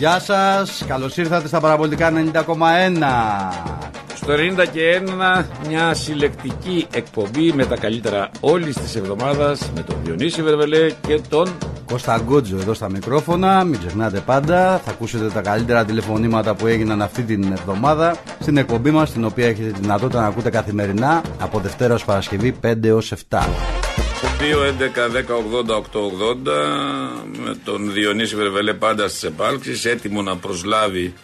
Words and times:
Γεια 0.00 0.18
σας, 0.18 0.84
καλώς 0.86 1.16
ήρθατε 1.16 1.48
στα 1.48 1.60
παραπολιτικά 1.60 2.12
90,1 2.12 2.42
Στο 4.14 4.32
90 4.32 4.66
και 4.72 5.02
1 5.38 5.44
μια 5.68 5.94
συλλεκτική 5.94 6.86
εκπομπή 6.92 7.52
με 7.52 7.66
τα 7.66 7.76
καλύτερα 7.76 8.30
όλης 8.40 8.76
της 8.76 8.96
εβδομάδας 8.96 9.70
με 9.74 9.82
τον 9.82 9.96
Διονύση 10.04 10.42
Βερβελέ 10.42 10.90
και 11.06 11.20
τον 11.28 11.48
Κώστα 11.86 12.20
Γκότζο 12.24 12.56
εδώ 12.56 12.74
στα 12.74 12.90
μικρόφωνα, 12.90 13.64
μην 13.64 13.78
ξεχνάτε 13.78 14.20
πάντα, 14.20 14.80
θα 14.84 14.90
ακούσετε 14.90 15.28
τα 15.28 15.40
καλύτερα 15.40 15.84
τηλεφωνήματα 15.84 16.54
που 16.54 16.66
έγιναν 16.66 17.02
αυτή 17.02 17.22
την 17.22 17.52
εβδομάδα 17.52 18.16
στην 18.40 18.56
εκπομπή 18.56 18.90
μας, 18.90 19.12
την 19.12 19.24
οποία 19.24 19.46
έχετε 19.46 19.70
τη 19.70 19.80
δυνατότητα 19.80 20.20
να 20.20 20.26
ακούτε 20.26 20.50
καθημερινά 20.50 21.22
από 21.40 21.58
Δευτέρα 21.58 21.94
ως 21.94 22.04
Παρασκευή 22.04 22.56
5 22.62 22.84
έως 22.84 23.12
7. 23.28 23.38
2, 24.40 24.42
11, 24.42 25.08
10, 25.08 25.34
80, 25.36 25.76
8, 25.76 25.82
80 25.82 26.52
με 27.44 27.56
τον 27.64 27.92
Διονύση 27.92 28.36
Βερβελέ 28.36 28.72
πάντα 28.74 29.08
στις 29.08 29.22
επάλξεις 29.22 29.84
έτοιμο 29.84 30.22
να 30.22 30.36
προσλάβει 30.36 31.14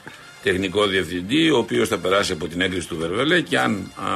τεχνικό 0.42 0.86
διευθυντή 0.86 1.50
ο 1.50 1.56
οποίος 1.58 1.88
θα 1.88 1.98
περάσει 1.98 2.32
από 2.32 2.46
την 2.48 2.60
έγκριση 2.60 2.88
του 2.88 2.96
Βερβελέ 3.00 3.40
και 3.40 3.58
αν 3.58 3.90
α, 3.96 4.08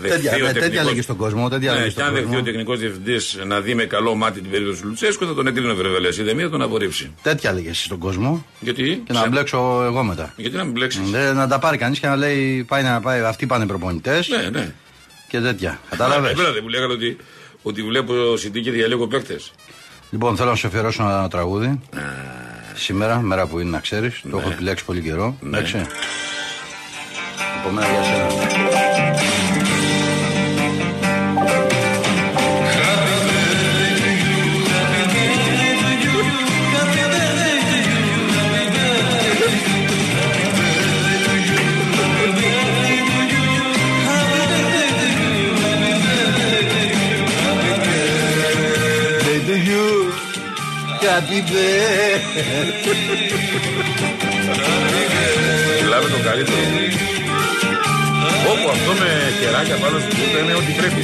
δεχθεί 0.00 0.16
Τέτοια, 0.22 0.30
ο 0.34 0.38
ναι, 0.38 0.52
τέτοια 0.52 0.60
τεχνικός- 0.60 0.86
λέγει 0.88 1.02
στον 1.02 1.16
κόσμο, 1.16 1.48
τέτοια 1.48 1.70
Ναι, 1.72 1.76
λέγει 1.78 1.86
και 1.88 1.90
στον 1.92 2.04
αν 2.04 2.12
δεχθεί 2.12 2.28
ο 2.28 2.30
κόσμο. 2.30 2.44
τεχνικός 2.44 2.78
διευθυντής 2.78 3.38
να 3.46 3.60
δει 3.60 3.74
με 3.74 3.84
καλό 3.84 4.14
μάτι 4.14 4.40
την 4.40 4.50
περίπτωση 4.50 4.82
του 4.82 4.88
Λουτσέσκου, 4.88 5.26
θα 5.26 5.34
τον 5.34 5.46
εγκρίνει 5.46 5.70
ο 5.70 5.74
Βερβελέ. 5.74 6.08
Η 6.30 6.34
μία 6.34 6.44
θα 6.44 6.50
τον 6.50 6.62
απορρίψει. 6.62 7.14
Τέτοια 7.22 7.52
λέγει 7.52 7.68
εσύ 7.68 7.84
στον 7.84 7.98
κόσμο 7.98 8.46
Γιατί, 8.60 9.02
και 9.06 9.12
να 9.12 9.28
μπλέξω 9.28 9.82
εγώ 9.84 10.02
μετά. 10.02 10.32
γιατί 10.36 10.56
να 10.56 10.62
μην 10.64 10.72
μπλέξεις; 10.72 11.10
Δεν, 11.10 11.36
να 11.36 11.48
τα 11.48 11.58
πάρει 11.58 11.76
κανείς 11.76 11.98
και 11.98 12.06
να 12.06 12.16
λέει 12.16 12.64
πάει 12.68 12.82
να 12.82 13.00
πάει, 13.00 13.20
αυτοί 13.20 13.46
πάνε 13.46 13.66
προπονητές 13.66 14.28
Ναι, 14.28 14.48
ναι. 14.50 14.72
και 15.28 15.38
τέτοια. 15.40 15.80
Κατάλαβες; 15.90 16.30
Εμένα 16.32 16.50
δεν 16.50 16.60
μου 16.62 16.68
λέγανε 16.68 16.92
ότι, 16.92 17.16
ότι 17.62 17.82
βλέπω 17.82 18.36
συντή 18.36 18.60
και 18.60 18.70
διαλέγω 18.70 19.06
παίκτες. 19.06 19.52
Λοιπόν, 20.10 20.36
θέλω 20.36 20.50
να 20.50 20.56
σου 20.56 20.66
αφιερώσω 20.66 21.02
ένα 21.02 21.28
τραγούδι. 21.28 21.80
Σήμερα, 22.74 23.20
μέρα 23.20 23.46
που 23.46 23.58
είναι 23.58 23.70
να 23.70 23.80
ξέρεις, 23.80 24.22
το 24.30 24.38
έχω 24.38 24.50
επιλέξει 24.50 24.84
πολύ 24.84 25.00
καιρό. 25.00 25.36
Εντάξει. 25.44 25.86
Από 27.58 27.70
μένα 27.70 27.86
για 27.90 28.02
σένα. 28.02 28.41
Happy 51.04 51.42
Μιλάμε 55.82 56.08
το 56.08 56.18
καλύτερο. 56.24 56.62
Όπου 58.50 58.68
αυτό 58.70 58.92
με 58.92 59.10
κεράκια 59.40 59.76
πάνω 59.76 59.98
στην 59.98 60.18
κούρτα 60.18 60.38
είναι 60.38 60.54
ό,τι 60.54 60.72
πρέπει. 60.72 61.02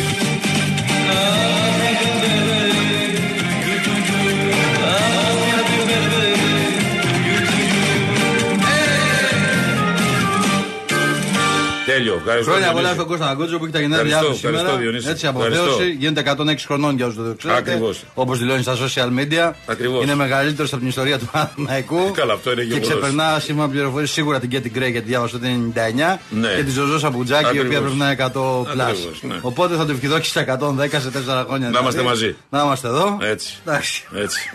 Τέλειο. 11.93 12.15
Ευχαριστώ. 12.23 12.51
Χρόνια 12.51 12.67
πολλά 12.67 12.81
Διονύση. 12.81 12.95
στον 12.95 13.07
Κώστα 13.11 13.27
Αγκότζο 13.33 13.59
που 13.59 13.65
έχει 13.65 13.73
τα 13.73 13.81
γενέθλιά 13.81 14.07
Ευχαριστώ, 14.07 14.31
τους 14.33 14.39
σήμερα. 14.41 14.57
ευχαριστώ, 14.59 14.83
Διονύση. 14.83 15.09
Έτσι 15.09 15.27
Ευχαριστώ. 15.27 15.63
αποθέωση. 15.65 15.91
Γίνεται 16.03 16.21
106 16.21 16.67
χρονών 16.67 16.97
για 16.97 17.07
όσους 17.07 17.19
δεν 17.23 17.31
το 17.31 17.37
ξέρετε. 17.39 17.59
Ακριβώς. 17.61 18.05
Όπως 18.15 18.39
δηλώνει 18.39 18.63
στα 18.63 18.75
social 18.85 19.09
media. 19.19 19.53
Ακριβώς. 19.67 20.03
Είναι 20.05 20.15
μεγαλύτερος 20.15 20.71
από 20.73 20.81
την 20.81 20.89
ιστορία 20.89 21.19
του 21.19 21.29
Παναθηναϊκού. 21.33 22.11
Καλά, 22.11 22.33
αυτό 22.33 22.53
είναι 22.53 22.61
Και 22.63 22.67
γεγονός. 22.67 22.89
ξεπερνά 22.89 23.39
σήμερα 23.41 23.69
πληροφορίες 23.69 24.11
σίγουρα 24.11 24.41
την 24.41 24.49
Κέτι 24.51 24.69
Γκρέι 24.71 24.91
γιατί 24.91 25.07
διάβασα 25.09 25.37
ότι 25.37 25.47
είναι 25.49 25.73
99. 25.75 26.19
Ναι. 26.31 26.49
Και 26.57 26.63
τη 26.63 26.71
Ζωζό 26.71 26.99
Σαμπουτζάκη 26.99 27.45
η 27.45 27.49
οποία 27.49 27.61
Ακριβώς. 27.63 27.81
πρέπει 27.81 27.97
να 27.97 28.05
είναι 28.05 28.15
100 28.15 28.63
plus. 28.63 28.81
Ακριβώς, 28.81 29.23
ναι. 29.23 29.37
Οπότε 29.41 29.75
θα 29.77 29.85
το 29.87 29.93
ευχηθώ 29.93 30.19
και 30.19 30.25
στα 30.25 30.41
110 30.41 31.01
σε 31.01 31.11
4 31.11 31.45
χρόνια. 31.47 31.69
Να 31.71 31.79
είμαστε 31.81 32.01
δηλαδή. 32.01 32.19
μαζί. 32.21 32.37
Να 32.51 32.63
είμαστε 32.63 32.89
εδώ. 32.89 33.19
Έτσι. 33.21 33.59
Εντάξει. 33.67 34.05
Έτσι. 34.15 34.51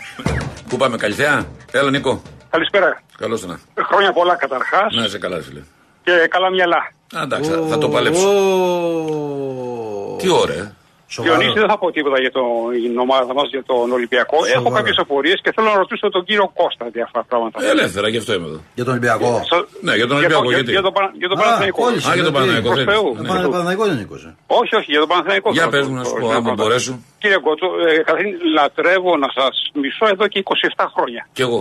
Πού 0.68 0.76
πάμε, 0.76 0.96
Καλυθέα; 0.96 1.46
Έλα, 1.70 1.90
Νίκο. 1.90 2.22
Καλησπέρα. 2.50 3.02
Καλώς 3.18 3.46
να. 3.46 3.58
Χρόνια 3.88 4.12
πολλά 4.12 4.34
καταρχάς 4.36 4.94
Να 4.94 5.04
είσαι 5.04 5.18
καλά, 5.18 5.40
φίλε. 5.40 5.60
και 6.04 6.12
καλά 6.30 6.50
μυαλά. 6.50 6.92
Α, 7.18 7.22
εντάξει, 7.22 7.50
θα, 7.50 7.58
θα 7.70 7.78
το 7.78 7.88
παλέψω. 7.88 8.28
Ω, 8.28 10.16
Τι 10.20 10.28
ώρα, 10.42 10.52
ε. 10.52 10.72
σοβαρό. 11.08 11.36
Διονύση, 11.36 11.58
δεν 11.62 11.68
θα 11.68 11.78
πω 11.78 11.90
τίποτα 11.90 12.18
για 12.20 12.30
το, 12.36 12.42
την 12.84 12.98
ομάδα 12.98 13.32
μας, 13.34 13.48
για 13.50 13.62
τον 13.70 13.92
Ολυμπιακό. 13.92 14.36
Σοβαρό. 14.36 14.60
Έχω 14.60 14.70
κάποιες 14.78 14.96
απορίες 14.98 15.38
και 15.42 15.50
θέλω 15.54 15.66
να 15.72 15.76
ρωτήσω 15.82 16.08
τον 16.10 16.24
κύριο 16.24 16.46
Κώστα 16.60 16.84
διάφορα 16.96 17.24
πράγματα. 17.28 17.64
Ε, 17.64 17.68
Ελεύθερα, 17.70 18.08
γι' 18.08 18.16
αυτό 18.22 18.32
είμαι 18.34 18.46
εδώ. 18.46 18.60
Για 18.74 18.84
τον 18.84 18.92
Ολυμπιακό. 18.92 19.30
Σο- 19.50 19.66
Ναι, 19.86 19.94
για 20.00 20.06
τον 20.06 20.16
Ολυμπιακό, 20.16 20.44
για, 20.48 20.56
γιατί; 20.58 20.70
για, 20.70 20.82
τον 20.82 20.92
Πα- 20.92 21.12
για 21.20 21.28
τον 21.28 21.38
Α, 21.38 21.40
Παναθηναϊκό. 21.42 21.82
κόλλησε, 21.82 22.10
Α, 22.10 22.14
για 22.14 22.24
τον 22.28 22.32
γιατί; 22.32 22.36
Παναθηναϊκό, 22.36 22.68
Προς 22.72 22.78
θέλεις. 22.84 22.92
Θεού. 22.94 23.08
Ναι. 23.22 23.28
Πάνε 23.28 23.42
Παναθηναϊκό 23.54 23.84
δεν 23.90 23.96
νίκωσε. 24.00 24.28
Όχι, 24.60 24.72
όχι, 24.80 24.88
για 24.94 25.00
τον 25.04 25.08
Παναθηναϊκό. 25.12 25.48
Για 25.56 25.62
θέλω 25.62 25.72
πες 25.74 25.82
το- 25.84 25.90
μου 25.90 25.96
να 26.00 26.04
σου 26.08 26.14
το- 26.14 26.20
πω, 26.20 26.26
το- 26.26 26.36
άμα 26.38 26.48
το- 26.54 26.58
μπορέσω. 26.60 26.92
Κύριε 27.22 27.38
Κότσο, 27.46 27.66
ε, 27.88 27.90
καταρχήν 28.08 28.30
λατρεύω 28.58 29.12
να 29.24 29.28
σας 29.38 29.54
μισώ 29.82 30.04
εδώ 30.14 30.24
και 30.32 30.38
27 30.38 30.84
χρόνια. 30.94 31.22
Κι 31.36 31.42
εγώ. 31.48 31.60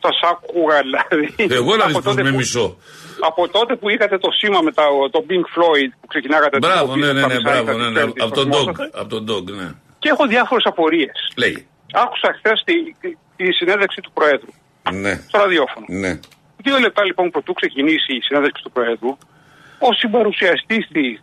Σα 0.00 0.28
άκουγα 0.28 0.78
δηλαδή. 0.86 1.34
Εγώ 1.58 1.76
να 1.76 1.84
από 1.84 1.86
δεις 1.86 1.94
πως 1.94 2.04
τότε 2.04 2.22
με 2.22 2.30
που- 2.30 2.36
μισώ. 2.36 2.76
Από 3.20 3.48
τότε 3.48 3.76
που 3.76 3.88
είχατε 3.88 4.18
το 4.18 4.30
σήμα 4.30 4.60
με 4.60 4.72
τα, 4.72 4.84
το 5.10 5.24
Pink 5.28 5.44
Floyd 5.54 5.90
που 6.00 6.06
ξεκινάγατε 6.06 6.58
την 6.58 6.68
Μπράβο, 6.68 6.82
εκπομπή 6.84 7.00
ναι, 7.00 7.12
ναι, 7.12 7.18
στα 7.18 7.28
ναι, 7.28 7.34
μισά 7.34 7.48
ή 7.48 7.52
μπράβο, 7.62 7.66
τα 7.66 7.72
ναι, 7.84 7.88
ναι. 7.88 7.92
τέσσερα 7.94 8.24
Από 8.24 8.34
τον 8.34 8.50
της 8.50 8.58
Dog. 8.58 8.64
Κοσμόσας. 8.66 8.90
Από 9.00 9.08
τον 9.14 9.22
Dog, 9.30 9.44
ναι. 9.60 9.68
Και 9.98 10.08
έχω 10.08 10.26
διάφορες 10.26 10.64
απορίες. 10.64 11.16
Λέγει. 11.36 11.66
Άκουσα 11.92 12.28
χθες 12.38 12.62
τη, 12.68 12.74
τη 13.36 13.52
συνέντευξη 13.52 14.00
του 14.00 14.10
Προέδρου 14.12 14.52
Ναι. 14.92 15.14
στο 15.28 15.38
ραδιόφωνο. 15.38 15.86
Ναι. 15.88 16.12
Δύο 16.64 16.78
λεπτά 16.78 17.04
λοιπόν 17.04 17.30
πρωτού 17.30 17.52
ξεκινήσει 17.52 18.12
η 18.18 18.20
συνέντευξη 18.20 18.62
του 18.62 18.70
Προέδρου, 18.70 19.12
ο 19.78 19.92
συμπαρουσιαστής 19.92 20.88
της 20.92 21.20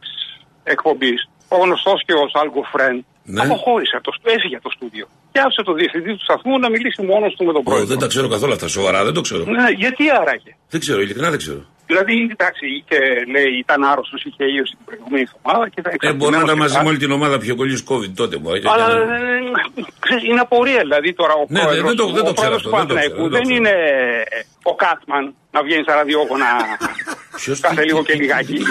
εκπομπής, 0.64 1.30
ο 1.48 1.56
γνωστός 1.64 2.04
και 2.06 2.14
ο 2.14 2.28
Σάλγκο 2.34 2.64
Φρεν, 2.72 3.06
Ναι. 3.24 3.42
αποχώρησε 3.42 3.96
από 3.96 4.06
το 4.06 4.12
στου- 4.18 4.30
έφυγε 4.36 4.56
από 4.56 4.64
το 4.70 4.74
στούντιο. 4.76 5.08
Και 5.36 5.42
άφησε 5.46 5.62
τον 5.70 5.76
διευθυντή 5.76 6.12
του 6.18 6.24
σταθμού 6.28 6.60
να 6.60 6.70
μιλήσει 6.70 7.02
μόνος 7.12 7.32
του 7.36 7.44
με 7.48 7.52
τον 7.56 7.62
Ω, 7.66 7.68
Πρόεδρο. 7.70 7.86
δεν 7.92 8.00
τα 8.04 8.08
ξέρω 8.08 8.28
καθόλου 8.34 8.54
αυτά. 8.58 8.68
Σοβαρά, 8.68 9.00
δεν 9.08 9.14
το 9.18 9.22
ξέρω. 9.28 9.44
Ναι, 9.58 9.68
γιατί 9.84 10.04
άραγε. 10.22 10.52
Δεν 10.74 10.80
ξέρω, 10.84 11.00
ειλικρινά 11.02 11.30
δεν 11.30 11.40
ξέρω. 11.44 11.62
Δηλαδή, 11.90 12.14
εντάξει, 12.36 12.64
είχε, 12.78 13.00
λέει, 13.36 13.52
ήταν 13.66 13.80
άρρωστος, 13.92 14.22
είχε 14.28 14.44
ίωση 14.58 14.74
την 14.80 14.86
προηγούμενη 14.90 15.24
εβδομάδα 15.30 15.64
και 15.72 15.80
ήταν 15.82 15.92
Ε, 15.94 15.98
μπορεί 15.98 16.32
να 16.36 16.38
εξαρτημένος 16.38 16.44
ήταν 16.44 16.56
και 16.56 16.62
μαζί 16.64 16.74
κάτι. 16.74 16.84
με 16.86 16.90
όλη 16.92 17.00
την 17.04 17.12
ομάδα 17.18 17.38
πιο 17.46 17.54
κολλής 17.60 17.82
COVID 17.90 18.12
τότε. 18.22 18.36
Μπορεί. 18.42 18.60
Και- 18.62 18.70
Αλλά 18.74 18.86
και- 18.88 19.82
ε, 19.82 19.84
ξέρεις, 20.06 20.24
είναι 20.30 20.42
απορία 20.48 20.82
δηλαδή 20.88 21.10
τώρα 21.22 21.34
ο 21.42 21.44
Ναι, 21.56 21.62
πρόεδρος, 21.64 21.88
δεν 21.90 21.96
το- 22.02 22.10
δεν 22.18 22.24
το 22.28 22.32
ο 22.34 22.38
ξέρω 22.40 22.50
πρόεδρος 22.50 22.62
αυτό, 22.66 22.70
του 22.70 22.78
δεν 22.80 22.88
το 22.90 22.94
ξέρω, 22.96 23.10
Παναθηναϊκού 23.10 23.22
δεν 23.24 23.32
το 23.32 23.36
δεν 23.38 23.44
ξέρω. 23.46 23.58
είναι 23.58 23.74
ε, 24.38 24.42
ο 24.72 24.74
Κάτμαν 24.84 25.24
να 25.56 25.60
βγαίνει 25.66 25.84
στα 25.88 25.94
ραδιόφωνα 26.00 26.50
Ποιος, 27.36 27.60
κάθε 27.60 27.82
τι- 27.82 27.88
λίγο 27.88 28.00
τι- 28.00 28.06
και 28.06 28.12
τι- 28.12 28.18
λιγάκι. 28.20 28.54
τι- 28.54 28.58
τι- 28.64 28.66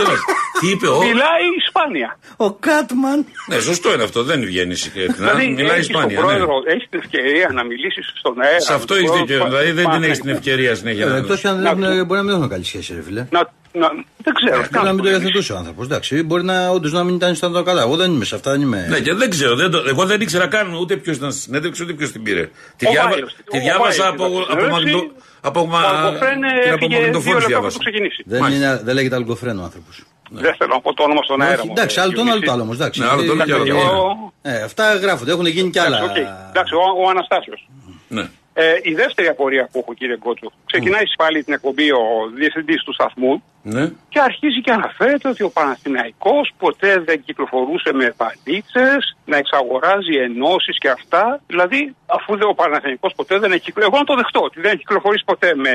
Τι 0.60 0.69
είπε, 0.70 0.88
ο. 0.88 0.98
Μιλάει 0.98 1.44
Ισπάνια. 1.66 2.19
Ο 2.36 2.52
Κάτμαν. 2.52 3.25
Ναι, 3.48 3.58
σωστό 3.58 3.92
είναι 3.92 4.02
αυτό, 4.02 4.22
δεν 4.22 4.41
βγαίνει 4.44 4.75
συχνά. 4.75 5.14
Δηλαδή 5.16 5.47
Μιλάει 5.48 5.76
έχεις 5.76 5.86
τον 5.86 5.97
Ισπάνια. 6.00 6.16
ναι. 6.20 6.22
πρόεδρο, 6.26 6.52
έχεις 6.66 6.86
την 6.91 6.98
ευκαιρία 7.02 7.50
να 7.52 7.64
μιλήσεις 7.64 8.12
στον 8.19 8.41
αέρα. 8.41 8.60
Σε 8.60 8.70
με 8.70 8.76
αυτό 8.76 8.86
τον 8.86 8.97
έχεις 8.97 9.08
πρόεδρο 9.10 9.26
δίκιο. 9.26 9.44
του 9.44 9.50
Δηλαδή 9.50 9.70
δεν 9.72 9.84
την 9.91 10.02
έχεις 10.02 10.19
την 10.19 10.26
Παναθηναϊκού. 10.26 10.38
ευκαιρία 10.38 10.75
συνέχεια 10.75 11.06
να. 11.06 11.16
Εκτός 11.16 11.41
και 11.41 11.48
αν 11.48 11.54
δεν 11.54 11.62
Να 11.62 11.70
έχουν- 11.70 11.98
του- 11.98 12.04
μπορεί 12.06 12.19
να 12.20 12.26
μην 12.26 12.34
έχουν 12.34 12.48
καλή 12.48 12.64
σχέση, 12.64 12.94
ρε 12.94 13.02
φίλε. 13.02 13.26
Να, 13.30 13.41
να, 13.72 13.88
δεν 14.25 14.32
ξέρω. 14.38 14.60
Μπορεί 14.72 14.84
να 14.86 14.92
μην 14.92 15.02
το 15.04 15.10
υιοθετούσε 15.10 15.52
ο 15.52 15.56
άνθρωπος. 15.56 15.84
Εντάξει, 15.86 16.22
μπορεί 16.22 16.44
να 16.44 16.69
όντως 16.69 16.92
να 16.92 17.04
μην 17.04 17.14
ήταν 17.14 17.34
στον 17.34 17.52
το 17.52 17.62
καλά. 17.62 17.82
Εγώ 17.82 17.96
δεν 17.96 18.12
είμαι 18.12 18.25
σε 18.25 18.34
αυτά, 18.34 18.50
δεν 18.50 18.60
είμαι. 18.60 18.86
Ναι, 18.91 18.98
και 19.00 19.14
δεν 19.14 19.31
ξέρω. 19.31 19.54
Δεν 19.56 19.70
το, 19.70 19.84
εγώ 19.86 20.04
δεν 20.06 20.20
ήξερα 20.20 20.46
καν 20.46 20.75
ούτε 20.75 20.96
ποιος 20.96 21.16
ήταν 21.16 21.32
στη 21.32 21.41
συνέντευξη, 21.41 21.82
ούτε 21.82 21.92
ποιος 21.92 22.10
την 22.12 22.22
πήρε. 22.22 22.48
Τη, 22.76 22.86
Ο 22.86 22.91
διάβα- 22.91 23.10
Βάιος, 23.10 23.34
τη 23.50 23.58
ο 23.58 23.60
διάβασα 23.60 24.02
Βάιος 24.02 24.14
από, 24.14 24.25
ήταν 24.52 24.81
στη 24.81 24.91
από, 24.91 25.12
συνέντευξη. 25.44 25.49
μαγνητο, 25.49 25.49
από, 25.49 25.60
Ο 25.60 25.66
μα, 25.66 25.78
Αλκοφρέν 25.78 26.41
την 26.41 26.44
έφυγε 26.44 26.65
δύο 26.65 26.75
απομαγνητοφόρο 26.75 27.32
λεπτά 27.34 27.47
πριν 27.47 27.47
διάβασα. 27.49 27.78
το 27.78 27.84
ξεκινήσει. 27.84 28.22
Δεν, 28.27 28.41
Μάλιστα. 28.41 28.66
είναι, 28.66 28.81
δεν 28.84 28.94
λέγεται 28.94 29.16
αλκοφρένο 29.21 29.60
ο 29.60 29.65
άνθρωπος. 29.65 29.94
Δεν 30.31 30.55
θέλω 30.59 30.72
να 30.75 30.81
πω 30.81 30.94
το 30.94 31.03
όνομα 31.03 31.22
στον 31.22 31.41
αέρα. 31.43 31.55
Όχι, 31.60 31.66
μου, 31.66 31.72
εντάξει, 31.77 31.99
ε, 31.99 32.03
άλλο 32.03 32.12
το 32.12 32.21
ένα, 32.21 32.31
άλλο 32.31 32.41
Διονύση. 32.41 32.47
το 32.47 32.53
άλλο 32.53 32.62
όμως. 32.62 32.77
Εντάξει. 32.77 33.00
Ναι, 33.00 33.06
άλλο 33.06 33.22
το 33.25 33.32
ένα 33.32 33.44
και 33.44 33.53
άλλο 33.53 33.65
το 33.65 33.75
Ε, 33.77 33.81
άλλο. 33.81 34.32
ε, 34.43 34.62
αυτά 34.62 34.94
γράφονται, 34.94 35.31
έχουν 35.32 35.47
γίνει 35.47 35.71
κι 35.71 35.78
άλλα. 35.78 35.97
Εντάξει, 35.99 36.21
οκ. 36.22 36.27
Εντάξει, 36.50 36.75
ο, 36.75 36.82
ο 37.05 37.09
Αναστάσιος. 37.09 37.69
Ναι. 38.08 38.25
Ε, 38.56 38.75
η 38.82 38.94
δεύτερη 38.94 39.29
απορία 39.29 39.69
που 39.73 39.79
έχω, 39.79 39.94
κύριε 39.94 40.17
Γκότσο, 40.17 40.52
ξεκινάει 40.67 41.02
πάλι 41.17 41.44
την 41.44 41.52
εκπομπή 41.52 41.90
ο 41.93 42.02
διευθυντής 42.35 42.82
του 42.85 42.93
σταθμού 42.93 43.43
ναι. 43.62 43.90
και 44.08 44.20
αρχίζει 44.20 44.61
και 44.61 44.70
αναφέρεται 44.70 45.29
ότι 45.29 45.43
ο 45.43 45.50
Παναθηναϊκός 45.50 46.52
ποτέ 46.58 47.02
δεν 47.06 47.23
κυκλοφορούσε 47.25 47.93
με 47.93 48.14
βαλίτσε, 48.17 48.97
να 49.32 49.37
εξαγοράζει 49.43 50.15
ενώσεις 50.29 50.76
και 50.82 50.88
αυτά. 50.99 51.23
Δηλαδή, 51.53 51.81
αφού 52.17 52.31
δεν 52.41 52.49
ο 52.49 52.55
Παναθηναϊκός 52.61 53.12
ποτέ 53.19 53.35
δεν 53.38 53.50
έχει. 53.56 53.69
Εγώ 53.88 53.97
να 54.03 54.06
το 54.11 54.15
δεχτώ 54.21 54.41
ότι 54.49 54.59
δεν 54.61 54.71
έχει 54.75 54.82
κυκλοφορήσει 54.85 55.25
ποτέ 55.32 55.49
με 55.65 55.73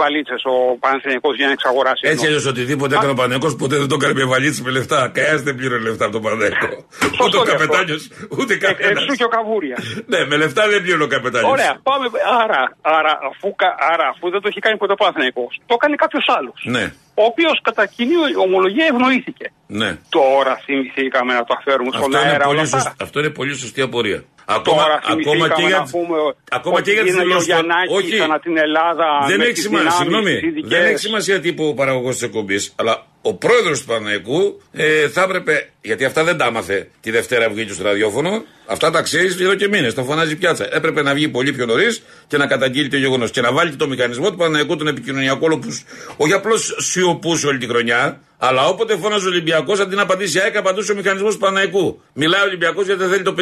βαλίτσες 0.00 0.42
ο 0.52 0.54
Παναθηναϊκός 0.84 1.34
για 1.38 1.46
να 1.46 1.52
εξαγοράσει 1.58 2.00
Έτσι 2.02 2.10
ενώσεις. 2.12 2.28
αλλιώς 2.28 2.44
οτιδήποτε 2.52 2.92
έκανε 2.98 3.12
ο 3.16 3.18
Πανέκο 3.22 3.48
ποτέ 3.62 3.76
δεν 3.82 3.88
το 3.92 3.96
έκανε 4.00 4.14
με 4.20 4.24
βαλίτσες 4.32 4.62
με 4.66 4.70
λεφτά. 4.76 4.98
Κανένας 5.16 5.42
δεν 5.46 5.54
πλήρωνε 5.58 5.82
λεφτά 5.88 6.04
από 6.08 6.12
τον 6.18 6.22
Πανέκο. 6.26 6.68
Ούτε 7.24 7.36
ο 7.40 7.42
και 7.44 7.50
αυτό. 7.50 7.52
καπετάνιος, 7.52 8.02
ούτε 8.38 8.52
Ε, 8.54 8.56
κανένας. 8.64 9.02
Εξού 9.02 9.12
και 9.20 9.26
ο 9.30 9.32
Καβούρια. 9.36 9.76
Ναι, 10.12 10.20
με 10.30 10.36
λεφτά 10.42 10.62
δεν 10.72 10.78
πλήρωνε 10.82 11.04
ο 11.08 11.10
καπετάνιος. 11.14 11.50
Ωραία, 11.56 11.72
πάμε. 11.88 12.04
Άρα, 12.42 12.62
άρα, 12.98 13.12
αφού, 13.30 13.48
κα- 13.62 13.76
άρα, 13.92 14.06
αφού 14.12 14.24
δεν 14.34 14.40
το 14.42 14.48
έχει 14.50 14.60
κάνει 14.66 14.76
ποτέ 14.82 14.92
ο 14.96 15.00
Παναθηναϊκός, 15.02 15.52
το 15.66 15.74
έκανε 15.78 15.94
κάποιος 16.04 16.24
άλλος. 16.36 16.58
Ναι. 16.76 16.84
Ο 17.14 17.22
οποίος 17.24 17.60
κατά 17.62 17.86
κοινή 17.86 18.14
ομολογία 18.44 18.86
ευνοήθηκε. 18.92 19.52
Ναι. 19.66 19.98
Τώρα 20.08 20.60
θυμηθήκαμε 20.64 21.34
να 21.34 21.44
το 21.44 21.54
αφαίρουμε 21.58 21.90
στον 21.92 22.02
Αυτό 22.04 22.18
είναι, 22.18 22.28
αέρα 22.30 22.36
όλα 22.46 22.46
πολύ 22.46 22.60
αυτά. 22.60 22.78
σωσ- 22.80 23.02
αυτό 23.02 23.18
είναι 23.20 23.30
πολύ 23.30 23.54
σωστή 23.54 23.80
απορία. 23.80 24.24
Ακόμα, 24.44 24.82
Τώρα 24.82 24.94
ακόμα 24.94 25.22
θυμηθήκαμε 25.22 25.54
και 25.54 25.66
για, 25.66 25.76
να 25.76 25.82
τις- 25.82 25.92
πούμε 25.92 26.16
ακόμα 26.50 26.76
ότι 26.76 26.84
και 26.84 26.90
για 26.92 27.02
τις 27.02 27.10
γίνανε 27.12 27.24
ο 27.24 27.26
δηλώσεις 27.28 27.48
των- 27.54 27.56
Γιαννάκης 27.64 27.96
Όχι, 27.96 28.20
ανά 28.20 28.38
την 28.40 28.56
Ελλάδα 28.58 29.06
δεν 29.26 29.38
με 29.38 29.44
έχει 29.44 29.52
τις 29.52 29.62
σημασία. 29.62 29.90
δυνάμεις 29.90 30.00
Συγγνώμη, 30.00 30.34
τις 30.40 30.48
ειδικές. 30.48 30.68
δεν 30.78 30.86
έχει 30.90 30.98
σημασία 30.98 31.40
τι 31.40 31.48
είπε 31.48 31.62
ο 31.64 31.74
παραγωγός 31.74 32.12
της 32.14 32.22
εκπομπής, 32.22 32.72
αλλά 32.76 33.06
ο 33.26 33.34
πρόεδρος 33.34 33.80
του 33.80 33.86
Παναϊκού 33.86 34.60
ε, 34.72 35.08
θα 35.08 35.22
έπρεπε. 35.22 35.68
Γιατί 35.80 36.04
αυτά 36.04 36.24
δεν 36.24 36.36
τα 36.36 36.44
άμαθε 36.44 36.88
τη 37.00 37.10
Δευτέρα 37.10 37.48
που 37.48 37.54
βγήκε 37.54 37.72
στο 37.72 37.82
ραδιόφωνο. 37.82 38.44
Αυτά 38.66 38.90
τα 38.90 39.02
ξέρεις 39.02 39.40
εδώ 39.40 39.54
και 39.54 39.68
μήνες. 39.68 39.94
Τα 39.94 40.02
φωνάζει 40.02 40.36
πιάτσα. 40.36 40.68
Έπρεπε 40.72 41.02
να 41.02 41.14
βγει 41.14 41.28
πολύ 41.28 41.52
πιο 41.52 41.66
νωρίς 41.66 42.02
και 42.26 42.36
να 42.36 42.46
καταγγείλει 42.46 42.88
το 42.88 42.96
γεγονός. 42.96 43.30
Και 43.30 43.40
να 43.40 43.52
βάλει 43.52 43.70
και 43.70 43.76
το 43.76 43.88
μηχανισμό 43.88 44.30
του 44.30 44.36
Παναϊκού, 44.36 44.76
τον 44.76 44.86
επικοινωνιακό, 44.86 45.38
όλο 45.42 45.62
όχι 46.16 46.32
απλώς 46.32 46.76
σιωπούσε 46.78 47.46
όλη 47.46 47.58
τη 47.58 47.66
χρονιά, 47.66 48.20
αλλά 48.48 48.66
όποτε 48.66 48.96
φώναζε 48.96 49.26
ο 49.26 49.28
Ολυμπιακός, 49.30 49.80
αντί 49.80 49.94
να 49.94 50.02
απαντήσει 50.02 50.38
η 50.38 50.40
ΑΕΚ, 50.40 50.56
απαντούσε 50.56 50.92
ο 50.92 50.94
μηχανισμός 50.94 51.32
του 51.34 51.38
Παναϊκού. 51.40 52.02
Μιλάει 52.12 52.40
ο 52.40 52.44
Ολυμπιακός 52.44 52.84
γιατί 52.86 53.00
δεν 53.00 53.10
θέλει 53.10 53.22
το 53.22 53.34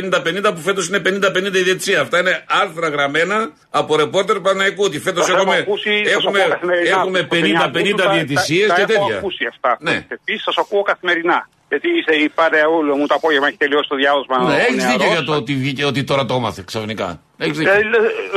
50-50 0.49 0.55
που 0.55 0.61
φέτος 0.61 0.89
είναι 0.89 0.99
50-50 0.99 1.57
η 1.57 1.63
διετησία. 1.63 2.01
Αυτά 2.01 2.19
είναι 2.19 2.45
άρθρα 2.49 2.89
γραμμένα 2.89 3.51
από 3.71 3.97
ρεπόρτερ 3.97 4.41
Παναϊκού. 4.41 4.85
Ότι 4.85 4.99
φέτος 5.01 5.27
Το 5.27 5.33
έχω 5.33 5.41
έχουμε, 5.43 5.57
ακούσει, 5.57 6.03
σας 6.05 6.13
έχουμε, 6.15 6.41
ακούω 6.41 6.53
καθημερινά. 6.53 6.89
έχουμε 6.97 7.19
Στο 7.19 7.27
Χριστουγεννιάτικο 7.31 7.79
50-50 7.79 8.05
τα- 8.05 8.13
διαιτησίε 8.13 8.67
τα- 8.67 8.75
και 8.75 8.85
τα 8.87 8.93
έχω 8.93 9.03
τέτοια. 9.05 9.19
ακούσει 9.19 9.45
αυτά. 9.53 9.77
Ναι. 9.81 10.07
Επίσης, 10.09 10.43
σας 10.43 10.57
ακούω 10.59 10.83
καθημερινά. 10.83 11.49
Γιατί 11.69 11.89
είστε 11.99 12.15
η 12.17 12.29
παρεούλα 12.29 12.97
μου 12.97 13.07
το 13.07 13.15
απόγευμα, 13.15 13.47
έχει 13.49 13.57
τελειώσει 13.57 13.89
το 13.89 13.97
διάβασμα. 13.97 14.37
Ναι, 14.39 14.55
ο 14.55 14.57
έχεις 14.57 14.77
νεαρός. 14.77 14.93
δίκιο 14.93 15.11
για 15.13 15.25
το 15.25 15.33
ότι 15.35 15.53
βγήκε 15.55 15.85
ότι 15.85 16.05
τώρα 16.05 16.25
το 16.25 16.35
έμαθε 16.35 16.63
ξαφνικά. 16.67 17.21
Έχεις 17.39 17.59
Ε, 17.59 17.61
δίκιο. 17.63 17.79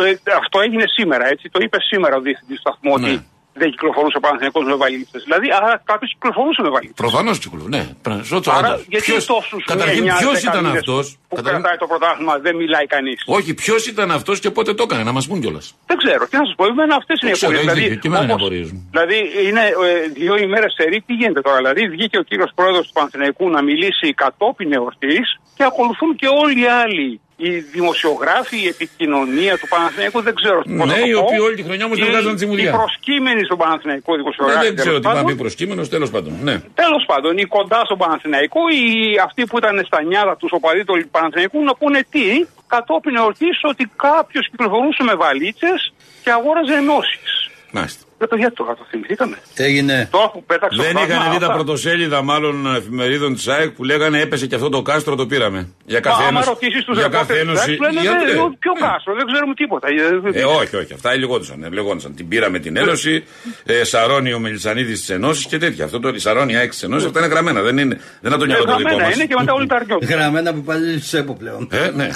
ε, 0.06 0.10
ε, 0.10 0.18
αυτό 0.42 0.60
έγινε 0.66 0.84
σήμερα, 0.98 1.28
έτσι. 1.28 1.50
Το 1.52 1.60
είπε 1.62 1.78
σήμερα 1.92 2.16
ο 2.16 2.22
διευθυντής 2.22 2.56
του 2.62 2.64
σταθμού 2.70 2.98
Ναι. 3.00 3.08
ότι 3.10 3.26
δεν 3.62 3.70
κυκλοφορούσε 3.74 4.18
ο 4.18 4.20
Παναθηναϊκός 4.26 4.64
με 4.72 4.76
βαλίτσε. 4.82 5.18
Δηλαδή, 5.28 5.48
άρα 5.58 5.82
κάποιος 5.92 6.10
κυκλοφορούσε 6.14 6.62
με 6.66 6.70
βαλίτσε. 6.76 6.94
Προφανώς 7.04 7.36
κυκλοφορεί. 7.40 7.70
Ναι, 7.76 7.84
Σότσο, 8.24 8.52
Άρα, 8.52 8.60
άντρας. 8.68 8.86
γιατί 8.94 9.06
Ποιος- 9.06 9.26
τόσους 9.26 9.64
Καταρχήν, 9.66 10.04
ποιος 10.22 10.38
ήταν 10.44 10.66
αυτό. 10.66 10.96
που 11.30 11.36
κρατάει 11.42 11.78
το 11.84 11.88
πρωτάθλημα 11.92 12.34
δεν 12.46 12.56
μιλάει 12.56 12.86
κανείς. 12.96 13.24
Όχι, 13.26 13.54
ποιος 13.54 13.88
ήταν 13.88 14.12
αυτός 14.12 14.40
και 14.40 14.50
πότε 14.52 14.74
το 14.74 14.84
έκανε, 14.88 15.04
να 15.04 15.12
μας 15.12 15.28
πούν 15.28 15.40
κιόλας. 15.42 15.66
Δεν 15.90 15.98
ξέρω. 15.98 16.28
Τι 16.28 16.38
να 16.38 16.46
σας 16.46 16.56
πω, 16.58 16.66
εμένα 16.66 16.96
αυτές 16.96 17.18
είναι 17.22 17.32
οι 17.32 17.34
ξέρω, 17.34 17.52
απορίες. 17.52 17.72
έχεις 17.74 17.84
δίκιο. 17.84 18.00
Και 18.02 18.08
εμένα 18.08 18.24
είναι 18.24 18.34
όπως- 18.34 18.46
απορίες 18.46 18.72
μου. 18.72 18.80
Δηλαδή, 18.92 19.18
είναι 19.48 19.64
ε, 19.90 20.08
δύο 20.22 20.36
ημέρες 20.38 20.74
σε 20.78 20.84
ρί, 20.90 21.02
τι 21.08 21.14
γίνεται 21.14 21.42
τώρα. 21.42 21.58
Δηλαδή, 21.58 21.82
βγήκε 21.96 22.18
ο 22.18 22.22
κύριος 22.30 22.52
πρόεδρος 22.56 22.88
του 22.88 22.94
Παναθηναϊκού 22.94 23.50
να 23.50 23.62
μιλήσει 23.62 24.14
κατόπιν 24.14 24.74
εορτής 24.74 25.26
και 25.58 25.64
ακολουθούν 25.64 26.16
και 26.16 26.28
όλοι 26.44 26.62
οι 26.62 26.68
άλλοι. 26.84 27.20
Οι 27.38 27.50
δημοσιογράφοι, 27.60 28.58
η 28.64 28.68
επικοινωνία 28.68 29.58
του 29.58 29.68
Παναθηναϊκού, 29.68 30.22
δεν 30.22 30.36
ξέρω 30.36 30.56
πώς 30.62 30.66
Ναι, 30.72 30.86
να 30.86 30.94
το 31.00 31.06
οι 31.06 31.12
πω. 31.14 31.20
οποίοι 31.20 31.38
όλη 31.42 31.56
τη 31.56 31.64
χρονιά 31.64 31.86
όμως 31.86 31.98
δεν 32.00 32.08
Οι- 32.08 32.12
βγάζαν 32.12 32.36
τσιμουδιά. 32.36 32.70
Οι 32.70 32.74
προσκύμενοι 32.74 33.44
στον 33.46 33.58
Παναθηναϊκό 33.58 34.16
δημοσιογράφοι. 34.16 34.66
Δεν 34.66 34.76
ξέρω 34.76 35.00
τι 35.00 35.08
πάει 35.08 35.36
προσκύμενος, 35.36 35.90
τέλος 35.90 36.10
πάντων. 36.10 36.34
Ναι. 36.44 36.56
Τέλος 36.74 37.04
πάντων, 37.08 37.38
οι 37.38 37.46
κοντά 37.46 37.82
στον 37.86 37.98
Παναθηναϊκό, 37.98 38.60
οι 38.70 38.84
αυτοί 39.24 39.46
που 39.46 39.58
ήταν 39.58 39.84
στα 39.86 40.04
νιάτα 40.04 40.36
τους 40.38 40.52
οπαδοί 40.52 40.84
του 40.84 41.08
Παναθηναϊκού 41.12 41.64
να 41.64 41.76
πούνε 41.76 42.00
τι, 42.10 42.46
κατόπιν 42.68 43.16
εορτής 43.16 43.60
ότι 43.64 43.92
κάποιος 43.96 44.50
κυκλοφορούσε 44.50 45.04
με 45.04 45.16
βαλίτσες 45.16 45.94
και 46.24 46.32
αγόραζε 46.32 46.74
ενώσεις. 46.74 47.50
Μάλιστα. 47.72 48.05
Δεν 48.18 48.28
το 48.28 48.36
γιατί 48.36 48.54
τώρα 48.56 48.76
το 48.76 48.86
θυμηθήκαμε. 48.90 49.38
Έγινε; 49.56 50.08
Τώρα 50.12 50.30
που 50.32 50.44
πέταξε 50.44 50.82
Δεν 50.82 50.94
το 50.94 51.00
πράγμα, 51.00 51.16
είχαν 51.16 51.32
δει 51.34 51.40
τα 51.40 51.46
αυτά. 51.46 51.56
πρωτοσέλιδα 51.58 52.22
μάλλον 52.22 52.76
εφημερίδων 52.76 53.34
της 53.36 53.48
ΑΕΚ 53.48 53.70
που 53.72 53.84
λέγανε 53.84 54.20
έπεσε 54.22 54.48
και 54.48 54.56
αυτό 54.56 54.70
το 54.70 54.82
κάστρο 54.82 55.16
το 55.16 55.26
πήραμε. 55.26 55.70
Για 55.86 56.00
κάθε 56.00 56.22
Μα 56.22 56.28
άμα 56.28 56.40
ένωση. 56.42 56.50
ρωτήσει 56.50 56.86
τους 56.86 56.98
για 56.98 57.08
κάθε 57.08 57.40
ένωση. 57.40 57.70
λένε 57.70 58.02
γιατί, 58.02 58.26
«Δεν- 58.26 58.38
ε, 58.38 58.56
ποιο 58.60 58.72
ναι. 58.80 58.88
κάστρο, 58.88 59.14
δεν 59.16 59.26
ξέρουμε 59.26 59.54
τίποτα. 59.54 59.88
Ε, 60.34 60.44
όχι, 60.44 60.76
όχι. 60.76 60.94
Αυτά 60.94 61.18
λεγόντουσαν. 61.18 61.64
Ε, 61.64 61.70
λεγόντουσαν. 61.70 62.16
Την 62.16 62.28
πήραμε 62.28 62.60
την 62.60 62.78
Ένωση, 62.78 63.24
ε, 63.66 63.84
Σαρώνει 63.84 64.34
ο 64.34 64.40
Μελισανίδης 64.40 65.00
της 65.00 65.10
Ενώσης 65.10 65.46
και 65.46 65.58
τέτοια. 65.58 65.86
Αυτό 65.86 66.00
το 66.00 66.10
η 66.10 66.20
Σαρώνει 66.20 66.56
ΑΕΚ 66.56 66.70
της 66.70 66.84
Ενώσης, 66.84 67.08
αυτά 67.08 67.20
είναι 67.20 67.28
γραμμένα. 67.28 67.62
Δεν 67.62 67.78
είναι, 67.78 67.96
δεν 68.22 68.32
είναι 68.32 68.38
το 68.40 68.46
νιώθω 68.46 68.64
το 68.64 68.76
δικό 68.76 68.90
Γραμμένα 68.90 69.06
μας. 69.08 69.16
είναι 69.16 69.26
και 69.26 69.36
μετά 69.40 69.54
όλοι 69.54 69.68
τα 69.68 69.76
αρνιόνται. 69.76 70.06
Γραμμένα 70.06 70.54
που 70.54 70.62
πάλι 70.64 71.00
σέπο 71.00 71.34
πλέον. 71.36 71.68
Ε, 71.72 71.90
ναι. 71.96 72.10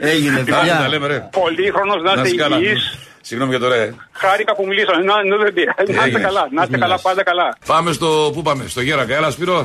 Έγινε 0.00 0.36
Πάμε 0.36 0.50
τα 0.50 0.56
παλιά. 0.56 0.88
λέμε, 0.88 1.06
ρε. 1.06 1.28
Πολύχρονος 1.32 2.02
να 2.02 2.14
Να 2.14 2.22
είστε 2.22 2.26
είσαι 2.28 2.36
καλά. 2.36 2.56
υγιείς. 2.58 2.98
Συγγνώμη 3.28 3.50
για 3.54 3.62
το 3.64 3.68
ρε. 3.74 3.84
Χάρηκα 4.22 4.52
που 4.56 4.64
μιλήσαμε. 4.70 5.00
Να, 5.08 5.14
να, 5.30 5.36
δεν 5.42 5.52
πήρα. 5.58 5.74
Να 5.78 5.82
είστε 5.84 6.02
Έγινες. 6.04 6.22
καλά. 6.28 6.44
Να 6.56 6.62
είστε 6.62 6.78
καλά, 6.84 6.96
πάντα 7.06 7.22
καλά. 7.30 7.48
Πάμε 7.72 7.90
στο. 7.98 8.08
Πού 8.34 8.40
πάμε, 8.48 8.62
στο 8.74 8.80
Γέρακα. 8.86 9.14
Έλα, 9.18 9.30
Σπύρο. 9.36 9.58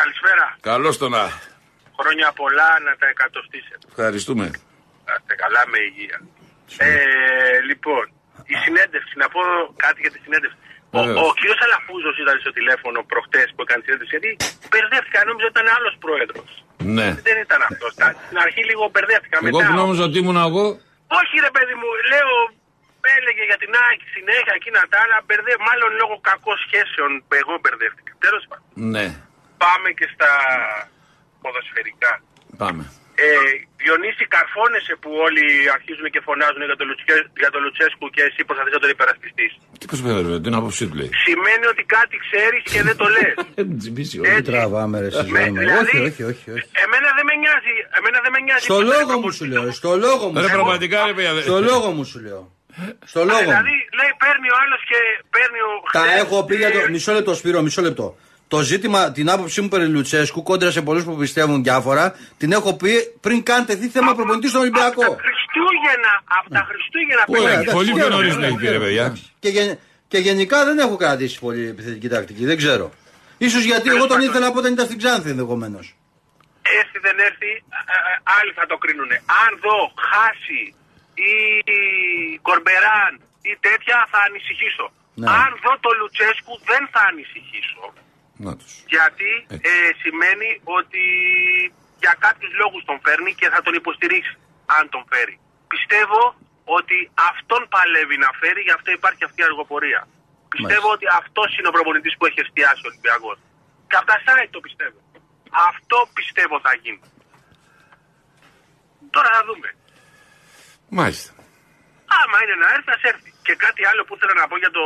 Καλησπέρα. 0.00 0.46
Καλώς 0.70 0.94
το 1.02 1.06
να. 1.16 1.22
Χρόνια 2.00 2.28
πολλά 2.40 2.68
να 2.86 2.92
τα 3.00 3.06
εκατοστήσετε. 3.14 3.84
Ευχαριστούμε. 3.92 4.44
Να 5.06 5.12
είστε 5.18 5.34
καλά 5.42 5.62
με 5.72 5.78
υγεία. 5.88 6.18
Ε, 6.86 6.90
λοιπόν, 7.68 8.04
η 8.52 8.54
συνέντευξη, 8.64 9.14
να 9.22 9.26
πω 9.34 9.40
κάτι 9.84 9.98
για 10.04 10.12
τη 10.14 10.18
συνέντευξη. 10.24 10.58
Ο, 10.96 10.98
Βεβαίως. 10.98 11.18
ο 11.24 11.26
κ. 11.40 11.42
Αλαφούζος 11.66 12.16
ήταν 12.24 12.36
στο 12.44 12.52
τηλέφωνο 12.58 12.98
προχτές 13.12 13.46
που 13.54 13.60
έκανε 13.66 13.80
συνέντευξη 13.86 14.12
γιατί 14.16 14.30
μπερδεύτηκα, 14.70 15.18
νόμιζα 15.28 15.46
ότι 15.48 15.54
ήταν 15.56 15.68
άλλος 15.76 15.94
πρόεδρος. 16.04 16.48
Ναι. 16.96 17.08
Δεν 17.28 17.36
ήταν 17.46 17.60
αυτός. 17.70 17.90
Στην 18.26 18.38
αρχή 18.46 18.62
λίγο 18.70 18.82
μπερδεύτηκα. 18.92 19.36
Εγώ 19.38 19.46
μετά, 19.48 19.64
που 19.68 19.74
νόμιζα 19.82 20.02
ότι 20.08 20.16
ήμουν 20.22 20.38
εγώ. 20.48 20.66
Όχι 21.20 21.34
ρε 21.46 21.52
παιδί 21.54 21.74
μου, 21.80 21.88
λέω, 22.12 22.32
έλεγε 23.16 23.42
για 23.50 23.58
την 23.62 23.72
ΑΕΚ 23.84 24.00
συνέχεια 24.16 24.54
εκείνα 24.60 24.80
τα 24.90 24.96
άλλα, 25.02 25.16
μπερδε, 25.26 25.54
μάλλον 25.68 25.90
λόγω 26.00 26.14
κακών 26.28 26.56
σχέσεων 26.66 27.10
εγώ 27.42 27.54
μπερδεύτηκα. 27.62 28.12
Τέλος 28.26 28.42
πάντων, 28.48 28.64
Ναι. 28.94 29.06
πάμε 29.62 29.88
και 29.98 30.06
στα 30.14 30.30
ποδοσφαιρικά. 31.42 32.12
Πάμε. 32.62 32.82
Ε, 33.26 33.28
Διονύση 33.82 34.24
καρφώνεσαι 34.34 34.94
που 35.02 35.10
όλοι 35.26 35.44
αρχίζουν 35.76 36.06
και 36.14 36.20
φωνάζουν 36.28 36.62
για 36.70 36.78
τον, 36.80 36.86
Λουτσικέ, 36.90 37.14
για 37.42 37.50
τον 37.54 37.60
Λουτσέσκου 37.64 38.06
και 38.14 38.22
εσύ 38.28 38.40
προσπαθείς 38.48 38.72
να 38.76 38.80
τον 38.84 38.90
υπερασπιστείς; 38.96 39.52
Τι 39.80 39.84
πώ 39.90 39.96
βέβαια, 40.08 40.36
την 40.46 40.54
άποψή 40.58 40.82
του 40.88 40.96
λέει. 41.00 41.10
Σημαίνει 41.26 41.66
ότι 41.72 41.82
κάτι 41.96 42.16
ξέρεις 42.26 42.62
και 42.72 42.80
δεν 42.88 42.96
το 43.00 43.06
λες. 43.16 43.34
Ε, 43.60 43.62
τζιμπήσει, 43.78 44.16
Ε, 44.18 44.28
όχι. 44.30 44.34
Τι 44.36 44.42
τραβάμε 44.50 44.96
ρε 45.04 45.10
στη 45.10 45.30
Με- 45.32 45.40
ζωή 45.40 45.50
μου. 45.50 45.58
δηλαδή, 45.62 45.84
Όχι, 45.86 45.98
όχι, 46.10 46.22
όχι. 46.32 46.46
όχι. 46.56 46.68
Εμένα 46.84 47.08
δεν 47.16 47.24
με 47.30 47.34
νοιάζει. 47.42 47.74
Εμένα 47.98 48.18
δεν 48.24 48.30
με 48.34 48.40
νοιάζει. 48.46 48.64
Στο 48.68 48.74
που 48.78 48.80
θα 48.80 48.86
λόγο 48.94 49.12
είναι 49.12 49.20
μου 49.22 49.30
σου 49.38 49.44
λέω. 49.52 49.64
Στο 49.80 49.90
λόγο 50.06 50.24
μου. 50.28 50.34
Ρε 50.34 50.40
σου 50.40 50.46
λέω. 50.46 50.56
πραγματικά 50.58 50.96
ρε 51.08 51.14
παιδιά. 51.16 51.30
Στο 51.50 51.58
λόγο 51.70 51.88
μου 51.96 52.04
σου 52.10 52.18
λέω. 52.26 52.42
Στο 53.04 53.24
λόγο 53.24 53.38
μου. 53.38 53.44
Δηλαδή, 53.44 53.76
λέει, 53.98 54.12
παίρνει 54.18 54.48
ο 54.54 54.56
άλλος 54.64 54.80
και 54.90 54.98
παίρνει 55.30 55.58
ο... 55.58 55.70
Τα 55.92 56.00
χθες, 56.00 56.20
έχω 56.22 56.44
πει 56.44 56.56
για 56.56 56.70
το. 56.72 56.78
ε, 56.78 56.88
Μισό 56.88 57.12
λεπτό, 57.12 57.34
Σπύρο, 57.34 57.62
μισό 57.62 57.82
λεπτό. 57.82 58.16
Το 58.48 58.60
ζήτημα, 58.60 59.12
την 59.12 59.30
άποψή 59.30 59.60
μου 59.60 59.68
περί 59.68 59.86
Λουτσέσκου, 59.86 60.42
κόντρα 60.42 60.70
σε 60.70 60.82
πολλούς 60.82 61.04
που 61.04 61.16
πιστεύουν 61.16 61.62
διάφορα, 61.62 62.14
την 62.38 62.52
έχω 62.52 62.76
πει 62.76 62.92
πριν 63.20 63.42
καν 63.42 63.66
τεθεί 63.66 63.88
θέμα 63.88 64.14
προπονητής 64.14 64.50
στον 64.50 64.60
Ολυμπιακό. 64.62 65.02
Από 65.04 65.14
τα 65.16 65.22
Χριστούγεννα, 65.22 66.12
από 66.38 66.50
τα 66.50 66.66
Χριστούγεννα 66.68 67.24
Πού, 67.24 67.32
πέρα. 67.32 67.48
ε, 67.48 67.52
εντάξει, 67.52 67.74
Πολύ 67.74 67.92
πιο 67.92 68.02
χαίρομαι, 68.02 68.14
νωρί 68.14 68.36
με 68.36 68.46
έχει 68.46 68.56
πει 68.56 68.62
ρε 68.64 68.68
χαίρομαι. 68.70 68.84
παιδιά. 68.84 69.16
Και, 69.38 69.48
γεν- 69.48 69.78
και 70.08 70.18
γενικά 70.18 70.64
δεν 70.64 70.78
έχω 70.78 70.96
κρατήσει 70.96 71.38
πολύ 71.38 71.68
επιθετική 71.68 72.08
τακτική, 72.08 72.44
δεν 72.44 72.56
ξέρω. 72.56 72.90
Ίσως 73.38 73.62
γιατί 73.64 73.88
εγώ 73.90 74.06
τον 74.06 74.20
ήθελα 74.20 74.46
από 74.46 74.58
όταν 74.58 74.72
ήταν 74.72 74.84
στην 74.86 74.98
Ξάνθη 74.98 75.30
ενδεχομένως. 75.30 75.96
έρθει 76.80 76.98
δεν 77.06 77.16
έρθει, 77.28 77.50
α, 77.68 77.78
α, 77.78 78.36
άλλοι 78.40 78.52
θα 78.58 78.66
το 78.66 78.76
κρίνουν. 78.76 79.10
Αν 79.42 79.50
δω 79.64 79.76
χάσει 80.12 80.74
ή 81.30 81.32
Κορμπεράν 82.46 83.12
ή 83.50 83.52
τέτοια 83.66 83.96
θα 84.12 84.18
ανησυχήσω. 84.28 84.86
Ναι. 85.20 85.26
Αν 85.40 85.50
δω 85.62 85.72
το 85.84 85.90
Λουτσέσκου 85.98 86.54
δεν 86.70 86.82
θα 86.92 87.02
ανησυχήσω. 87.10 87.84
Να 88.44 88.52
τους. 88.56 88.72
Γιατί 88.94 89.30
Έτσι. 89.48 89.68
ε, 89.70 89.90
σημαίνει 90.02 90.50
ότι 90.78 91.04
για 92.02 92.14
κάποιους 92.24 92.52
λόγους 92.60 92.82
τον 92.88 92.98
φέρνει 93.04 93.32
και 93.40 93.48
θα 93.54 93.60
τον 93.62 93.74
υποστηρίξει 93.80 94.34
αν 94.76 94.84
τον 94.94 95.02
φέρει. 95.10 95.36
Πιστεύω 95.72 96.20
ότι 96.78 96.98
αυτόν 97.30 97.62
παλεύει 97.74 98.16
να 98.24 98.30
φέρει, 98.40 98.60
γι' 98.68 98.74
αυτό 98.78 98.88
υπάρχει 98.98 99.22
αυτή 99.28 99.38
η 99.42 99.46
αργοπορία. 99.50 100.00
Πιστεύω 100.54 100.88
ότι 100.96 101.06
αυτός 101.20 101.48
είναι 101.56 101.68
ο 101.68 101.74
προπονητής 101.76 102.14
που 102.16 102.26
έχει 102.28 102.40
εστιάσει 102.44 102.80
ο 102.86 102.88
Ολυμπιακός. 102.90 103.38
Και 103.88 103.96
από 104.00 104.06
τα 104.12 104.18
site 104.26 104.50
το 104.56 104.60
πιστεύω. 104.66 104.98
Αυτό 105.70 105.98
πιστεύω 106.18 106.56
θα 106.66 106.72
γίνει. 106.82 107.00
Τώρα 109.14 109.28
θα 109.36 109.42
δούμε. 109.48 109.68
Μάλιστα. 110.88 111.30
Άμα 112.20 112.36
είναι 112.42 112.56
να 112.62 112.68
έρθει, 112.74 112.90
ας 112.96 113.02
έρθει. 113.12 113.30
Και 113.46 113.54
κάτι 113.64 113.82
άλλο 113.90 114.02
που 114.04 114.14
ήθελα 114.16 114.34
να 114.40 114.46
πω 114.50 114.56
για, 114.64 114.72
το, 114.76 114.84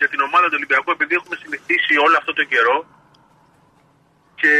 για 0.00 0.08
την 0.12 0.20
ομάδα 0.28 0.46
του 0.48 0.58
Ολυμπιακού, 0.60 0.90
επειδή 0.96 1.14
έχουμε 1.18 1.36
συνηθίσει 1.42 1.94
όλο 2.04 2.16
αυτό 2.20 2.32
το 2.38 2.44
καιρό 2.52 2.76
και 4.40 4.54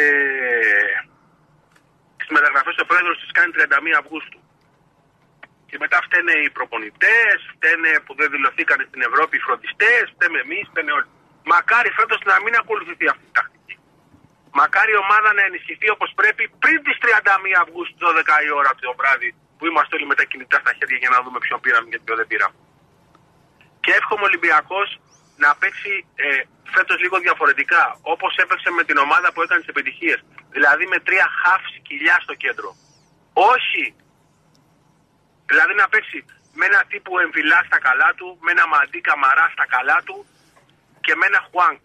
στις 2.23 2.31
μεταγραφές 2.37 2.76
ο 2.83 2.85
πρόεδρος 2.90 3.16
τις 3.21 3.33
κάνει 3.37 3.50
31 3.57 4.00
Αυγούστου. 4.02 4.40
Και 5.69 5.76
μετά 5.85 5.99
φταίνε 6.07 6.35
οι 6.42 6.50
προπονητές, 6.57 7.37
φταίνε 7.52 7.90
που 8.04 8.12
δεν 8.21 8.28
δηλωθήκαν 8.35 8.78
στην 8.88 9.02
Ευρώπη 9.09 9.35
οι 9.37 9.45
φροντιστές, 9.47 10.02
φταίμε 10.14 10.38
εμείς, 10.45 10.64
φταίνε 10.71 10.92
όλοι. 10.99 11.11
Μακάρι 11.52 11.90
φέτος 11.99 12.21
να 12.31 12.37
μην 12.45 12.54
ακολουθηθεί 12.61 13.07
αυτή 13.12 13.25
η 13.31 13.35
τακτική. 13.38 13.76
Μακάρι 14.61 14.92
η 14.97 15.00
ομάδα 15.04 15.31
να 15.38 15.42
ενισχυθεί 15.49 15.88
όπως 15.97 16.11
πρέπει 16.21 16.45
πριν 16.62 16.78
τις 16.87 16.97
31 17.02 17.07
Αυγούστου 17.62 17.97
12 18.04 18.47
η 18.49 18.50
ώρα 18.61 18.71
το 18.87 18.95
βράδυ 19.00 19.31
που 19.62 19.69
είμαστε 19.71 19.92
όλοι 19.97 20.07
με 20.12 20.16
τα 20.21 20.25
κινητά 20.31 20.59
στα 20.64 20.73
χέρια 20.78 20.99
για 21.02 21.11
να 21.14 21.19
δούμε 21.25 21.38
ποιον 21.45 21.61
πήραμε 21.64 21.87
και 21.92 21.99
ποιον 22.04 22.16
δεν 22.21 22.28
πήραμε. 22.31 22.57
Και 23.85 23.92
εύχομαι 23.99 24.23
ο 24.26 24.28
Ολυμπιακός 24.31 24.88
να 25.42 25.49
παίξει 25.61 25.92
ε, 26.25 26.26
φέτος 26.75 26.97
λίγο 27.04 27.16
διαφορετικά 27.26 27.83
όπως 28.14 28.33
έπαιξε 28.42 28.71
με 28.78 28.83
την 28.88 28.97
ομάδα 29.07 29.28
που 29.33 29.40
έκανε 29.42 29.61
τις 29.61 29.73
επιτυχίες. 29.75 30.19
Δηλαδή 30.57 30.85
με 30.92 30.99
τρία 31.07 31.26
χαφ 31.40 31.62
σκυλιά 31.76 32.16
στο 32.25 32.35
κέντρο. 32.45 32.71
Όχι 33.54 33.85
Δηλαδή 35.50 35.75
να 35.83 35.87
παίξει 35.92 36.19
με 36.59 36.64
ένα 36.71 36.81
τύπου 36.90 37.12
εμφυλά 37.19 37.61
στα 37.69 37.78
καλά 37.88 38.11
του, 38.19 38.38
με 38.45 38.50
ένα 38.57 38.66
μαντί 38.73 39.00
καμαρά 39.00 39.47
στα 39.54 39.66
καλά 39.75 39.99
του 40.07 40.16
και 41.04 41.14
με 41.19 41.25
ένα 41.31 41.40
Χουάνκ. 41.49 41.85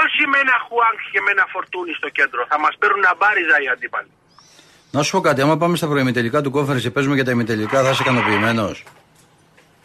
Όχι 0.00 0.22
με 0.30 0.38
ένα 0.44 0.56
Χουάνκ 0.66 0.98
και 1.12 1.20
με 1.24 1.30
ένα 1.36 1.46
Φορτούνι 1.52 1.92
στο 2.00 2.08
κέντρο. 2.18 2.40
Θα 2.52 2.58
μας 2.64 2.74
παίρνουν 2.80 3.04
αμπάριζα 3.12 3.56
οι 3.62 3.68
αντίπαλοι. 3.74 4.12
Να 4.94 5.02
σου 5.02 5.10
πω 5.14 5.20
κάτι, 5.20 5.40
άμα 5.40 5.56
πάμε 5.56 5.76
στα 5.76 5.86
προημιτελικά 5.86 6.40
του 6.40 6.50
κόφερ 6.50 6.76
και 6.78 6.90
παίζουμε 6.90 7.14
για 7.14 7.24
τα 7.24 7.30
ημιτελικά, 7.30 7.82
θα 7.82 7.90
είσαι 7.90 8.02
ικανοποιημένος; 8.02 8.84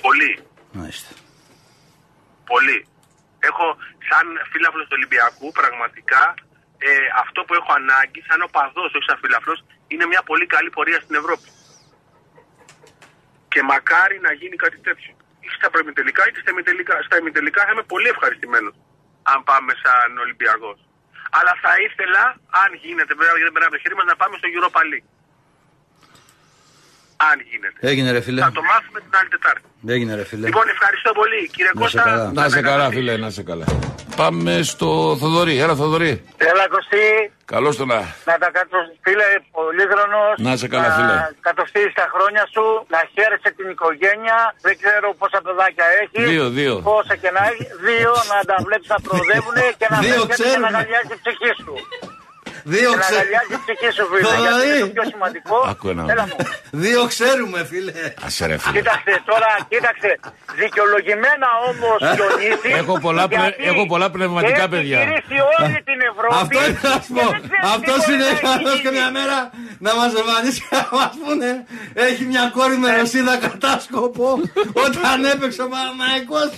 Πολύ. 0.01 0.31
Μάλιστα. 0.71 1.11
Πολύ. 2.51 2.77
Έχω 3.39 3.65
σαν 4.09 4.25
φίλαφλο 4.51 4.83
του 4.83 4.95
Ολυμπιακού 4.99 5.47
πραγματικά 5.59 6.23
ε, 6.77 6.89
αυτό 7.23 7.39
που 7.45 7.53
έχω 7.59 7.71
ανάγκη, 7.81 8.19
σαν 8.27 8.39
οπαδός, 8.47 8.89
όχι 8.95 9.07
σαν 9.09 9.17
φίλαφλο, 9.23 9.55
είναι 9.91 10.05
μια 10.11 10.21
πολύ 10.29 10.45
καλή 10.55 10.69
πορεία 10.75 10.99
στην 11.03 11.15
Ευρώπη. 11.21 11.49
Και 13.51 13.61
μακάρι 13.71 14.17
να 14.27 14.31
γίνει 14.39 14.55
κάτι 14.65 14.79
τέτοιο. 14.87 15.11
Είτε 15.41 15.55
στα 15.59 15.69
προημιτελικά 15.73 16.21
είτε 16.27 16.39
στα 16.43 16.51
ημιτελικά. 16.55 16.95
Στα 17.07 17.15
ημιτελικά 17.21 17.61
θα 17.65 17.71
είμαι 17.73 17.85
πολύ 17.93 18.07
ευχαριστημένος 18.15 18.75
αν 19.31 19.39
πάμε 19.49 19.71
σαν 19.83 20.17
Ολυμπιακός. 20.25 20.79
Αλλά 21.37 21.53
θα 21.63 21.73
ήθελα, 21.85 22.23
αν 22.63 22.69
γίνεται, 22.83 23.13
βέβαια 23.19 23.33
δεν 23.47 23.53
περνάει 23.53 23.69
από 23.71 23.77
το 23.77 23.81
χέρι 23.83 23.95
μας, 23.99 24.05
να 24.11 24.15
πάμε 24.21 24.33
στο 24.39 24.47
Europa 24.55 24.81
League. 24.91 25.07
Αν 27.29 27.35
γίνεται. 27.49 27.79
Έγινε 27.89 28.11
ρε 28.11 28.21
φίλε. 28.21 28.41
Θα 28.41 28.51
το 28.51 28.61
μάθουμε 28.71 28.99
την 29.05 29.13
άλλη 29.19 29.29
Τετάρτη. 29.35 29.61
Έγινε 29.95 30.15
ρε 30.15 30.25
φίλε. 30.29 30.45
Λοιπόν, 30.49 30.65
ευχαριστώ 30.75 31.11
πολύ. 31.19 31.39
Κύριε 31.55 31.71
Να 31.73 31.79
σε 31.87 31.97
Κώστα. 31.97 32.01
καλά. 32.09 32.31
Να 32.39 32.49
σε 32.49 32.61
καλά, 32.69 32.85
φίλε, 32.95 33.13
να 33.25 33.29
σε 33.37 33.43
καλά. 33.49 33.65
Πάμε 34.21 34.53
στο 34.73 34.87
Θοδωρή. 35.21 35.55
Έλα, 35.63 35.75
Θοδωρή. 35.81 36.13
Έλα 36.51 36.65
Κωστή, 36.75 37.05
Καλώς 37.53 37.73
το 37.79 37.85
να. 37.91 37.99
να 38.29 38.35
τα 38.43 38.49
κάτω 38.57 38.77
φίλε, 39.05 39.27
πολύχρονος. 39.57 40.33
Να 40.45 40.51
είσαι 40.55 40.67
καλά, 40.75 40.89
φίλε. 40.97 41.13
Να 41.21 41.31
κατοφτύσεις 41.47 41.93
τα 42.01 42.05
χρόνια 42.13 42.43
σου, 42.53 42.63
να 42.93 42.99
χαίρεσαι 43.13 43.49
την 43.57 43.67
οικογένεια. 43.73 44.37
Δεν 44.67 44.75
ξέρω 44.81 45.07
πόσα 45.21 45.39
παιδάκια 45.45 45.85
έχεις. 46.01 46.23
Δύο, 46.31 46.45
δύο. 46.59 46.73
Πόσα 46.91 47.15
και 47.21 47.31
να 47.37 47.41
έχεις. 47.51 47.67
Δύο, 47.87 48.11
να 48.31 48.37
τα 48.49 48.55
βλέπεις 48.65 48.87
να 48.93 48.99
προοδεύουν 49.05 49.57
και 49.79 49.87
να 49.93 49.97
Δύο 49.99 50.13
βλέπεις 50.15 50.25
και 50.29 50.43
ξέρουμε. 50.43 50.59
να 50.63 50.67
αγκαλιάζει 50.77 51.11
η 51.17 51.19
ψυχή 51.23 51.51
σου. 51.63 51.73
Δύο, 52.73 52.89
Και 52.91 52.95
να 52.99 53.01
ξέ... 53.05 53.15
αγκαλιάζει 53.15 53.53
η 53.57 53.59
ψυχή 53.63 53.89
σου, 53.97 54.03
φίλε. 54.11 54.23
Θοδωρή. 54.27 54.45
Γιατί 54.47 54.67
είναι 54.69 54.85
το 54.85 54.93
πιο 54.97 55.05
σημαντικό. 55.13 55.55
Άκου 55.71 55.85
ένα. 55.93 56.03
Έλα 56.13 56.25
μου. 56.29 56.37
Δύο 56.85 57.01
ξέρουμε 57.13 57.59
φίλε. 57.71 57.93
Άσε 58.25 58.43
ρε, 58.49 58.57
φίλε. 58.63 58.75
Κοίταξε 58.77 59.13
τώρα, 59.29 59.49
κοίταξε. 59.71 60.09
Δικαιολογημένα 60.61 61.47
όμως, 61.69 61.97
Διονύση. 62.15 62.69
Έχω 62.81 62.93
πολλά 63.05 63.23
πλε- 63.31 63.39
γιατί 63.57 63.63
έχω 63.71 63.83
πολλά 63.91 64.07
πνευματικά 64.15 64.63
έχεις 64.65 64.73
παιδιά. 64.73 64.97
γυρίσει 65.03 65.37
όλη 65.57 65.77
την 65.89 65.99
Ευρώπη. 66.11 66.35
Αυτό 66.43 66.57
είναι 66.65 66.79
να 66.89 66.95
σου 67.05 67.13
και 67.17 67.21
πω. 67.25 67.29
δεν 67.35 67.41
ξέρεις 67.47 67.63
τι 67.67 67.71
Αυτό 67.75 67.91
μπορεί 67.97 68.13
είναι 68.13 68.23
να 68.23 68.29
έχει 68.33 68.43
καλό 68.51 68.71
και 68.83 68.87
γίνει. 68.87 68.95
μια 68.97 69.09
μέρα 69.17 69.37
να 69.85 69.91
μας 69.99 70.11
εμφανίσει 70.21 70.59
και 70.65 70.75
να 70.81 70.85
μας 70.97 71.11
πούνε 71.21 71.49
έχει 72.09 72.23
μια 72.31 72.45
κόρη 72.55 72.77
με 72.83 72.89
ρωσίδα 72.97 73.35
κατάσκοπο 73.45 74.27
όταν 74.85 75.17
έπαιξε 75.33 75.61
ο 75.67 75.69
Παναμαϊκός. 75.73 76.51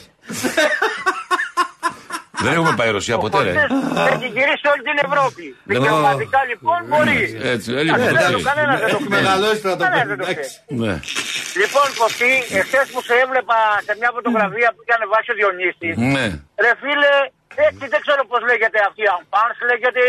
Δεν 2.46 2.52
έχουμε 2.58 2.74
πάει 2.80 2.90
Ρωσία 2.98 3.18
ποτέ, 3.24 3.40
ρε. 3.48 3.54
Έχει 4.14 4.28
γυρίσει 4.36 4.66
όλη 4.74 4.82
την 4.90 4.98
Ευρώπη. 5.08 5.46
Ναι. 5.64 5.74
Δικαιωματικά 5.74 6.40
λοιπόν 6.52 6.80
μπορεί. 6.90 7.20
Έτσι, 7.54 7.68
ε, 7.74 7.80
Εντάξει, 7.80 7.86
λοιπόν, 7.86 8.00
δεν 8.06 8.16
έτσι. 8.16 8.32
το- 8.38 8.50
Κανένα 8.50 8.74
δεν 8.82 8.88
το 8.94 8.96
Έχει 8.96 9.06
ξέρει. 9.08 9.14
μεγαλώσει 9.18 9.60
τώρα 9.66 9.76
το 9.82 9.84
Κανένα 9.86 10.02
παιδί. 10.02 10.10
δεν 10.12 10.18
το 10.22 10.26
εντάξει. 10.32 10.50
ξέρει. 10.50 10.80
Ναι. 10.84 10.94
Λοιπόν, 11.62 11.88
Κωστή, 12.02 12.32
εχθές 12.60 12.86
που 12.94 13.00
σε 13.08 13.14
έβλεπα 13.24 13.60
σε 13.88 13.92
μια 14.00 14.10
φωτογραφία 14.18 14.68
που 14.74 14.80
είχε 14.84 14.96
βάσει 15.14 15.30
ο 15.34 15.36
Διονύσης, 15.40 15.94
Ναι. 16.16 16.26
Ρε 16.64 16.72
φίλε, 16.82 17.14
έτσι 17.68 17.84
δεν 17.94 18.00
ξέρω 18.06 18.22
πώς 18.32 18.42
λέγεται 18.50 18.80
αυτή 18.90 19.02
η 19.08 19.10
Αμπάνς, 19.16 19.58
λέγεται 19.72 20.02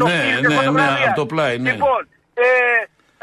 το 0.00 0.06
ναι, 0.08 0.16
φιλ, 0.22 0.36
ναι, 0.42 0.48
ναι, 0.48 0.54
φωτογραφίας. 0.58 1.10
από 1.10 1.18
το 1.22 1.26
πλάι, 1.32 1.54
ναι. 1.64 1.70
Λοιπόν, 1.72 2.00
ε, 2.44 2.48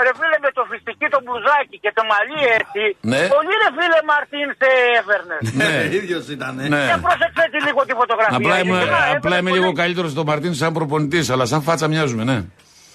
ρε 0.08 0.13
φίλε 0.20 0.38
με 0.46 0.51
το 0.58 0.62
φιστική 0.72 1.08
το 1.13 1.20
μπλουζάκι 1.24 1.77
και 1.84 1.91
το 1.98 2.03
μαλλί 2.12 2.39
έτσι, 2.60 2.84
Ναι. 3.12 3.22
πολύ 3.36 3.53
ρε 3.63 3.70
φίλε 3.77 4.00
Μαρτίν 4.12 4.48
σε 4.62 4.70
έφερνες. 5.00 5.43
Ναι. 5.62 5.72
ίδιος 6.00 6.24
ήταν. 6.36 6.53
Ναι. 6.74 6.81
Και 6.89 6.98
πρόσεξε 7.05 7.43
τη 7.53 7.60
λίγο 7.67 7.81
τη 7.89 7.93
φωτογραφία. 8.01 8.38
Απλά 8.41 8.55
είμαι, 8.62 8.77
γιατί 8.77 8.89
να 8.96 9.01
απλά 9.03 9.15
έβαλε 9.17 9.38
είμαι 9.39 9.50
πολύ- 9.50 9.62
λίγο 9.62 9.72
καλύτερος 9.81 10.10
στο 10.15 10.24
Μαρτίν 10.29 10.53
σαν 10.62 10.72
προπονητής, 10.77 11.25
αλλά 11.34 11.46
σαν 11.51 11.62
φάτσα 11.67 11.88
μοιάζουμε, 11.91 12.24
ναι. 12.31 12.38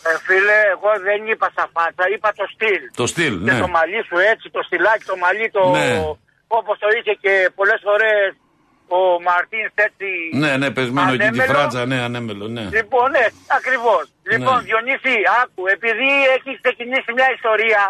Ε, 0.09 0.13
φίλε, 0.27 0.59
εγώ 0.75 0.91
δεν 1.09 1.21
είπα 1.33 1.47
στα 1.55 1.65
φάτσα, 1.75 2.05
είπα 2.15 2.29
το 2.41 2.45
στυλ. 2.55 2.83
Το 3.01 3.07
στυλ, 3.13 3.35
Και 3.45 3.53
ναι. 3.53 3.61
το 3.65 3.69
μαλλί 3.77 4.01
σου 4.09 4.17
έτσι, 4.33 4.47
το 4.57 4.61
στυλάκι, 4.67 5.05
το 5.13 5.17
μαλλί, 5.23 5.47
το... 5.57 5.63
Ναι. 5.79 5.89
Όπως 6.59 6.75
το 6.83 6.89
είχε 6.97 7.13
και 7.25 7.33
πολλές 7.59 7.81
φορές 7.89 8.23
ο 8.99 9.01
Μαρτίνς 9.27 9.73
έτσι... 9.89 10.09
Ναι, 10.43 10.51
ναι, 10.61 10.69
πεσμένο 10.77 11.11
εκεί 11.13 11.19
τη 11.19 11.25
ανέμελο. 11.27 11.53
φράτσα, 11.53 11.81
ναι, 11.91 11.99
ανέμελο, 12.09 12.47
ναι. 12.57 12.65
Λοιπόν, 12.79 13.07
ναι, 13.17 13.27
ακριβώς. 13.59 14.05
Λοιπόν, 14.33 14.57
Ναι. 14.59 14.67
Διονύση, 14.67 15.17
άκου, 15.41 15.63
επειδή 15.77 16.11
έχει 16.37 16.51
ξεκινήσει 16.63 17.11
μια 17.19 17.29
ιστορία 17.37 17.83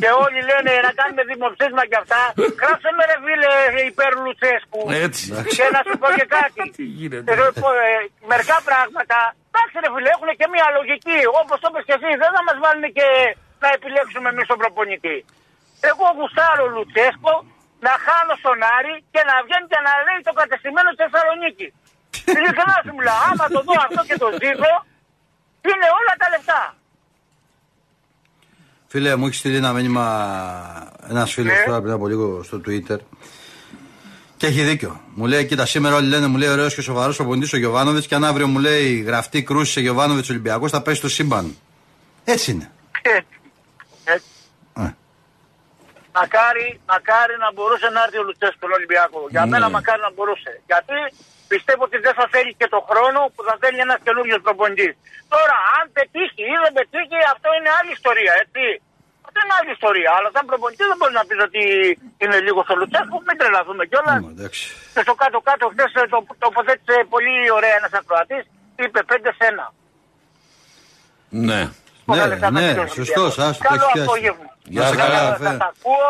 και 0.00 0.08
όλοι 0.24 0.40
λένε 0.50 0.72
να 0.86 0.92
κάνουμε 0.98 1.22
δημοψήφισμα 1.32 1.84
και 1.90 1.98
αυτά, 2.02 2.20
γράψε 2.62 2.88
με 2.96 3.02
ρε 3.10 3.16
φίλε 3.24 3.50
υπέρ 3.90 4.12
Λουτσέσκου. 4.24 4.82
Έτσι. 5.06 5.24
Και 5.56 5.66
να 5.76 5.80
σου 5.86 5.94
πω 6.00 6.08
και 6.18 6.26
κάτι. 6.38 6.62
Τι 6.78 6.86
γίνεται. 6.98 7.28
Ε, 7.32 7.34
ε, 7.34 7.84
ε, 7.88 7.98
Μερικά 8.30 8.56
πράγματα, 8.68 9.18
εντάξει 9.50 9.76
ρε 9.84 9.90
φίλε, 9.94 10.08
έχουν 10.16 10.30
και 10.40 10.46
μια 10.54 10.66
λογική. 10.78 11.18
Όπως 11.40 11.56
το 11.62 11.68
είπες 11.70 11.84
και 11.88 11.94
εσύ, 11.98 12.10
δεν 12.22 12.30
θα 12.34 12.40
μας 12.46 12.56
βάλουν 12.64 12.86
και 12.98 13.06
να 13.62 13.68
επιλέξουμε 13.76 14.28
εμείς 14.32 14.46
τον 14.50 14.58
προπονητή. 14.62 15.16
Εγώ 15.90 16.06
γουστάρω 16.16 16.64
Λουτσέσκο 16.74 17.34
να 17.86 17.92
χάνω 18.04 18.34
στον 18.42 18.58
Άρη 18.76 18.94
και 19.14 19.22
να 19.28 19.34
βγαίνει 19.46 19.66
και 19.72 19.80
να 19.86 19.92
λέει 20.06 20.20
το 20.28 20.32
κατεστημένο 20.40 20.88
της 20.92 21.00
Θεσσαλονίκης. 21.04 21.70
Ειλικρινά 22.36 22.76
σου 22.84 22.94
μιλάω, 22.98 23.20
άμα 23.30 23.46
το 23.54 23.60
δω 23.66 23.74
αυτό 23.86 24.00
και 24.08 24.16
το 24.22 24.28
ζήσω, 24.40 24.72
είναι 25.70 25.88
όλα 25.98 26.12
τα 26.22 26.26
λεφτά. 26.34 26.62
Φίλε, 28.92 29.10
μου 29.16 29.26
έχεις 29.26 29.38
στείλει 29.38 29.56
ένα 29.62 29.72
μήνυμα 29.72 30.04
ένας 31.08 31.32
φίλος 31.32 31.56
Ναι. 31.58 31.64
τώρα 31.66 31.80
πριν 31.80 31.92
από 31.92 32.06
λίγο 32.08 32.42
στο 32.42 32.60
Twitter. 32.66 32.98
Και 34.36 34.46
έχει 34.46 34.62
δίκιο. 34.62 35.00
Μου 35.14 35.26
λέει, 35.26 35.44
κοίτα, 35.46 35.66
σήμερα 35.66 35.94
όλοι 35.94 36.08
λένε, 36.08 36.26
μου 36.26 36.36
λέει 36.36 36.48
ωραίος 36.48 36.74
και 36.74 36.80
σοβαρός 36.82 37.18
ο 37.18 37.24
ποντή 37.24 37.48
ο 37.52 37.56
Γιωβάνοβιτς. 37.56 38.06
Και 38.06 38.14
αν 38.14 38.24
αύριο 38.24 38.46
μου 38.46 38.58
λέει 38.58 39.00
γραφτή 39.00 39.42
κρούση 39.42 39.72
σε 39.72 39.80
Γιωβάνοβιτς 39.80 40.30
Ολυμπιακός, 40.30 40.70
θα 40.70 40.82
πέσει 40.82 40.96
στο 40.96 41.08
σύμπαν. 41.08 41.56
Έτσι 42.24 42.50
είναι. 42.50 42.70
Έτσι. 46.10 46.18
Έτσι. 46.18 46.18
Ε. 46.18 46.20
Μακάρι, 46.20 46.68
μακάρι 46.92 47.34
να 47.44 47.48
μπορούσε 47.54 47.88
να 47.94 48.00
έρθει 48.04 48.18
ο 48.22 48.24
Λουτσέσκο 48.28 48.56
στον 48.60 48.72
Ολυμπιακό. 48.78 49.20
Για 49.34 49.42
Ναι. 49.44 49.50
μένα 49.52 49.66
μακάρι 49.76 50.00
να 50.06 50.12
μπορούσε. 50.14 50.52
Γιατί 50.70 50.98
πιστεύω 51.52 51.82
ότι 51.88 51.98
δεν 52.06 52.14
θα 52.18 52.26
θέλει 52.34 52.52
και 52.60 52.68
το 52.74 52.80
χρόνο 52.90 53.20
που 53.34 53.40
θα 53.48 53.54
θέλει 53.62 53.78
ένας 53.86 53.98
καινούριο 54.06 54.36
προπονητής. 54.46 54.92
Τώρα, 55.34 55.56
αν 55.78 55.84
πετύχει 55.96 56.42
ή 56.54 56.56
δεν 56.64 56.72
πετύχει, 56.78 57.18
αυτό 57.34 57.48
είναι 57.56 57.70
άλλη 57.78 57.90
ιστορία, 57.98 58.32
έτσι. 58.44 58.64
Αυτό 59.26 59.38
είναι 59.44 59.56
άλλη 59.60 59.70
ιστορία. 59.78 60.10
Αλλά 60.16 60.28
σαν 60.34 60.44
προπονητής 60.50 60.86
δεν 60.92 60.98
μπορεί 61.00 61.14
να 61.20 61.24
πεις 61.28 61.40
ότι 61.48 61.62
είναι 62.22 62.38
λίγο 62.46 62.60
στο 62.66 62.74
Λουτσέσκο. 62.80 63.16
Μην 63.26 63.36
τρελαθούμε 63.40 63.82
κιόλας. 63.90 64.20
Ω, 64.26 64.30
εντάξει. 64.36 64.62
Και 64.94 65.02
στο 65.06 65.14
κάτω-κάτω, 65.22 65.64
χθες 65.72 65.90
το 66.12 66.18
τοποθέτησε 66.44 66.96
πολύ 67.14 67.34
ωραία 67.58 67.74
ένας 67.80 67.92
ακροατής. 68.00 68.44
Είπε 68.84 69.00
5 69.10 69.30
σε 69.38 69.44
1. 69.52 69.66
Ναι. 71.48 71.60
Πολλά 72.10 72.24
Ναι, 72.26 72.30
λεφτά 72.32 72.46
θα 72.46 72.52
ναι, 72.60 72.66
πληρώσει 72.72 73.00
ο 73.00 73.04
σωστός, 73.04 73.24
Ολυμπιακός. 73.24 73.48
άστο, 73.48 73.62
το 73.62 73.68
Καλό 73.68 73.80
έχεις 73.82 73.92
πιάσει. 73.94 74.08
απόγευμα. 74.10 74.46
Γεια 74.74 74.84
σε 74.90 74.96
καλά, 75.02 75.20
Σας 75.30 75.38
Φε. 75.42 75.50
ακούω, 75.70 76.08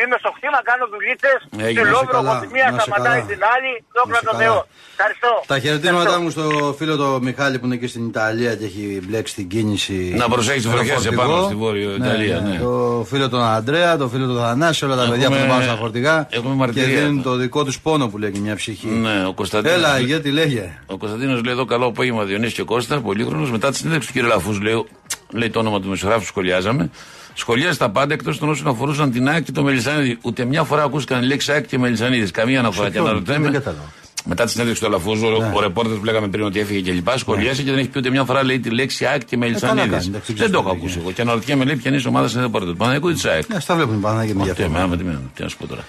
είμαι 0.00 0.16
στο 0.22 0.30
χτήμα, 0.36 0.58
κάνω 0.70 0.84
δουλίτσε. 0.94 1.32
Έγινε, 1.66 1.80
Στη 1.80 1.80
να 1.80 1.84
σε 1.86 1.94
Λόβρο, 1.96 2.12
καλά, 2.18 2.30
από 2.36 2.40
τη 2.44 2.48
μία 2.56 2.66
να 2.70 2.78
σε 2.78 2.84
σταματάει 2.86 3.20
καλά. 3.20 3.30
την 3.32 3.40
άλλη. 3.54 3.72
Δόξα 3.96 4.10
Να 4.14 4.18
σε 4.18 4.24
τω 4.28 4.32
καλά. 4.32 4.42
Θεώ. 4.44 4.58
Ευχαριστώ. 5.00 5.30
Τα 5.52 5.56
χαιρετήματά 5.64 6.10
Ευχαριστώ. 6.14 6.22
μου 6.22 6.30
στο 6.36 6.74
φίλο 6.78 6.94
το 7.02 7.08
Μιχάλη 7.26 7.56
που 7.58 7.66
είναι 7.66 7.74
εκεί 7.78 7.86
στην 7.94 8.04
Ιταλία 8.12 8.52
και 8.58 8.64
έχει 8.70 8.84
μπλέξει 9.04 9.32
την 9.38 9.46
κίνηση. 9.52 9.98
Να 10.22 10.26
προσέχεις 10.34 10.62
τις 10.62 10.70
με 10.70 10.76
το 10.76 10.76
βροχές 10.84 10.94
φορτηγό. 11.02 11.22
επάνω 11.22 11.42
στη 11.48 11.54
Βόρειο 11.62 11.90
Ιταλία, 12.00 12.36
ναι. 12.46 12.56
Το 12.58 13.04
φίλο 13.10 13.26
τον 13.34 13.42
Αντρέα, 13.56 13.96
το 14.02 14.06
φίλο 14.12 14.26
τον 14.26 14.38
Θανάση, 14.46 14.84
όλα 14.84 14.96
τα 14.96 15.02
Έχουμε- 15.02 15.18
παιδιά 15.18 15.36
που 15.42 15.48
πάνε 15.52 15.64
στα 15.64 15.76
φορτηγά. 15.82 16.26
έχουμε 16.30 16.52
και 16.52 16.58
μαρτυρία 16.58 16.98
δίνουν 17.00 17.18
εδώ. 17.18 17.30
το 17.30 17.36
δικό 17.36 17.64
τους 17.64 17.80
πόνο 17.80 18.04
που 18.08 18.18
λέει 18.18 18.30
και 18.30 18.40
μια 18.46 18.56
ψυχή. 18.56 18.86
Ναι, 18.86 19.26
ο 19.26 19.32
Κωνσταντίνος. 19.32 19.76
Έλα, 19.76 19.98
γιατί 19.98 20.30
λέγε. 20.30 20.78
Ο 20.86 20.96
Κωνσταντίνος 20.96 21.42
λέει 21.44 21.52
εδώ 21.52 21.64
καλό 21.64 21.86
απόγευμα 21.86 22.24
Διονύσης 22.24 22.54
και 22.54 22.62
Κώστα, 22.62 23.00
πολύχρονος. 23.00 23.50
Μετά 23.50 23.70
τη 23.70 23.76
συνέντευξη 23.76 24.12
του 24.12 24.18
κ. 24.20 24.22
Λαφούς, 24.22 24.60
λέει, 24.60 24.86
λέει 25.32 25.50
το 25.50 25.58
όνομα 25.58 25.80
του 25.80 25.88
μεσογράφου, 25.88 26.24
σχολιάζαμε. 26.24 26.90
Σχολίασε 27.34 27.78
τα 27.78 27.90
πάντα 27.90 28.14
εκτός 28.14 28.38
των 28.38 28.48
όσων 28.48 28.66
αφορούσαν 28.66 29.10
την 29.10 29.28
ΑΕΚ 29.28 29.44
και 29.44 29.52
το 29.52 29.62
Μελισανίδη. 29.62 30.18
Ούτε 30.22 30.44
μια 30.44 30.62
φορά 30.64 30.82
ακούστηκαν 30.82 31.22
λέξεις 31.24 31.48
ΑΕΚ 31.54 31.66
και 31.66 31.78
Μελισανίδης. 31.78 32.30
Καμία 32.30 32.58
αναφορά. 32.58 32.86
Και 32.86 32.92
ποιον; 32.92 33.04
αναρωτιέμαι. 33.06 33.44
Δεν 33.44 33.52
κατάλαβα. 33.52 33.82
Μετά 34.24 34.44
τη 34.44 34.50
συνέντευξη 34.50 34.82
του 34.82 34.88
Αλαφούζου, 34.88 35.26
Ναι. 35.28 35.34
ο, 35.34 35.50
ο 35.54 35.60
ρεπόρτερ 35.60 35.96
που 35.98 36.04
λέγαμε 36.04 36.28
πριν 36.28 36.44
ότι 36.44 36.60
έφυγε 36.60 36.80
και 36.80 36.92
λοιπά, 36.92 37.16
σχολίασε 37.18 37.62
και 37.62 37.70
δεν 37.70 37.78
έχει 37.78 37.88
πει 37.88 37.98
ούτε 37.98 38.10
μια 38.10 38.24
φορά 38.24 38.44
λέει 38.44 38.60
τη 38.60 38.70
λέξη 38.70 39.04
ΑΕΚ 39.06 39.18
και 39.24 39.24
Ε, 39.26 39.38
καλά 39.38 39.44
Μελισανίδης. 39.46 39.90
κάνει, 39.90 40.06
εντάξει, 40.06 40.32
δεν 40.32 40.50
το 40.50 40.58
έχω 40.58 40.62
ξέρω, 40.62 40.76
ακούσει 40.78 40.96
ναι. 40.96 41.02
εγώ. 41.02 41.12
Και 41.12 41.20
αναρωτιέμαι, 41.20 41.64
λέει, 41.64 41.76
ποιανή 41.76 42.02
ομάδα 42.08 42.28
είναι 42.32 42.40
ρεπόρτερ. 42.42 42.68
Του 42.68 42.76
Παναγικού 42.76 43.08
ή 43.08 43.12
της 43.12 43.24
ΑΕΚ. 43.24 43.48
Ναι, 43.48 43.60
στα 43.60 43.74
βλέπουν 43.74 44.00
πάνω 44.00 44.20
και 44.20 44.26
με 44.26 44.32
Τι 44.32 44.38
ενδιαφέρον. 44.38 44.74
εμένα, 44.76 44.96
τι 44.96 45.02
εμένα, 45.02 45.20
τι 45.34 45.42
να 45.42 45.48
σου 45.48 45.56
πω 45.56 45.66
τώρα. 45.66 45.84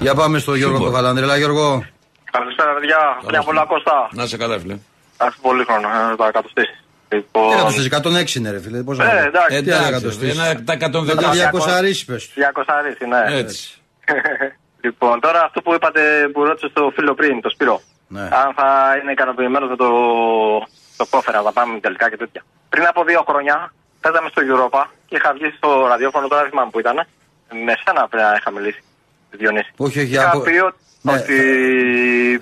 Για 0.00 0.14
πάμε 0.14 0.38
στο 0.38 0.54
Γιώργο 0.54 0.76
Σίγουρα. 0.76 0.90
το 0.92 0.96
Χαλανδρέλα, 0.96 1.36
Γιώργο. 1.36 1.84
Καλησπέρα, 2.32 2.72
παιδιά. 2.74 2.98
Μια 3.30 3.42
πολλά 3.42 3.64
Κώστα. 3.66 4.08
Να 4.12 4.26
σε 4.26 4.36
καλά, 4.36 4.58
φίλε. 4.58 4.76
Έχει 5.26 5.40
πολύ 5.42 5.64
χρόνο 5.64 5.88
ε, 5.88 6.08
να 6.10 6.16
τα 6.16 6.30
κατοστήσει. 6.30 6.76
Τι 7.08 7.16
Λοιπόν, 7.16 7.52
εκατοστές, 7.52 7.88
106 8.32 8.34
είναι 8.36 8.50
ρε 8.50 8.60
φίλε. 8.60 8.82
Πώς 8.82 8.98
να 8.98 9.04
Ε, 9.10 9.14
λέω. 9.14 9.24
εντάξει. 9.26 9.48
Τι 9.62 9.70
Εντάξει, 9.70 9.88
εκατοστές. 9.88 10.38
ένα- 10.38 10.64
τα 10.64 10.72
110. 10.72 11.04
Δεν 11.04 11.16
τα 11.16 11.30
200 11.32 11.70
αρίσει 11.70 12.04
πες 12.04 12.28
του. 12.28 12.40
200 12.40 12.62
αρίσει, 12.66 13.06
ναι. 13.06 13.36
Έτσι. 13.38 13.70
λοιπόν, 14.84 15.20
τώρα 15.20 15.42
αυτό 15.44 15.62
που 15.62 15.74
είπατε 15.74 16.00
που 16.32 16.44
ρώτησε 16.44 16.68
στο 16.70 16.92
φίλο 16.94 17.14
πριν, 17.14 17.40
το 17.40 17.50
Σπύρο. 17.50 17.80
Ναι. 18.08 18.20
Αν 18.20 18.48
θα 18.56 18.68
είναι 19.02 19.12
ικανοποιημένος 19.12 19.68
με 19.68 19.76
το, 19.76 19.88
το 20.96 21.06
κόφερα, 21.10 21.42
θα 21.42 21.52
πάμε 21.52 21.80
τελικά 21.80 22.10
και 22.10 22.16
τέτοια. 22.16 22.42
Πριν 22.68 22.84
από 22.86 23.04
δύο 23.04 23.24
χρόνια 23.28 23.72
παίζαμε 24.00 24.28
στο 24.28 24.42
Europa 24.48 24.82
και 25.06 25.16
είχα 25.16 25.32
βγει 25.32 25.52
στο 25.56 25.86
ραδιόφωνο, 25.88 26.28
τώρα 26.28 26.40
δεν 26.40 26.50
θυμάμαι 26.50 26.70
που 26.70 26.78
ήταν. 26.78 26.96
Με 27.66 27.72
σένα 27.84 28.08
πρέπει 28.08 28.26
να 28.30 28.36
είχα 28.38 28.50
μιλήσει. 28.50 28.82
Διονύση. 29.30 29.70
Όχι, 29.76 29.98
όχι, 30.00 30.10
Είχα 30.12 30.28
από- 30.28 30.40
πει 30.40 30.58
ο- 30.58 30.74
Ναι. 31.02 31.12
ότι 31.12 31.36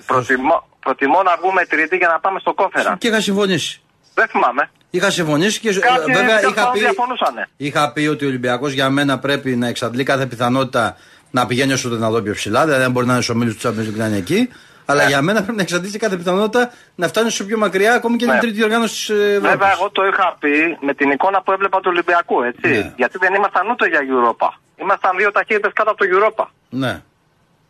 προτιμώ, 0.05 0.67
προτιμώ 0.87 1.19
να 1.23 1.33
βγούμε 1.41 1.65
τρίτη 1.65 1.95
για 1.97 2.07
να 2.07 2.19
πάμε 2.19 2.39
στο 2.39 2.53
κόφερα. 2.53 2.95
Και 2.99 3.07
είχα 3.07 3.21
συμφωνήσει. 3.21 3.81
Δεν 4.13 4.27
θυμάμαι. 4.27 4.69
Είχα 4.89 5.09
συμφωνήσει 5.09 5.59
και 5.59 5.73
Κάποιοι 5.79 6.13
βέβαια 6.13 6.37
τέλος 6.39 6.51
είχα 6.51 6.53
πάντων 6.61 6.71
πει, 6.73 6.79
διαφωνούσανε. 6.79 7.47
είχα 7.57 7.91
πει 7.93 8.07
ότι 8.07 8.25
ο 8.25 8.27
Ολυμπιακός 8.27 8.71
για 8.71 8.89
μένα 8.89 9.19
πρέπει 9.19 9.55
να 9.55 9.67
εξαντλεί 9.67 10.03
κάθε 10.03 10.25
πιθανότητα 10.25 10.95
να 11.31 11.45
πηγαίνει 11.45 11.73
όσο 11.73 11.89
το 11.89 11.95
δυνατόν 11.95 12.23
πιο 12.23 12.33
ψηλά. 12.33 12.63
Δηλαδή 12.65 12.81
δεν 12.81 12.91
μπορεί 12.91 13.05
να 13.05 13.13
είναι 13.13 13.21
στους 13.21 13.35
ομίλους 13.35 13.55
του 13.57 13.67
Champions 13.67 13.87
League 13.89 13.97
να 13.97 14.05
είναι 14.05 14.17
εκεί. 14.17 14.49
Αλλά 14.85 15.01
Ναι. 15.03 15.07
για 15.09 15.21
μένα 15.21 15.39
πρέπει 15.41 15.55
να 15.55 15.61
εξαντλήσει 15.61 15.97
κάθε 15.97 16.17
πιθανότητα 16.17 16.71
να 16.95 17.07
φτάνει 17.07 17.27
όσο 17.27 17.45
πιο 17.45 17.57
μακριά, 17.57 17.93
ακόμη 17.93 18.15
και 18.17 18.25
Ναι. 18.25 18.31
την 18.31 18.39
τρίτη 18.41 18.63
οργάνωση 18.63 18.93
της 18.95 19.09
Ευρώπης. 19.09 19.49
Βέβαια, 19.49 19.71
εγώ 19.71 19.89
το 19.89 20.05
είχα 20.05 20.35
πει 20.39 20.77
με 20.81 20.93
την 20.93 21.11
εικόνα 21.11 21.41
που 21.41 21.51
έβλεπα 21.51 21.77
του 21.79 21.89
Ολυμπιακού, 21.93 22.41
έτσι. 22.43 22.67
Ναι. 22.69 22.93
Γιατί 22.95 23.17
δεν 23.17 23.33
ήμασταν 23.33 23.69
ούτε 23.69 23.87
για 23.87 23.99
Europa. 24.13 24.47
Ήμασταν 24.81 25.17
δύο 25.17 25.31
ταχύτητε 25.31 25.69
κάτω 25.73 25.89
από 25.91 25.99
το 25.99 26.05
Europa. 26.13 26.45
Ναι. 26.69 27.01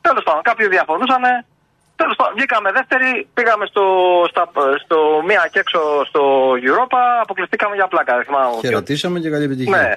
Τέλος 0.01 0.23
πάντων, 0.23 0.41
κάποιοι 0.41 0.67
διαφωνούσαν. 0.67 1.21
Τέλος 2.01 2.15
πάντων, 2.17 2.33
βγήκαμε 2.37 2.69
δεύτερη, 2.79 3.09
πήγαμε 3.37 3.65
στο, 3.71 3.85
στα, 4.31 4.43
στο 4.83 4.97
μία 5.27 5.43
και 5.51 5.59
έξω 5.59 5.81
στο 6.09 6.21
Europa, 6.67 7.01
αποκλειστήκαμε 7.21 7.75
για 7.75 7.87
πλάκα. 7.87 8.13
Χαιρετήσαμε 8.61 9.19
και 9.19 9.29
καλή 9.29 9.43
επιτυχία. 9.43 9.77
Ναι. 9.77 9.93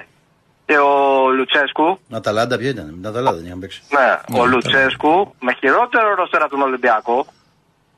Και 0.67 0.77
ο 0.77 0.93
Λουτσέσκου. 1.37 1.99
Αταλάντα, 2.19 2.57
ποια 2.57 2.69
ήταν, 2.69 2.87
με 3.01 3.07
Αταλάντα 3.07 3.37
δεν 3.37 3.45
είχαμε 3.45 3.61
παίξει. 3.63 3.81
Ναι, 3.97 4.09
ναι 4.27 4.39
ο 4.39 4.45
ναι, 4.45 4.51
Λουτσέσκου 4.51 5.15
με 5.47 5.51
χειρότερο 5.59 6.15
ροστέρα 6.21 6.47
τον 6.47 6.61
Ολυμπιακό, 6.61 7.17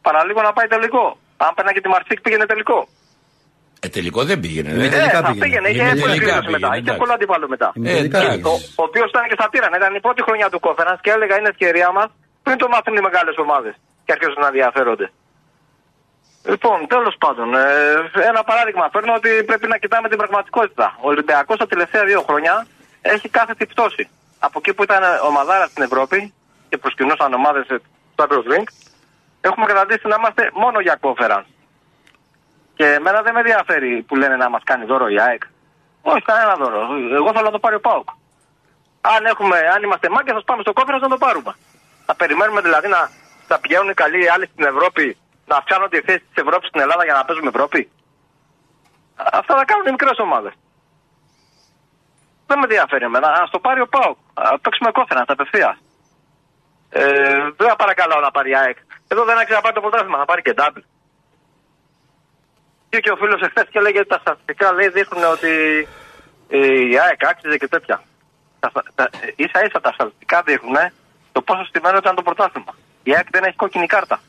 παραλίγο 0.02 0.42
να 0.42 0.54
πάει 0.54 0.68
τελικό. 0.68 1.18
Αν 1.38 1.52
πένα 1.56 1.74
και 1.74 1.82
τη 1.82 1.90
Μαρσίκ 1.94 2.22
πήγαινε 2.22 2.46
τελικό. 2.46 2.88
Ε, 3.80 3.88
τελικό 3.88 4.24
δεν 4.24 4.40
πήγαινε. 4.40 4.70
Ε, 4.86 5.10
θα 5.28 5.36
πήγαινε. 5.42 5.70
Είχε 5.70 5.84
εύκολα 5.84 6.16
μετά. 6.56 6.70
Είχε 6.78 6.94
πολλά 7.02 7.14
αντίπαλο 7.14 7.48
μετά. 7.48 7.74
Ε, 7.84 7.92
ο 8.82 8.84
οποίος 8.88 9.08
ήταν 9.14 9.24
και 9.30 9.38
στα 9.40 9.48
τύρανα. 9.52 9.76
Ήταν 9.82 9.96
η 9.96 10.02
πρώτη 10.06 10.22
χρονιά 10.28 10.48
του 10.50 10.60
κόφερα 10.60 11.00
και 11.04 11.12
έλεγα 11.16 11.36
είναι 11.40 11.50
ευκαιρία 11.50 11.92
μας 11.98 12.10
πριν 12.44 12.58
το 12.58 12.68
μάθουν 12.74 12.96
οι 12.98 13.02
μεγάλες 13.08 13.36
ομάδες 13.46 13.74
και 14.06 14.12
αρχίσουν 14.12 14.42
να 14.42 14.48
ενδιαφέρονται. 14.48 15.12
Λοιπόν, 16.46 16.88
τέλος 16.88 17.16
πάντων, 17.20 17.56
ε, 17.56 17.70
ένα 18.30 18.44
παράδειγμα 18.44 18.90
παίρνω 18.90 19.14
ότι 19.14 19.44
πρέπει 19.44 19.68
να 19.68 19.78
κοιτάμε 19.78 20.10
την 20.10 20.18
πραγματικότητα. 20.18 20.98
Ο 21.02 21.08
Ολυμπιακός 21.08 21.58
τα 21.58 21.68
τελευταία 21.68 22.04
δύο 22.04 22.22
χρόνια 22.22 22.66
έχει 23.02 23.30
κάθετη 23.30 23.66
πτώση. 23.66 24.10
Από 24.40 24.60
εκεί 24.60 24.74
που 24.74 24.84
ήταν 24.84 25.04
ομαδάρα 25.28 25.66
στην 25.66 25.84
Ευρώπη 25.84 26.34
και 26.70 26.78
προσκυνούσαν 26.78 27.34
ομάδες 27.34 27.66
του 27.68 27.82
Champions 28.16 28.48
League, 28.52 28.72
έχουμε 29.42 29.66
καταντήσει 29.66 30.08
να 30.08 30.16
είμαστε 30.20 30.50
μόνο 30.54 30.80
για 30.80 30.96
κόφερα. 30.96 31.46
Και 32.76 32.86
εμένα 32.86 33.22
δεν 33.22 33.34
με 33.34 33.40
ενδιαφέρει 33.40 34.04
που 34.08 34.16
λένε 34.16 34.36
να 34.36 34.50
μας 34.50 34.62
κάνει 34.64 34.86
δώρο 34.86 35.08
η 35.08 35.20
ΑΕΚ. 35.20 35.44
Όχι, 36.02 36.22
κανένα 36.22 36.56
δώρο. 36.56 36.80
Εγώ 37.14 37.32
θέλω 37.34 37.46
να 37.46 37.52
το 37.52 37.60
πάρει 37.60 37.76
ο 37.76 37.80
Πάουκ. 37.80 38.10
Αν, 39.02 39.26
έχουμε, 39.26 39.58
αν 39.76 39.84
είμαστε 39.84 40.10
μάγκες, 40.10 40.34
θα 40.34 40.44
πάμε 40.46 40.62
στο 40.62 40.74
κόφερα 40.74 41.00
να 41.00 41.08
το 41.08 41.18
πάρουμε. 41.18 41.56
Θα 42.06 42.16
περιμένουμε 42.16 42.62
δηλαδή 42.62 42.88
να 42.88 43.10
θα 43.48 43.60
πηγαίνουν 43.60 43.90
οι 43.90 43.94
καλοί 43.94 44.24
οι 44.24 44.28
άλλοι 44.28 44.46
στην 44.54 44.66
Ευρώπη, 44.66 45.18
να 45.46 45.56
αυξάνονται 45.58 45.98
οι 45.98 46.02
θέσεις 46.08 46.26
της 46.34 46.44
Ευρώπης 46.44 46.68
στην 46.68 46.82
Ελλάδα 46.82 47.04
για 47.04 47.14
να 47.14 47.26
παίζουμε 47.26 47.50
Ευρώπη; 47.54 47.92
Α- 49.16 49.30
Αυτά 49.40 49.54
θα 49.60 49.66
κάνουν 49.66 49.86
οι 49.88 49.92
μικρές 49.92 50.18
ομάδες. 50.20 50.54
Δεν 52.48 52.58
με 52.60 52.64
ενδιαφέρει 52.70 53.06
εμένα. 53.06 53.28
Α 53.28 53.44
το 53.52 53.60
πάρει 53.60 53.82
ο 53.82 53.88
Πάουκ. 53.88 54.18
Α 54.34 54.60
παίξουμε 54.60 54.92
κόφερα 54.92 55.24
απευθεία. 55.28 55.78
Ε, 56.90 57.04
δεν 57.58 57.68
θα 57.70 57.76
παρακαλώ 57.76 58.20
να 58.20 58.32
πάρει 58.32 58.50
η 58.50 58.56
ΑΕΚ. 58.56 58.78
Εδώ 59.08 59.24
δεν 59.26 59.38
άξιζε 59.38 59.56
να 59.56 59.62
πάρει 59.62 59.76
το 59.76 59.82
πρωτάθλημα, 59.82 60.18
θα 60.18 60.26
πάρει 60.26 60.42
και 60.42 60.54
double. 60.58 60.84
Και 62.90 63.12
ο 63.12 63.16
φίλος 63.16 63.42
εχθές 63.42 63.68
και 63.70 63.80
λέγεται 63.80 64.06
τα 64.06 64.18
στατιστικά 64.20 64.72
λέει 64.74 64.90
δείχνουν 64.90 65.24
ότι 65.24 65.52
ε, 66.50 66.58
η 66.90 67.00
ΑΕΚ 67.00 67.26
άξιζε 67.26 67.58
και 67.58 67.68
τέτοια. 67.68 68.02
Τα, 68.60 68.72
τα, 68.96 69.10
ίσα 69.36 69.66
ίσα 69.66 69.80
τα 69.82 69.92
στατιστικά 69.92 70.42
δείχνουν 70.42 70.76
το 71.32 71.42
πόσο 71.42 71.64
στημένο 71.66 71.98
ήταν 71.98 72.16
το 72.16 72.22
πρωτάθλημα. 72.22 72.74
Η 73.04 73.16
ΑΕΚ 73.16 73.28
δεν 73.32 73.44
έχει 73.44 73.56
κόκκινη 73.56 73.86
κάρτα. 73.88 74.20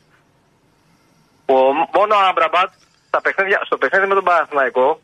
Ο, 1.45 1.53
μόνο 1.73 2.15
ο 2.15 2.25
Άμπραμπατ 2.29 2.71
στα 3.07 3.21
παιχνίδια, 3.21 3.59
στο 3.65 3.77
παιχνίδι 3.77 4.07
με 4.07 4.13
τον 4.13 4.23
Παναθηναϊκό 4.23 4.99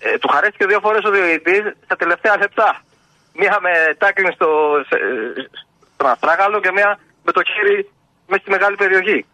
ε, 0.00 0.18
του 0.18 0.28
χαρίστηκε 0.28 0.66
δύο 0.66 0.80
φορές 0.80 1.04
ο 1.04 1.10
διοητή 1.10 1.74
στα 1.84 1.96
τελευταία 1.96 2.36
λεπτά. 2.38 2.80
Μία 3.34 3.58
με 3.60 3.94
τάκλινγκ 3.98 4.32
στο, 4.32 4.48
σε, 4.88 4.96
στον 5.94 6.10
Αστράγαλο 6.10 6.60
και 6.60 6.72
μία 6.72 6.98
με 7.24 7.32
το 7.32 7.42
χέρι 7.42 7.90
μέσα 8.26 8.40
στη 8.42 8.50
μεγάλη 8.50 8.76
περιοχή. 8.76 9.26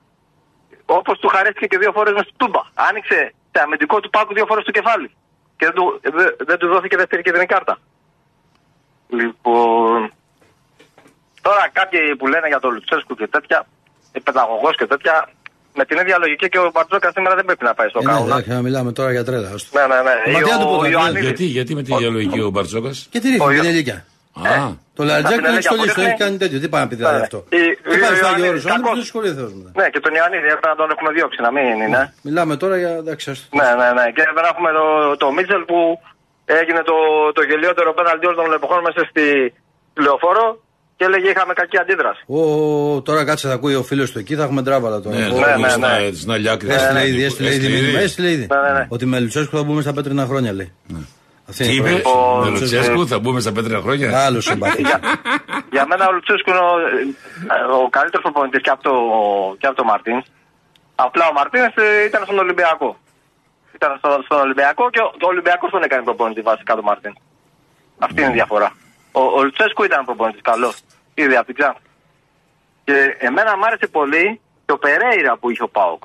Όπως 0.86 1.18
του 1.18 1.28
χαρίστηκε 1.28 1.66
και 1.66 1.78
δύο 1.78 1.92
φορές 1.92 2.12
με 2.12 2.22
στην 2.22 2.34
Τούμπα. 2.36 2.60
Άνοιξε 2.74 3.34
σε 3.52 3.62
αμυντικό 3.62 4.00
του 4.00 4.10
πάκου 4.10 4.34
δύο 4.34 4.46
φορές 4.46 4.64
το 4.64 4.70
κεφάλι. 4.70 5.16
Και 5.56 5.64
δεν 5.66 5.74
του, 5.74 6.00
δε- 6.02 6.44
δεν 6.44 6.58
του 6.58 6.68
δόθηκε 6.68 6.96
δεύτερη 6.96 7.22
κεντρική 7.22 7.46
κάρτα. 7.46 7.78
Λοιπόν. 9.08 10.12
Τώρα 11.46 11.62
κάποιοι 11.78 12.00
που 12.18 12.26
λένε 12.32 12.46
για 12.52 12.60
τον 12.64 12.70
Λουτσέσκου 12.74 13.14
και 13.20 13.26
τέτοια, 13.34 13.58
παιδαγωγός 14.26 14.74
και 14.76 14.86
τέτοια, 14.92 15.14
με 15.78 15.84
την 15.84 15.96
ίδια 16.02 16.16
λογική 16.18 16.48
και 16.48 16.58
ο 16.58 16.70
Μπαρτζόκα 16.74 17.10
σήμερα 17.16 17.34
δεν 17.34 17.44
πρέπει 17.44 17.64
να 17.64 17.74
πάει 17.74 17.88
στο 17.88 17.98
Ε, 18.02 18.04
ναι, 18.06 18.10
κάουνα. 18.12 18.26
εντάξει, 18.30 18.48
να 18.56 18.60
μιλάμε 18.66 18.90
τώρα 18.98 19.10
για 19.16 19.24
τρέλα. 19.24 19.48
άστο. 19.54 19.68
Ναι, 19.78 19.84
ναι, 19.92 19.98
ναι. 20.08 20.32
Μα 20.32 20.38
τι 20.44 20.50
να 20.50 20.58
του 20.58 20.64
πω 20.72 20.72
Ο 20.72 20.76
τώρα, 20.76 20.88
Ιωαννίδης. 20.88 21.22
Γιατί, 21.28 21.44
γιατί 21.58 21.72
με 21.78 21.82
τη 21.82 21.90
διαλογική 21.96 22.40
ο 22.40 22.50
Μπαρτσόκα. 22.54 22.90
Και 23.10 23.18
τι 23.20 23.26
ρίχνει, 23.30 23.44
Ο 23.46 23.48
την 23.48 23.56
Ιω- 23.62 23.72
ηλικία. 23.74 23.98
Α, 24.42 24.52
Το 24.96 25.02
Λαριτζάκ 25.08 25.32
την 25.34 25.42
το 25.42 25.48
έχει 25.48 25.56
Ελέγκα 25.56 25.68
στολίσει, 25.70 25.88
που 25.88 25.94
το 25.94 26.00
έχει 26.00 26.10
ρίχνει. 26.10 26.18
κάνει 26.24 26.36
τέτοιο. 26.42 26.58
Τι 26.62 26.68
πάει 26.72 26.82
να 26.84 26.88
πει 26.90 26.94
δηλαδή 27.00 27.16
Ναι. 27.22 27.26
αυτό. 27.28 27.38
Η- 27.60 27.74
Τι 27.92 27.96
πάει 28.02 28.12
ο 28.14 28.16
στο 28.20 28.26
Άγιο 28.30 28.44
Ιωαννίδης, 28.44 28.50
Όρος, 28.50 28.64
ο 28.64 28.70
άνθρωπος 28.76 28.88
κακός. 28.88 28.98
δεν 29.00 29.06
σχολεί 29.10 29.28
Θεός 29.38 29.52
μετά. 29.58 29.70
Ναι, 29.80 29.86
και 29.92 30.00
τον 30.04 30.12
Ιωαννίδη 30.18 30.46
έπρεπε 30.52 30.68
να 30.72 30.76
τον 30.80 30.88
έχουμε 30.94 31.10
διώξει, 31.16 31.38
να 31.46 31.50
μην 31.56 31.64
είναι. 31.86 32.00
Μιλάμε 32.26 32.54
τώρα 32.62 32.76
για 32.82 32.92
εντάξει, 33.02 33.24
άστο. 33.32 33.46
Ναι, 33.60 33.68
ναι, 33.80 33.88
ναι. 33.98 34.04
Και 34.16 34.22
δεν 34.36 34.44
έχουμε 34.52 34.70
το, 34.78 34.84
το 35.22 35.26
Μίτσελ 35.36 35.62
που 35.70 35.78
έγινε 36.60 36.80
το, 36.90 36.96
το 37.36 37.42
γελιότερο 37.48 37.88
πέναλτι 37.98 38.24
όλων 38.30 38.40
των 38.46 38.52
εποχών 38.58 38.80
μέσα 38.88 39.00
στη 39.10 39.24
λεωφόρο 40.04 40.46
και 40.96 41.04
έλεγε 41.04 41.28
είχαμε 41.30 41.52
κακή 41.52 41.78
αντίδραση. 41.78 42.22
Ω, 42.26 42.40
ω, 42.94 43.02
τώρα 43.02 43.24
κάτσε 43.24 43.48
να 43.48 43.54
ακούει 43.54 43.74
ο 43.74 43.82
φίλος 43.82 44.10
του 44.12 44.18
εκεί, 44.18 44.34
θα 44.36 44.42
έχουμε 44.42 44.62
τράβαλα 44.62 45.00
τώρα. 45.00 45.16
ναι, 45.16 45.26
Ω, 45.26 45.34
θα 45.34 45.46
ναι, 45.48 45.52
βγει 45.54 45.62
ναι, 45.62 45.68
στην- 45.68 45.82
ναι. 45.82 46.10
στην 46.12 46.30
άλλη 46.32 46.50
άκρη. 46.50 46.68
Έστειλε 46.70 46.98
Ναι, 47.00 47.06
ήδη, 47.06 47.22
έστειλε 47.24 47.48
ήδη 47.48 47.56
έστειλε 47.58 47.76
μήνυμα. 47.76 47.92
ήδη. 47.98 48.04
Έστειλε 48.04 48.30
ήδη. 48.30 48.46
Ναι, 48.50 48.60
ναι, 48.60 48.78
ναι. 48.78 48.86
Ότι 48.88 49.06
με 49.06 49.20
Λουτσέσκου 49.20 49.56
θα 49.56 49.62
μπούμε 49.62 49.80
στα 49.82 49.92
πέτρινα 49.92 50.24
χρόνια, 50.26 50.52
λέει. 50.52 50.72
Αυτή 51.48 51.64
Τι 51.66 51.74
είναι 51.76 51.88
η 51.88 51.92
είπες, 51.92 52.02
πρόταση. 52.02 52.50
με 52.52 52.58
Λουτσέσκου 52.58 53.08
θα 53.08 53.18
μπούμε 53.18 53.40
στα 53.40 53.52
πέτρινα 53.52 53.80
χρόνια; 53.80 54.24
Άλλο 54.24 54.40
συμπαθής. 54.40 54.88
Για 55.70 55.86
μένα 55.86 56.08
ο 56.08 56.12
Λουτσέσκου 56.12 56.50
είναι 56.50 56.58
ο, 56.58 57.76
ο 57.84 57.88
καλύτερος 57.88 58.22
προπονητής 58.22 58.60
και 58.60 58.70
από 58.70 58.82
το, 58.82 58.92
και 59.58 59.66
από 59.66 59.76
το 59.76 59.84
Μαρτίν. 59.84 60.22
Απλά 60.94 61.24
ο 61.28 61.32
Μαρτίν 61.32 61.60
ήταν 62.08 62.22
στον 62.24 62.38
Ολυμπιακό. 62.38 62.96
Ήταν 63.74 63.94
στο, 63.98 64.20
στον 64.24 64.40
Ολυμπιακό 64.40 64.90
και 64.90 65.00
ο, 65.00 65.04
ο 65.24 65.26
Ολυμπιακός 65.26 65.70
τον 65.70 65.82
έκανε 65.82 66.02
προπονητή 66.02 66.40
βασικά 66.40 66.74
το 66.74 66.82
Μαρτίν. 66.82 67.12
Αυτή 67.98 68.20
είναι 68.22 68.30
η 68.30 68.34
διαφορά. 68.34 68.72
Ο, 69.18 69.20
ο 69.38 69.42
Λουτσέσκου 69.42 69.84
ήταν 69.84 70.04
προπονητή 70.04 70.40
καλό. 70.40 70.72
Ήδη 71.14 71.36
από 71.36 71.46
την 71.46 71.54
Ξάνθη. 71.54 71.80
Και 72.84 72.94
εμένα 73.18 73.56
μου 73.56 73.64
άρεσε 73.66 73.86
πολύ 73.86 74.40
και 74.66 74.72
ο 74.72 74.78
Περέιρα 74.78 75.36
που 75.40 75.50
είχε 75.50 75.62
ο 75.62 75.68
Πάοκ. 75.68 76.02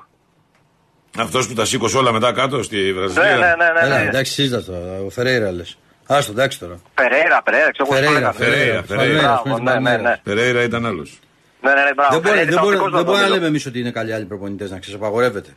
Αυτός 1.18 1.48
που 1.48 1.54
τα 1.54 1.64
σήκωσε 1.64 1.96
όλα 1.96 2.12
μετά 2.12 2.32
κάτω 2.32 2.62
στη 2.62 2.76
Ναι, 2.76 2.92
Βραζιλία. 2.92 3.36
ναι, 3.36 3.36
ναι. 3.36 3.70
ναι, 3.72 3.80
Έλα, 3.86 3.98
ναι. 4.02 4.08
εντάξει, 4.08 4.32
σύζα 4.32 4.64
τώρα. 4.64 5.00
Ο 5.06 5.10
Φερέιρα 5.10 5.52
λες. 5.52 5.78
Άστο, 6.06 6.32
εντάξει 6.32 6.58
τώρα. 6.58 6.80
Περέιρα, 6.94 7.42
Περέιρα, 7.42 7.70
ξέρω 7.70 7.88
εγώ 7.90 8.00
πώς 8.00 8.06
το 8.06 8.12
Φερέιρα, 8.12 8.12
λέγανε. 8.20 8.34
Φερέιρα, 8.44 8.82
Φερέιρα. 8.82 9.10
Φερέιρα. 9.12 9.42
Μπράβο, 9.44 9.62
ναι, 9.80 9.90
ναι, 9.90 9.96
ναι. 9.96 10.20
Περέιρα 10.22 10.62
ήταν 10.62 10.86
άλλος. 10.86 11.18
Ναι, 11.62 11.72
ναι, 11.74 11.82
ναι, 11.82 11.94
μπράβο. 11.94 12.10
Δεν 12.12 12.20
μπορεί, 12.20 12.34
Φερέιρα 12.36 12.50
δεν 12.52 12.60
μπορεί, 12.62 12.76
ήταν 12.76 12.86
ο 12.88 12.96
δεν 12.96 13.04
μπορεί 13.04 13.16
να 13.16 13.22
δικός 13.24 13.34
λέμε 13.36 13.46
εμείς 13.46 13.66
ότι 13.66 13.78
είναι 13.80 13.90
καλοί 13.90 14.12
άλλοι 14.14 14.24
προπονητές, 14.24 14.70
να 14.70 14.78
ξέρει, 14.78 14.96
απαγορεύεται. 14.96 15.50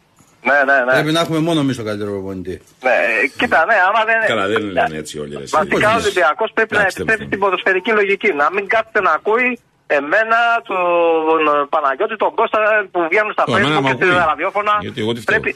Ναι, 0.49 0.57
ναι, 0.69 0.77
ναι. 0.85 0.91
Πρέπει 0.97 1.11
να 1.17 1.21
έχουμε 1.25 1.39
μόνο 1.47 1.59
εμείς 1.59 1.75
τον 1.79 1.85
καλύτερο 1.89 2.11
προπονητή. 2.11 2.55
Ναι, 2.85 2.95
ε, 3.23 3.27
κοίτα, 3.39 3.59
ναι, 3.69 3.77
άμα 3.87 4.01
δεν. 4.09 4.19
Καλά, 4.33 4.45
δεν 4.53 4.61
λένε 4.77 4.95
έτσι 5.03 5.15
όλοι. 5.23 5.33
ρε, 5.39 5.43
εσύ. 5.45 5.55
Βασικά 5.57 5.89
ο 5.89 5.93
Πώς 5.93 6.03
Ολυμπιακός 6.03 6.49
πρέπει 6.57 6.73
να 6.73 6.79
Εντάξει, 6.79 6.95
επιστρέψει 6.97 7.17
τέλος 7.17 7.27
στην 7.31 7.39
ποδοσφαιρική 7.43 7.91
λογική. 7.99 8.29
Να 8.41 8.47
μην 8.55 8.63
κάθεται 8.73 9.01
να 9.07 9.11
ακούει 9.19 9.49
εμένα, 9.97 10.39
τον 10.69 11.67
Παναγιώτη, 11.73 12.15
τον 12.23 12.31
Κώστα 12.39 12.59
που 12.91 12.99
βγαίνουν 13.09 13.31
στα 13.35 13.43
Ω, 13.47 13.51
εμένα 13.57 13.77
Facebook 13.77 13.81
μ' 13.81 13.85
και 13.85 13.95
ακούει. 14.05 14.15
στα 14.19 14.25
ραδιόφωνα. 14.31 14.73
Γιατί 14.85 14.99
εγώ 15.03 15.11
τι 15.15 15.19
φταίω. 15.23 15.33
Πρέπει, 15.39 15.51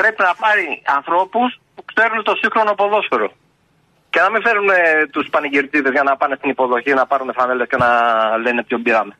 πρέπει 0.00 0.20
να 0.28 0.32
πάρει 0.44 0.66
ανθρώπους 0.98 1.48
που 1.74 1.82
ξέρουν 1.90 2.18
το 2.28 2.32
σύγχρονο 2.42 2.72
ποδόσφαιρο. 2.80 3.28
Και 4.12 4.20
να 4.24 4.28
μην 4.32 4.40
φέρουν 4.46 4.68
τους 5.14 5.26
πανηγυρτίδες 5.34 5.92
για 5.96 6.04
να 6.08 6.12
πάνε 6.20 6.34
στην 6.38 6.50
υποδοχή, 6.54 6.92
να 7.00 7.06
πάρουν 7.10 7.28
φανέλες 7.38 7.66
και 7.70 7.78
να 7.84 7.88
λένε 8.44 8.60
ποιον 8.68 8.82
πήραμε. 8.86 9.12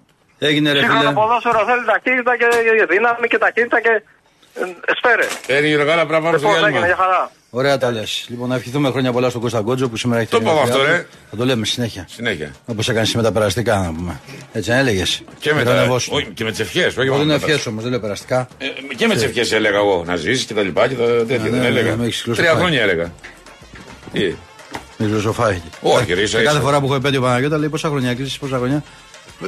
Έγινε 0.48 0.68
ρε 0.72 0.78
Σύγχρονο 0.78 1.00
φίλε. 1.00 1.12
ποδόσφαιρο 1.20 1.60
θέλει 1.68 1.84
ταχύτητα 1.92 2.32
και 2.40 2.46
δύναμη 2.94 3.26
και 3.32 3.38
ταχύτητα 3.44 3.78
και 3.80 3.92
ε, 4.54 4.92
σφαίρε. 4.96 5.26
Παίρνει 5.46 5.68
η 5.68 5.74
Ρογάλα 5.74 6.06
πράγμα 6.06 6.28
στο 6.28 6.36
Λοιπόν, 6.36 6.50
έγινε, 6.54 6.68
διάλειμμα. 6.70 6.86
για 6.86 6.96
χαρά. 6.96 7.30
Ωραία 7.54 7.78
τα 7.78 7.90
λες. 7.90 8.24
Λοιπόν, 8.28 8.48
να 8.48 8.54
ευχηθούμε 8.54 8.90
χρόνια 8.90 9.12
πολλά 9.12 9.28
στον 9.30 9.40
Κώστα 9.40 9.60
Γκότζο 9.60 9.88
που 9.88 9.96
σήμερα 9.96 10.20
έχει 10.20 10.30
Το 10.30 10.36
γενέθλιά 10.36 10.62
είπαμε 10.62 10.72
αυτό, 10.72 10.84
του. 10.84 10.90
ρε. 10.92 11.06
Θα 11.30 11.36
το 11.36 11.44
λέμε 11.44 11.66
συνέχεια. 11.66 12.06
Συνέχεια. 12.10 12.50
Όπως 12.66 12.88
έκανε 12.88 13.06
με 13.14 13.22
τα 13.22 13.32
περαστικά, 13.32 13.76
να 13.78 13.92
πούμε. 13.92 14.20
Έτσι 14.52 14.70
δεν 14.70 14.78
έλεγες. 14.78 15.22
Και 15.38 15.54
με, 15.54 15.62
τα, 15.64 15.86
όχι, 15.90 16.26
και 16.34 16.44
με 16.44 16.50
τις 16.50 16.60
ευχές. 16.60 16.86
Όχι 16.96 17.06
Εγώ 17.06 17.06
μόνο 17.06 17.16
δεν 17.18 17.26
με 17.26 17.32
είναι 17.32 17.42
τα- 17.42 17.46
ευχές 17.50 17.66
όμως, 17.66 17.82
δεν 17.82 17.90
λέω 17.90 18.00
περαστικά. 18.00 18.48
Ε, 18.58 18.66
και 18.96 19.06
με 19.06 19.14
τις 19.14 19.22
ευχές 19.22 19.52
έλεγα 19.52 19.76
εγώ 19.76 20.04
να 20.06 20.16
ζήσεις 20.16 20.44
και 20.44 20.54
τα 20.54 20.62
λοιπά 20.62 20.88
και 20.88 20.94
τα 20.94 21.04
τέτοια. 21.04 21.38
ναι, 21.38 21.48
δεν 21.48 21.60
ναι, 21.60 21.66
έλεγα. 21.66 21.96
με 21.96 22.04
έχεις 22.06 22.22
Τρία 22.22 22.34
κλείσει 22.34 22.54
χρόνια 22.56 22.82
έλεγα. 22.82 23.12
Τι; 24.12 24.20
Με 24.96 25.06
φιλοσοφάει. 25.06 25.62
Όχι, 25.80 26.14
ρε, 26.14 26.20
ίσα, 26.20 26.38
Και 26.38 26.44
κάθε 26.44 26.56
ίσα. 26.56 26.64
φορά 26.66 26.78
που 26.80 26.84
έχω 26.86 26.94
επέτειο 26.94 27.20
Παναγιώτα 27.20 27.58
λέει 27.58 27.68
πόσα 27.68 27.88
χρόνια 27.88 28.14
κλείσει, 28.14 28.38
πόσα 28.38 28.56
χρόνια; 28.56 28.82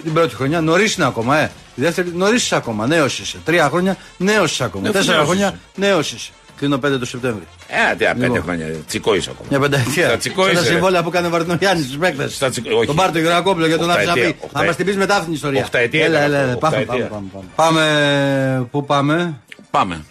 Την 0.03 0.13
πρώτη 0.13 0.35
χρονιά 0.35 0.61
νωρίς 0.61 0.95
είναι 0.95 1.07
ακόμα, 1.07 1.39
ε. 1.39 1.51
Η 1.75 1.81
δεύτερη 1.83 2.11
νωρίς 2.15 2.43
είσαι 2.43 2.57
ακόμα, 2.57 2.87
νέος 2.87 3.19
είσαι. 3.19 3.39
Τρία 3.45 3.69
χρόνια 3.69 3.97
νέος 4.17 4.53
είσαι 4.53 4.65
ακόμα. 4.65 4.87
Ε, 4.87 4.89
αφού 4.89 4.99
Τέσσερα 4.99 5.17
νέος 5.17 5.29
χρόνια 5.29 5.47
είσαι. 5.47 5.87
νέος 5.89 6.13
είσαι. 6.13 6.31
Κλείνω 6.57 6.77
5 6.79 6.99
το 6.99 7.05
Σεπτέμβρη. 7.07 7.43
Ε, 7.69 7.95
τι 7.95 8.05
πέντε 8.05 8.25
Λοιπόν. 8.27 8.43
χρόνια. 8.43 8.67
Τσικό 8.87 9.15
είσαι 9.15 9.31
ακόμα. 9.31 9.49
Μια 9.51 9.59
πενταετία. 9.61 10.09
Στα 10.09 10.17
τσικό 10.17 10.45
Σαν 10.45 10.55
τα 10.55 10.61
είσαι, 10.61 10.69
ρε. 10.69 10.75
συμβόλαια 10.75 11.03
που 11.03 11.09
έκανε 11.09 11.27
ο 11.27 11.31
Βαρδινογιάννη 11.31 11.83
στους 11.85 11.97
παίκτες. 11.97 12.35
Στα 12.35 12.51
τσικό- 12.51 12.73
όχι. 12.77 12.87
Τον 12.87 12.97
πάρει 12.97 13.13
τον 13.13 13.21
Γερακόπουλο 13.23 13.67
για 13.67 13.79
τον 13.79 13.89
Οχταετία, 13.89 14.13
Αψαπή. 14.13 14.37
Θα 14.41 14.45
οχταετία. 14.47 14.71
μα 14.71 14.77
την 14.77 14.87
πει 14.87 14.95
μετά 14.97 15.13
αυτήν 15.13 15.27
την 15.27 15.35
ιστορία. 15.35 15.63
Οχταετία 15.63 16.05
Έλα, 16.05 16.19
ήταν 16.27 16.33
έλα, 16.33 16.39
αυτό, 16.39 16.51
έλα. 16.51 16.59
Πάμε, 16.59 16.77
πάμε, 16.85 17.03
οχταετία. 17.03 17.09
πάμε, 17.09 17.27
πάμε. 17.33 17.47
Πάμε. 17.57 18.67
Πού 18.71 18.85
πάμε; 18.85 19.41
Πάμε. 19.71 20.05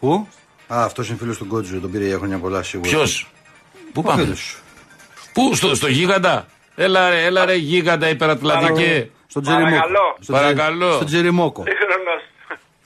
Πού; 0.00 0.26
Α, 0.66 0.84
αυτός 0.84 1.08
είναι 1.08 1.16
φίλος 1.20 1.36
του 1.38 1.44
Γκότζου. 1.44 1.80
Τον 1.80 1.90
πήρε 1.90 2.04
για 2.06 2.16
χρόνια 2.18 2.38
πολλά 2.38 2.62
σίγουρα. 2.62 2.90
Ποιος; 2.90 3.30
Πού 3.92 4.00
Ο 4.04 4.08
πάμε; 4.08 4.22
φίλος. 4.22 4.56
Πού, 5.32 5.54
στο, 5.54 5.74
στο 5.74 5.88
γίγαντα; 5.88 6.46
Έλα 6.74 7.10
ρε, 7.10 7.24
έλα 7.24 7.44
ρε 7.44 7.54
γίγαντα 7.54 8.08
υπερατλαντική. 8.08 9.10
Στον 9.32 9.42
Τζεριμόκο. 9.42 9.70
Παρακαλώ. 9.76 10.06
Στον 10.20 10.36
Τζερι- 10.36 10.56
Παρακαλώ. 10.56 10.92
Στον 10.92 11.06
Τζεριμόκο. 11.06 11.62
Σύγχρονος. 11.68 12.22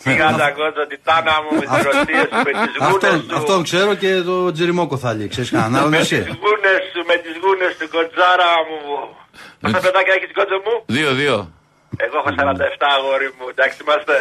Γιγάντα 0.04 0.50
κότσο, 0.58 0.86
τιτάνα 0.86 1.34
μου 1.42 1.50
με 1.58 1.64
τις 1.66 1.78
ερωτίες 1.84 2.26
σου, 2.30 2.36
με 2.48 2.52
τις 2.52 2.74
γούνες 2.78 2.94
Αυτόν, 2.94 3.20
σου. 3.28 3.36
αυτόν 3.40 3.58
ξέρω 3.68 3.94
και 3.94 4.10
το 4.28 4.52
Τζεριμόκο 4.52 4.96
θα 5.04 5.14
λέει. 5.14 5.28
Ξέρεις 5.28 5.50
κανέναν 5.50 5.74
άλλον 5.76 5.90
Με 5.90 5.98
εσύ. 5.98 6.16
τις 6.22 6.34
γούνες 6.44 6.78
σου, 6.92 7.00
με 7.10 7.16
τις 7.24 7.34
γούνες 7.42 7.72
του 7.78 7.86
κοτζάρα 7.94 8.50
μου. 8.68 8.78
Πόσα 9.60 9.78
παιδάκια 9.84 10.12
έχεις 10.18 10.30
κότσο 10.38 10.58
μου; 10.64 10.74
Δύο, 10.96 11.10
δύο. 11.20 11.36
Εγώ 11.96 12.16
έχω 12.20 12.30
47 12.38 12.86
αγόρι 12.98 13.28
μου, 13.38 13.46
εντάξει 13.54 13.76
είμαστε. 13.84 14.14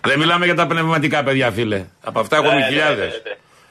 Δεν 0.00 0.18
μιλάμε 0.18 0.44
για 0.44 0.54
τα 0.54 0.66
πνευματικά 0.66 1.22
παιδιά, 1.22 1.50
φίλε. 1.50 1.84
Από 2.04 2.20
αυτά 2.20 2.36
έχουμε 2.36 2.54
Ναι, 2.54 2.66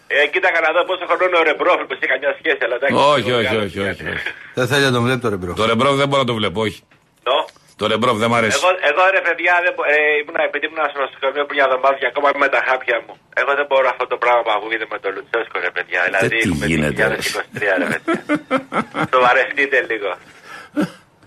χιλιάδε. 0.07 0.19
ναι, 0.19 0.19
ναι, 0.19 0.21
ναι. 0.21 0.23
Ε, 0.23 0.27
κοίταγα 0.33 0.59
να 0.65 0.69
δω 0.75 0.81
πόσο 0.89 1.03
χρόνο 1.09 1.23
είναι 1.29 1.39
ο 1.43 1.45
Ρεμπρόφιλ 1.49 1.85
που 1.87 1.93
έχει 1.97 2.07
καμιά 2.13 2.31
σχέση, 2.39 2.61
αλλά 2.65 2.75
εντάξει. 2.79 2.95
Όχι, 3.15 3.31
όχι, 3.39 3.55
όχι, 3.65 3.77
όχι. 3.87 4.05
όχι. 4.13 4.23
Δεν 4.57 4.65
θέλει 4.69 4.85
να 4.89 4.93
τον 4.95 5.01
βλέπει 5.05 5.21
το 5.25 5.29
ρεμπρό. 5.35 5.51
Το 5.61 5.65
ρεμπρόβ 5.71 5.93
δεν 6.01 6.07
μπορώ 6.09 6.21
να 6.25 6.29
το 6.31 6.35
βλέπω, 6.39 6.59
όχι. 6.67 6.81
Νο. 7.29 7.37
Το 7.81 7.85
ρεμπρόβ 7.91 8.15
δεν 8.23 8.29
μ' 8.31 8.37
αρέσει. 8.39 8.57
Εγώ, 8.61 8.69
εγώ 8.89 9.01
ρε 9.17 9.21
παιδιά, 9.27 9.53
δεν, 9.65 9.73
μπο- 9.75 9.87
ε, 9.93 9.97
ήμουν, 10.21 10.37
επειδή 10.49 10.65
ήμουν 10.69 10.81
στο 10.91 10.99
νοσοκομείο 11.05 11.43
πριν 11.47 11.55
μια 11.59 11.65
εβδομάδα 11.69 11.95
και 12.01 12.07
ακόμα 12.11 12.27
είμαι 12.31 12.41
με 12.45 12.49
τα 12.55 12.61
χάπια 12.67 12.97
μου. 13.05 13.13
Εγώ 13.41 13.51
δεν 13.59 13.65
μπορώ 13.69 13.87
αυτό 13.93 14.05
το 14.13 14.17
πράγμα 14.23 14.41
που 14.45 14.51
ακούγεται 14.57 14.85
με 14.93 14.97
το 15.03 15.07
Λουτσέσκο, 15.15 15.57
ρε 15.65 15.71
παιδιά. 15.75 15.99
Δηλαδή, 16.07 16.27
τι 16.33 16.37
έχουμε 16.49 16.65
γίνεται, 16.71 17.01
ρε. 17.11 17.17
2023, 17.17 17.81
ρε 17.81 17.87
παιδιά. 17.93 18.19
Σοβαρευτείτε 19.13 19.77
λίγο. 19.91 20.09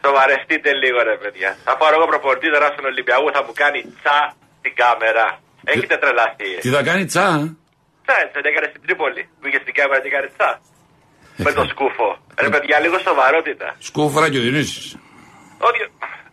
Σοβαρευτείτε 0.05 0.71
λίγο, 0.83 0.99
ρε 1.11 1.17
παιδιά. 1.23 1.51
Θα 1.67 1.73
πάρω 1.81 1.95
εγώ 1.99 2.07
προπορτή 2.13 2.47
τώρα 2.55 2.69
στον 2.75 2.85
Ολυμπιακό, 2.93 3.27
θα 3.37 3.43
μου 3.47 3.53
κάνει 3.63 3.81
τσα 3.99 4.19
την 4.65 4.73
κάμερα. 4.83 5.27
Έχετε 5.73 5.95
τρελαθεί. 6.03 6.49
ε. 6.57 6.61
Τι 6.65 6.71
θα 6.77 6.83
κάνει 6.89 7.05
τσα; 7.13 7.27
Ε; 8.07 8.13
Τσα, 8.13 8.15
έτσι 8.23 8.35
δεν 8.39 8.45
έκανε 8.51 8.67
στην 8.73 8.81
Τρίπολη. 8.85 9.23
Πήγε 9.43 9.59
στην 9.65 9.75
κάμερα 9.79 10.01
και 10.03 10.11
έκανε 10.13 10.29
τσα. 10.37 10.51
Με 11.45 11.51
το 11.59 11.63
σκούφο. 11.73 12.09
Ρε 12.45 12.49
παιδιά, 12.55 12.77
λίγο 12.85 12.97
σοβαρότητα. 13.09 13.67
Σκούφρα 13.89 14.27
και 14.31 14.39
ο 14.41 14.43
Διονύσης. 14.45 14.87
Ότι... 15.69 15.79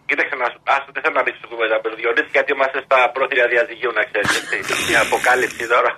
Κοίταξε 0.09 0.35
να 0.43 0.47
σου 0.53 0.59
άστο, 0.75 0.89
δεν 0.95 1.01
θέλω 1.03 1.15
να 1.19 1.23
μπεις 1.25 1.35
στην 1.39 1.49
κουβέντα 1.51 1.75
με 1.83 1.87
τον 1.93 1.97
Διονύσης 2.01 2.31
γιατί 2.37 2.49
είμαστε 2.55 2.77
στα 2.87 2.99
πρώτηρα 3.15 3.45
διαζυγίου 3.53 3.91
να 3.99 4.03
ξέρεις. 4.09 4.31
Μια 4.89 5.01
αποκάλυψη 5.07 5.63
τώρα. 5.73 5.91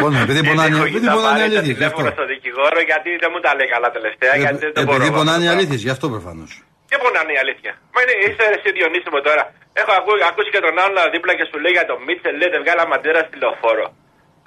Πόνο, 0.00 0.16
επειδή 0.24 0.38
Είναι 0.42 0.50
πονάνε- 0.50 0.74
έχω 0.78 0.84
επειδή 0.90 1.06
τα 1.10 1.14
πονάνε 1.16 1.38
πάρει 1.40 1.52
τα 1.54 1.58
αλήθεια, 1.60 1.62
γι' 1.62 1.86
αυτό. 1.88 1.98
τηλέφωνα 1.98 2.10
στον 2.16 2.26
δικηγόρο 2.32 2.80
γιατί 2.90 3.10
δεν 3.22 3.30
μου 3.32 3.40
τα 3.46 3.50
λέει 3.58 3.68
καλά 3.74 3.88
τελευταία. 3.96 4.32
γιατί 4.44 4.58
δεν 4.64 4.72
το 4.76 4.80
μπορώ. 4.86 4.96
Επειδή 4.98 5.08
εγώ 5.10 5.18
πονάνε 5.20 5.42
οι 5.44 5.48
αυτό. 5.48 5.56
αλήθειες, 5.56 5.80
γι' 5.86 5.92
αυτό 5.96 6.06
προφανώς. 6.14 6.50
Και 6.90 6.96
πονάνε 7.04 7.32
η 7.36 7.38
αλήθεια. 7.44 7.72
Μα 7.94 7.98
είναι, 8.02 8.14
είσαι 8.24 8.44
εσύ 8.56 8.68
Διονύση 8.76 9.08
μου 9.12 9.20
τώρα. 9.28 9.44
Έχω 9.80 9.92
ακού- 10.00 10.22
ακούσει 10.30 10.50
και 10.54 10.62
τον 10.66 10.74
άλλον 10.84 11.04
δίπλα 11.14 11.32
και 11.38 11.44
σου 11.50 11.56
λέει 11.64 11.74
για 11.78 11.86
τον 11.90 11.98
Μίτσελ, 12.06 12.34
λέτε 12.40 12.56
βγάλαμε 12.64 12.92
αντέρα 12.98 13.20
στη 13.28 13.34
λεωφόρο. 13.42 13.86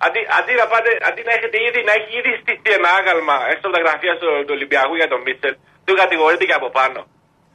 Αντί, 0.05 0.19
αντί, 0.37 0.53
να 0.61 0.65
πάτε, 0.71 0.89
αντί 1.07 1.21
να 1.27 1.31
έχετε 1.37 1.57
ήδη, 1.67 1.79
να 1.89 1.93
έχει 1.99 2.11
ήδη 2.19 2.31
στηθεί 2.41 2.69
ένα 2.79 2.89
άγαλμα 2.99 3.35
έξω 3.51 3.65
από 3.67 3.75
τα 3.77 3.81
γραφεία 3.85 4.13
του, 4.21 4.29
του 4.45 4.53
Ολυμπιακού 4.57 4.93
για 5.01 5.09
τον 5.13 5.19
Μίτσελ, 5.25 5.53
του 5.85 5.93
κατηγορείται 6.01 6.45
και 6.49 6.57
από 6.61 6.69
πάνω. 6.79 6.99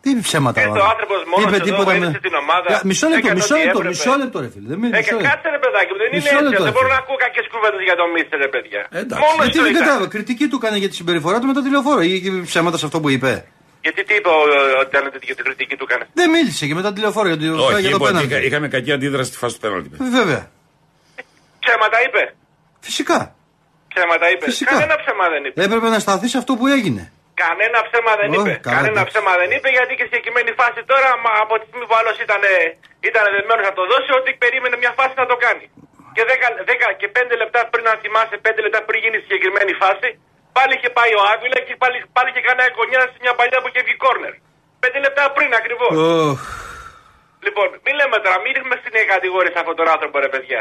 Τι 0.05 0.11
ψέματα 0.27 0.57
Ήρθε 0.61 0.71
βάλε. 0.73 0.85
ο 0.87 0.89
άνθρωπος 0.95 1.19
μόνος 1.31 1.45
Είπε 1.47 1.57
εδώ, 1.61 1.67
τίποτα 1.69 1.91
βοήθησε 1.91 2.21
την 2.29 2.35
ομάδα. 2.45 2.69
Κα- 2.75 2.83
Μισό 2.91 3.07
λεπτό, 3.13 3.21
Έκανε 3.23 3.39
μισό 3.41 3.55
ό,τι 3.55 3.63
λεπτό, 3.65 3.79
έπρεπε. 3.81 3.95
μισό 3.97 4.13
λεπτό, 4.23 4.37
ρε 4.45 4.49
φίλε. 4.55 4.67
Δεν 4.73 4.79
Ε, 4.79 4.83
μίλησε. 4.83 4.97
και 4.97 5.03
μισό 5.05 5.17
λεπτό. 5.19 5.29
κάτσε 5.31 5.49
ρε 5.57 5.61
παιδάκι 5.65 5.91
μου, 5.95 5.99
δεν 6.03 6.09
είναι 6.11 6.19
Μισό 6.21 6.31
έτσι. 6.35 6.45
λεπτό, 6.47 6.63
Δεν 6.65 6.69
ρε 6.71 6.75
μπορώ 6.77 6.87
φίλε. 6.89 6.97
να 6.97 7.01
ακούω 7.03 7.19
κακέ 7.25 7.43
κουβέντες 7.53 7.83
για 7.89 7.97
τον 8.01 8.09
Μίτσελ, 8.15 8.39
ρε 8.45 8.51
παιδιά. 8.55 8.81
Εντάξει. 9.03 9.23
Μόνο 9.27 9.41
Γιατί 9.45 9.57
του 9.59 9.65
δεν 9.67 9.73
ήταν. 9.75 9.83
κατάλαβα. 9.83 10.07
Κριτική 10.15 10.45
του 10.51 10.57
έκανε 10.61 10.77
για 10.83 10.91
τη 10.93 10.97
συμπεριφορά 11.01 11.37
του 11.41 11.47
με 11.51 11.55
το 11.59 11.63
τηλεφόρο 11.67 12.01
ή 12.11 12.13
ή 12.29 12.31
ψέματα 12.51 12.77
σε 12.81 12.85
αυτό 12.89 12.99
που 13.03 13.09
είπε; 13.15 13.33
Γιατί 13.87 14.01
τι 14.09 14.13
είπε 14.19 14.29
ο- 14.39 14.45
ο- 14.55 14.79
ότι 14.83 14.91
ήταν 14.93 15.03
για 15.29 15.35
την 15.39 15.45
κριτική 15.49 15.75
του 15.79 15.85
έκανε. 15.89 16.05
Δεν 16.21 16.29
μίλησε 16.35 16.63
και 16.69 16.75
μετά 16.79 16.91
τηλεφόρο 16.97 17.27
για 17.33 17.39
το, 17.41 17.47
Όχι, 17.69 17.81
για 17.85 17.91
το 17.95 17.97
είπα 17.97 17.97
ότι 17.97 18.05
πέναλτι. 18.11 18.29
είχα- 18.35 18.43
είχαμε 18.49 18.67
κακή 18.75 18.91
αντίδραση 18.97 19.29
στη 19.33 19.39
φάση 19.43 19.53
του 19.57 19.61
πέναλτι. 19.65 19.89
Ε, 20.07 20.11
Βέβαια. 20.21 20.43
Ψέματα 21.65 21.99
είπε. 22.07 22.23
Φυσικά. 22.87 23.19
Ψέματα 23.93 24.27
είπε. 24.33 24.45
Φυσικά. 24.51 24.73
Κανένα 24.75 24.97
ψέμα 25.03 25.25
δεν 25.35 25.43
είπε. 25.47 25.57
Έπρεπε 25.67 25.89
να 25.95 25.99
σταθεί 26.05 26.27
σε 26.33 26.39
αυτό 26.43 26.53
που 26.59 26.67
έγινε. 26.77 27.03
Κανένα 27.45 27.79
ψέμα 27.89 28.13
δεν 28.21 28.29
Ω, 28.31 28.35
είπε. 28.37 28.53
καλά, 28.67 28.75
Κανένα 28.77 28.95
εντάξει. 28.95 29.11
ψέμα 29.13 29.33
δεν 29.41 29.51
είπε 29.57 29.69
γιατί 29.77 29.93
και 29.99 30.05
στη 30.07 30.13
συγκεκριμένη 30.15 30.51
φάση 30.61 30.81
τώρα 30.93 31.11
μα, 31.25 31.31
από 31.45 31.55
τη 31.59 31.65
στιγμή 31.69 31.87
που 31.89 31.97
άλλος 32.01 32.17
ήταν, 32.27 32.43
ήταν 33.11 33.25
δεμένος 33.37 33.65
να 33.71 33.75
το 33.79 33.83
δώσει, 33.91 34.11
ότι 34.19 34.31
περίμενε 34.43 34.77
μια 34.83 34.93
φάση 34.99 35.15
να 35.23 35.27
το 35.31 35.37
κάνει. 35.45 35.65
Και, 36.17 36.23
10, 36.31 36.31
10 36.71 36.89
και 37.01 37.09
5 37.17 37.35
λεπτά 37.43 37.61
πριν, 37.73 37.85
να 37.89 37.95
θυμάσαι, 38.03 38.37
5 38.47 38.65
λεπτά 38.65 38.79
πριν 38.89 38.99
γίνει 39.05 39.17
η 39.21 39.23
συγκεκριμένη 39.27 39.73
φάση, 39.83 40.09
πάλι 40.57 40.73
είχε 40.77 40.91
πάει 40.99 41.13
ο 41.21 41.23
Άβυλα 41.33 41.59
και 41.67 41.75
πάλι, 41.83 41.97
πάλι 42.17 42.29
είχε 42.33 42.43
κάνει 42.49 42.61
γωνιά 42.79 43.01
σε 43.13 43.19
μια 43.25 43.35
παλιά 43.39 43.59
που 43.63 43.69
είχε 43.71 43.81
βγει 43.87 43.97
κόρνερ. 44.05 44.35
5 44.83 44.99
λεπτά 45.07 45.23
πριν 45.37 45.51
ακριβώς. 45.61 45.93
Οχ. 46.31 46.41
Λοιπόν, 47.47 47.69
μην 47.85 47.95
λέμε 48.01 48.17
τώρα, 48.25 48.37
μην 48.45 48.51
ρίχνουμε 48.57 48.77
στην 48.83 48.93
κατηγορία 49.15 49.53
σε 49.55 49.59
αυτόν 49.63 49.77
τον 49.81 49.89
άνθρωπο, 49.95 50.17
ρε 50.25 50.31
παιδιά. 50.35 50.61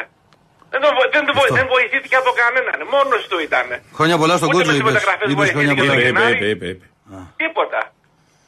Δεν, 0.73 0.79
το, 0.86 0.89
βο- 0.97 1.09
δεν, 1.15 1.23
το, 1.27 1.31
βο- 1.38 1.45
Αυτό. 1.47 1.55
δεν 1.59 1.65
βοηθήθηκε 1.75 2.15
από 2.21 2.31
κανέναν. 2.41 2.77
Μόνος 2.95 3.21
του 3.29 3.38
ήταν. 3.47 3.67
Χρόνια 3.97 4.15
πολλά 4.21 4.36
στον 4.39 4.47
Ούτε 4.49 4.55
κότσο 4.57 4.69
με 4.69 4.73
τις 4.75 4.81
είπες. 4.81 4.93
μεταγραφές 4.93 5.25
Είπες 5.33 5.49
χρόνια 5.53 5.73
βοηθήθηκε 5.73 5.81
πολλά. 5.81 5.93
το 5.93 5.99
Είπε, 5.99 6.09
είπε, 6.09 6.19
Γενάρη. 6.19 6.36
είπε, 6.36 6.47
είπε, 6.53 6.67
είπε. 6.73 6.86
Τίποτα. 7.43 7.81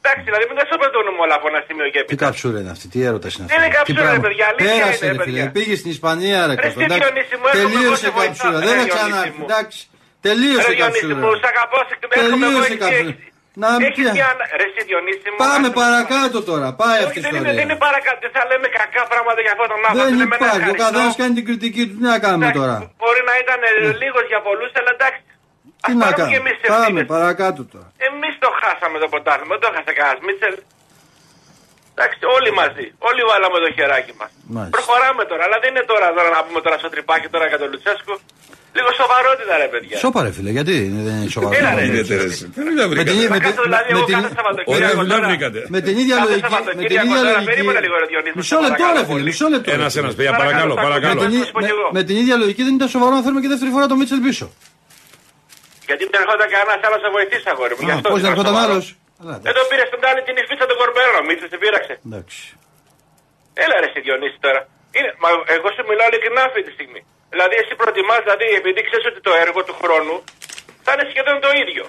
Εντάξει, 0.01 0.23
δηλαδή 0.29 0.43
μην 0.49 0.57
τα 0.59 0.65
σοπεδώνουμε 0.71 1.19
όλα 1.25 1.35
από 1.39 1.45
ένα 1.51 1.61
σημείο 1.67 1.85
και 1.93 1.99
Τι 1.99 2.03
έπειτα. 2.05 2.21
καψούρα 2.25 2.57
είναι 2.61 2.71
αυτή, 2.75 2.85
τι 2.93 2.99
έρωτας 3.09 3.31
είναι 3.35 3.43
αυτή. 3.45 3.51
Δεν 3.53 3.59
είναι 3.61 3.69
τι 3.71 3.75
καψούρα, 3.77 4.01
πράγμα; 4.05 4.15
ρε 4.17 4.21
παιδιά, 4.27 4.45
αλήθεια 4.51 4.67
Πέρασε, 4.73 5.03
είναι, 5.05 5.11
ρε 5.11 5.17
ρε 5.17 5.23
φίλε. 5.27 5.39
παιδιά. 5.39 5.45
Πήγε 5.55 5.73
στην 5.81 5.91
Ισπανία, 5.95 6.37
ρε 6.49 6.53
Ρε, 6.55 6.61
Κώστα. 6.63 6.69
στη 6.75 6.83
εντάξει. 6.87 7.01
Διονύση 7.03 7.35
μου, 7.39 7.45
έχουμε 7.51 7.57
Τελείωσε 7.63 7.85
εγώ 7.89 7.95
σε 8.03 8.09
καψούρα. 8.09 8.19
βοηθάω, 8.19 8.59
Δεν 8.67 8.73
ρε, 8.77 8.81
θα 8.83 8.87
ξανά. 8.93 9.07
Διονύση 9.07 9.31
μου. 9.37 9.45
Εντάξει. 9.49 9.79
Τελείωσε 10.27 10.67
Ρε 10.69 10.75
Διονύση 10.77 11.05
καψούρα. 11.05 11.21
μου, 11.23 11.31
σ' 11.41 11.47
αγαπώ, 11.51 11.77
σε 11.89 11.93
έρχομαι 12.19 12.45
εγώ 12.49 12.59
Τελείωσε 12.59 12.73
εκεί, 12.75 12.83
καψούρα. 12.83 13.13
Έχεις- 13.55 13.63
Να 13.63 13.69
έχεις 13.87 14.03
πια. 14.03 14.11
μια... 14.17 14.29
Ρε 14.59 14.65
εσύ 14.69 14.81
Διονύση 14.89 15.27
μου. 15.31 15.37
Πάμε 15.43 15.67
άσε 15.67 15.71
με. 15.73 15.79
παρακάτω 15.81 16.37
τώρα. 16.49 16.67
Πάει 16.81 16.99
αυτή 17.07 17.17
η 17.19 17.23
Όχι, 17.23 17.25
δεν 17.25 17.31
είναι, 17.37 17.41
δεν 17.59 17.65
είναι 17.65 17.75
ιστορία. 17.77 17.85
παρακάτω. 17.85 18.17
Δεν 18.25 18.31
θα 18.37 18.43
λέμε 18.49 18.67
κακά 18.79 19.01
πράγματα 19.11 19.39
για 19.45 19.51
αυτόν 19.55 19.67
τον 19.73 19.79
άνθρωπο. 19.87 20.03
Δεν 20.03 20.11
λέμε 20.19 20.35
ένα 20.35 20.39
υπάρχει. 20.39 20.57
Ο 20.57 20.61
ευχαριστώ. 20.61 20.83
καθένας 20.85 21.13
κάνει 21.21 21.33
την 21.39 21.45
κριτική 21.49 21.81
του. 21.87 21.93
Τι 21.99 22.03
να 22.11 22.17
κάνουμε 22.25 22.43
Εντάξει, 22.45 22.59
τώρα; 22.61 22.75
Μπορεί 23.01 23.21
να 23.29 23.35
ήταν 23.43 23.59
λίγος 24.01 24.25
για 24.31 24.39
πολλούς, 24.47 24.71
αλλά 24.79 24.91
εντάξει. 24.97 25.21
Τι 25.85 25.91
Ας 25.91 25.93
να 25.99 26.03
πάρουμε 26.03 26.15
και 26.15 26.21
κάνουμε; 26.21 26.39
εμείς 26.41 26.55
Πάμε 26.71 26.79
ευθύνες. 26.81 27.05
παρακάτω 27.15 27.61
τώρα. 27.73 27.87
Εμείς 28.09 28.33
το 28.43 28.49
χάσαμε 28.61 28.97
το 29.03 29.07
ποτάμι, 29.13 29.43
δεν 29.51 29.59
το 29.63 29.69
χάσε 29.75 29.91
κανένας 29.97 30.19
Μίτσελ. 30.27 30.55
Εντάξει, 31.97 32.17
όλοι 32.37 32.49
μαζί. 32.61 32.85
Όλοι 33.09 33.21
βάλαμε 33.31 33.57
το 33.63 33.69
χεράκι 33.77 34.13
μας. 34.19 34.29
Μάλιστα. 34.55 34.73
Προχωράμε 34.77 35.23
τώρα, 35.31 35.43
αλλά 35.47 35.57
δεν 35.63 35.69
είναι 35.73 35.85
τώρα, 35.91 36.07
τώρα 36.17 36.29
να 36.37 36.41
πούμε 36.45 36.59
τώρα 36.65 36.77
στο 36.81 36.89
τρυπάκι 36.93 37.27
τώρα 37.33 37.45
για 37.51 37.59
τον 37.61 37.67
Λουτσέσκο. 37.71 38.13
Λίγο 38.77 38.89
σοβαρότητα 39.01 39.53
ρε 39.63 39.67
παιδιά. 39.73 39.95
Σώπα 40.03 40.19
ρε 40.25 40.31
φίλε, 40.35 40.51
γιατί 40.57 40.73
δεν 41.07 41.13
είναι 41.19 41.29
σοβαρό. 41.37 41.53
Έλα, 41.59 41.69
ρε, 41.77 41.81
Με 41.81 41.87
Ιδιαίτερες. 41.91 42.33
Δεν 42.57 42.63
δουλειά 42.67 42.85
την- 42.85 42.91
βρήκατε. 42.93 43.11
με 43.21 43.27
Θα 43.33 43.35
την- 43.37 43.43
κάτσω 43.47 43.63
δηλαδή 43.69 43.87
με 43.93 43.97
εγώ 43.97 44.05
την- 44.09 44.15
κάθε 44.15 44.27
Ωραία 44.27 44.37
Σαββατοκύριακο 44.39 44.99
δουλειά 45.01 45.15
τώρα. 45.17 45.27
βρήκατε. 45.31 45.59
Με 45.75 45.79
την 45.85 45.93
ίδια 46.01 46.15
Κάθε 46.19 46.27
λογική. 46.29 46.41
Με 46.41 46.49
την 46.49 46.55
Σαββατοκύριακο 46.55 47.05
ίδια 47.07 47.19
τώρα, 47.25 47.31
λογική. 47.37 47.49
περίμενε 47.51 47.79
λίγο, 47.85 47.95
ρε, 48.01 48.07
Διονύση, 48.11 48.35
Μισό 48.39 48.55
σε 48.55 48.55
λεπτό, 48.65 48.83
παρακαλώ 48.83 48.93
ρε 48.99 49.03
φίλε, 49.07 49.13
πολύ. 49.13 49.23
μισό 49.29 49.45
λεπτό. 49.53 49.67
ρε 49.71 49.75
Ένας, 49.77 49.91
φίλε. 49.93 50.01
ένας, 50.03 50.13
παιδιά, 50.17 50.31
Παρακαλώ, 50.41 50.73
παρακαλώ, 50.73 50.73
θα 50.75 50.81
Με 50.81 50.87
παρακαλώ. 50.89 51.19
την, 51.23 51.39
Να 51.39 51.45
σου 51.47 51.53
πω 51.55 51.61
κι 51.67 51.73
εγώ. 51.75 51.85
με, 51.93 51.97
με 51.97 52.01
την 52.07 52.15
ίδια 52.21 52.35
λογική 52.43 52.61
δεν 52.67 52.73
ήταν 52.79 52.89
σοβαρό 52.95 53.13
να 53.17 53.21
θέλουμε 53.25 53.41
και 53.43 53.49
δεύτερη 53.53 53.71
φορά 53.75 53.85
το 53.91 53.95
Μίτσελ 53.99 54.19
πίσω. 54.27 54.45
Γιατί 55.89 56.03
δεν 56.11 56.19
ερχόταν 56.23 56.47
κανένας 56.53 56.79
άλλος 56.87 57.01
να 57.05 57.09
βοηθήσει, 57.17 57.45
αγόρι 57.53 57.73
μου. 57.77 57.83
γι' 57.87 57.93
αυτό 57.97 58.07
Πώς 58.13 58.19
δεν 58.21 58.23
δεν 58.25 58.31
ήταν 58.31 58.33
ερχόταν 58.35 58.53
σοβαρό. 58.55 58.77
Άλλο. 59.19 59.43
Δεν 59.47 59.53
τον 59.57 59.65
πήρε 59.69 59.83
στον 59.91 59.99
τάλι 60.03 60.19
την 60.27 60.35
υφίτσα 60.41 60.65
του 60.69 60.77
Κορμπέρο, 60.81 61.19
Μίτσελ 61.27 61.49
σε 61.53 61.57
πείραξε. 61.61 61.93
Εντάξει. 62.07 62.41
Έλα 63.63 63.75
ρε, 63.81 63.87
εσύ 63.89 63.99
Διονύση 64.05 64.37
τώρα. 64.45 64.61
Είναι, 64.97 65.11
μα 65.23 65.29
εγώ 65.55 65.67
σου 65.75 65.83
μιλάω 65.89 66.07
ειλικρινά 66.11 66.41
αυτή 66.49 66.61
τη 66.65 66.71
στιγμή. 66.77 67.01
Δηλαδή, 67.33 67.55
εσύ 67.61 67.73
προτιμάς, 67.81 68.21
δηλαδή, 68.25 68.47
επειδή 68.61 68.79
ξέρεις 68.87 69.05
ότι 69.11 69.21
το 69.27 69.33
έργο 69.45 69.59
του 69.67 69.75
χρόνου 69.81 70.15
θα 70.85 70.91
είναι 70.93 71.05
σχεδόν 71.11 71.37
το 71.45 71.49
ίδιο. 71.63 71.83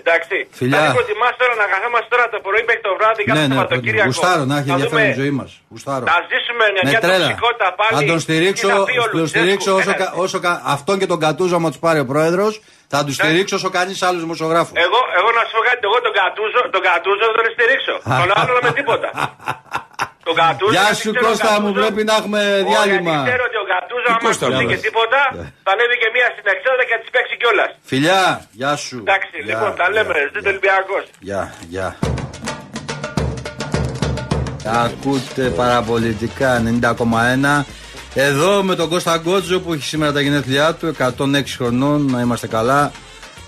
Εντάξει. 0.00 0.36
Φιλιά. 0.60 0.78
Δηλαδή, 0.78 0.94
προτιμάς 0.98 1.34
τώρα 1.40 1.54
να 1.62 1.66
καθόμαστε 1.74 2.08
τώρα 2.14 2.24
το 2.34 2.38
πρωί 2.46 2.62
μέχρι 2.68 2.82
το 2.88 2.92
βράδυ 2.98 3.22
κάθε 3.28 3.38
Ναι, 3.40 3.46
ναι, 3.50 3.54
Σαββατοκύριακο. 3.54 4.08
γουστάρω 4.10 4.42
να 4.50 4.56
έχει 4.58 4.68
να 4.70 4.74
ενδιαφέρον 4.76 5.02
η 5.02 5.10
δούμε- 5.12 5.20
ζωή 5.22 5.32
μας. 5.40 5.50
Γουστάρω. 5.72 6.04
Να 6.12 6.16
ζήσουμε 6.30 6.64
μια, 6.74 6.82
Με 6.84 6.90
μια 6.92 7.00
τρέλα. 7.04 7.26
τοξικότητα 7.28 7.68
πάλι. 7.80 7.92
Θα 7.96 8.02
τον 8.10 8.18
Τι 8.20 8.24
στηρίξω, 8.26 8.66
θα 8.68 8.78
πει 8.88 8.94
ο 8.98 9.02
τον 9.02 9.10
Λουτσέσκου. 9.18 9.26
στηρίξω 9.34 9.70
όσο, 9.80 9.90
Έλα, 9.94 10.00
κα- 10.02 10.12
όσο 10.24 10.38
κα- 10.46 10.60
αυτόν 10.76 10.96
και 11.00 11.08
τον 11.12 11.18
Κατούζο, 11.24 11.54
άμα 11.60 11.68
τους 11.72 11.80
πάρει 11.86 11.98
ο 12.04 12.06
πρόεδρος. 12.12 12.52
Θα 12.92 12.98
τους 13.06 13.14
στηρίξω 13.18 13.54
όσο 13.60 13.70
κανείς 13.78 13.98
άλλος 14.08 14.20
δημοσιογράφος. 14.26 14.74
Εγώ, 14.86 15.00
εγώ 15.18 15.28
να 15.38 15.42
σου 15.46 15.52
πω 15.56 15.60
κάτι, 15.68 15.80
εγώ 15.88 15.98
τον 16.06 16.12
Κατούζο, 16.20 16.60
τον 16.74 16.82
Κατούζο 16.88 17.24
δεν 17.28 17.34
τον 17.38 17.46
στηρίξω. 17.56 17.94
τον 18.20 18.30
άλλο 18.40 18.52
με 18.66 18.70
τίποτα. 18.78 19.08
τον 20.26 20.34
Κατούζο. 20.42 20.72
Γεια 20.76 20.82
γιατί 20.88 21.00
σου 21.04 21.10
ξέρω 21.12 21.26
Κώστα 21.26 21.50
μου, 21.62 21.68
Γκατούζο- 21.70 21.80
πρέπει 21.84 22.02
να 22.10 22.14
έχουμε 22.20 22.40
Όχι, 22.54 22.64
διάλειμμα. 22.70 23.12
γιατί 23.14 23.28
ξέρω 23.30 23.44
ότι 23.50 23.56
ο 23.70 23.76
Γκατούζο, 23.78 24.08
Τι 24.10 24.12
άμα 24.16 24.24
Κώστα, 24.26 24.46
του 24.46 24.52
και 24.70 24.76
βρε. 24.78 24.86
τίποτα, 24.86 25.20
θα 25.64 25.70
ανέβει 25.74 25.96
και 26.02 26.08
μία 26.16 26.26
στην 26.34 26.46
εξέδρα 26.54 26.82
και 26.88 26.94
θα 26.96 27.00
τη 27.04 27.08
παίξει 27.14 27.34
κιόλας. 27.40 27.70
Φιλιά, 27.90 28.22
γεια 28.60 28.72
σου. 28.84 28.96
Εντάξει, 29.04 29.28
Γεια, 29.34 29.44
λοιπόν, 29.50 29.70
τα 29.80 29.86
λέμε. 29.94 30.12
γεια, 30.18 30.30
Ζήτω 30.34 30.48
Ολυμπιακός. 30.52 31.04
Γεια, 31.28 31.42
γεια. 31.74 31.88
Ακούτε 34.84 35.44
παραπολιτικά 35.60 36.50
90,1. 36.58 37.64
Εδώ 38.14 38.62
με 38.62 38.74
τον 38.74 38.88
Κώστα 38.88 39.16
Γκότζο 39.16 39.60
που 39.60 39.72
έχει 39.72 39.82
σήμερα 39.82 40.12
τα 40.12 40.20
γενέθλιά 40.20 40.74
του, 40.74 40.86
106 40.86 41.56
χρονών, 41.56 42.10
να 42.10 42.20
είμαστε 42.20 42.46
καλά. 42.46 42.92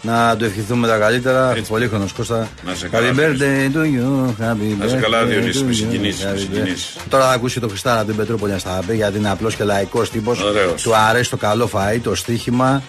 Να 0.05 0.37
του 0.37 0.45
ευχηθούμε 0.45 0.87
τα 0.89 0.99
καλύτερα. 0.99 1.51
Έτσι. 1.57 1.71
Πολύχρονο 1.71 2.07
Κώστα. 2.17 2.49
Να 2.67 2.75
σε 2.75 2.89
καλά, 2.89 3.09
Happy 3.13 3.19
birthday 3.19 3.75
to 3.77 3.81
you. 3.83 4.27
Happy 4.45 4.77
Να 4.79 4.89
σε 4.89 4.97
καλά, 4.97 5.23
birthday 5.23 5.27
Διονύση, 5.27 5.61
to 5.61 5.65
με 5.65 5.71
you. 5.71 5.75
συγκινήσεις, 5.75 6.25
με 6.25 6.31
Happy 6.35 6.39
συγκινήσεις. 6.39 6.95
birthday. 6.99 7.07
Τώρα 7.09 7.25
θα 7.27 7.33
ακούσει 7.33 7.61
το 7.61 7.69
Χριστάρα 7.69 7.99
από 7.99 8.07
την 8.09 8.17
Πετρούπολη 8.17 8.53
να 8.53 8.59
στα 8.59 8.81
πει 8.87 8.95
γιατί 8.95 9.19
είναι 9.19 9.31
απλός 9.31 9.55
και 9.55 9.65
λαϊκός 9.65 10.11
τύπος. 10.11 10.43
Ωραίος. 10.43 10.83
Του 10.83 10.95
αρέσει 10.97 11.31
το 11.31 11.37
καλό 11.37 11.71
φαΐ, 11.73 11.99
το 12.03 12.15
στοίχημα 12.15 12.83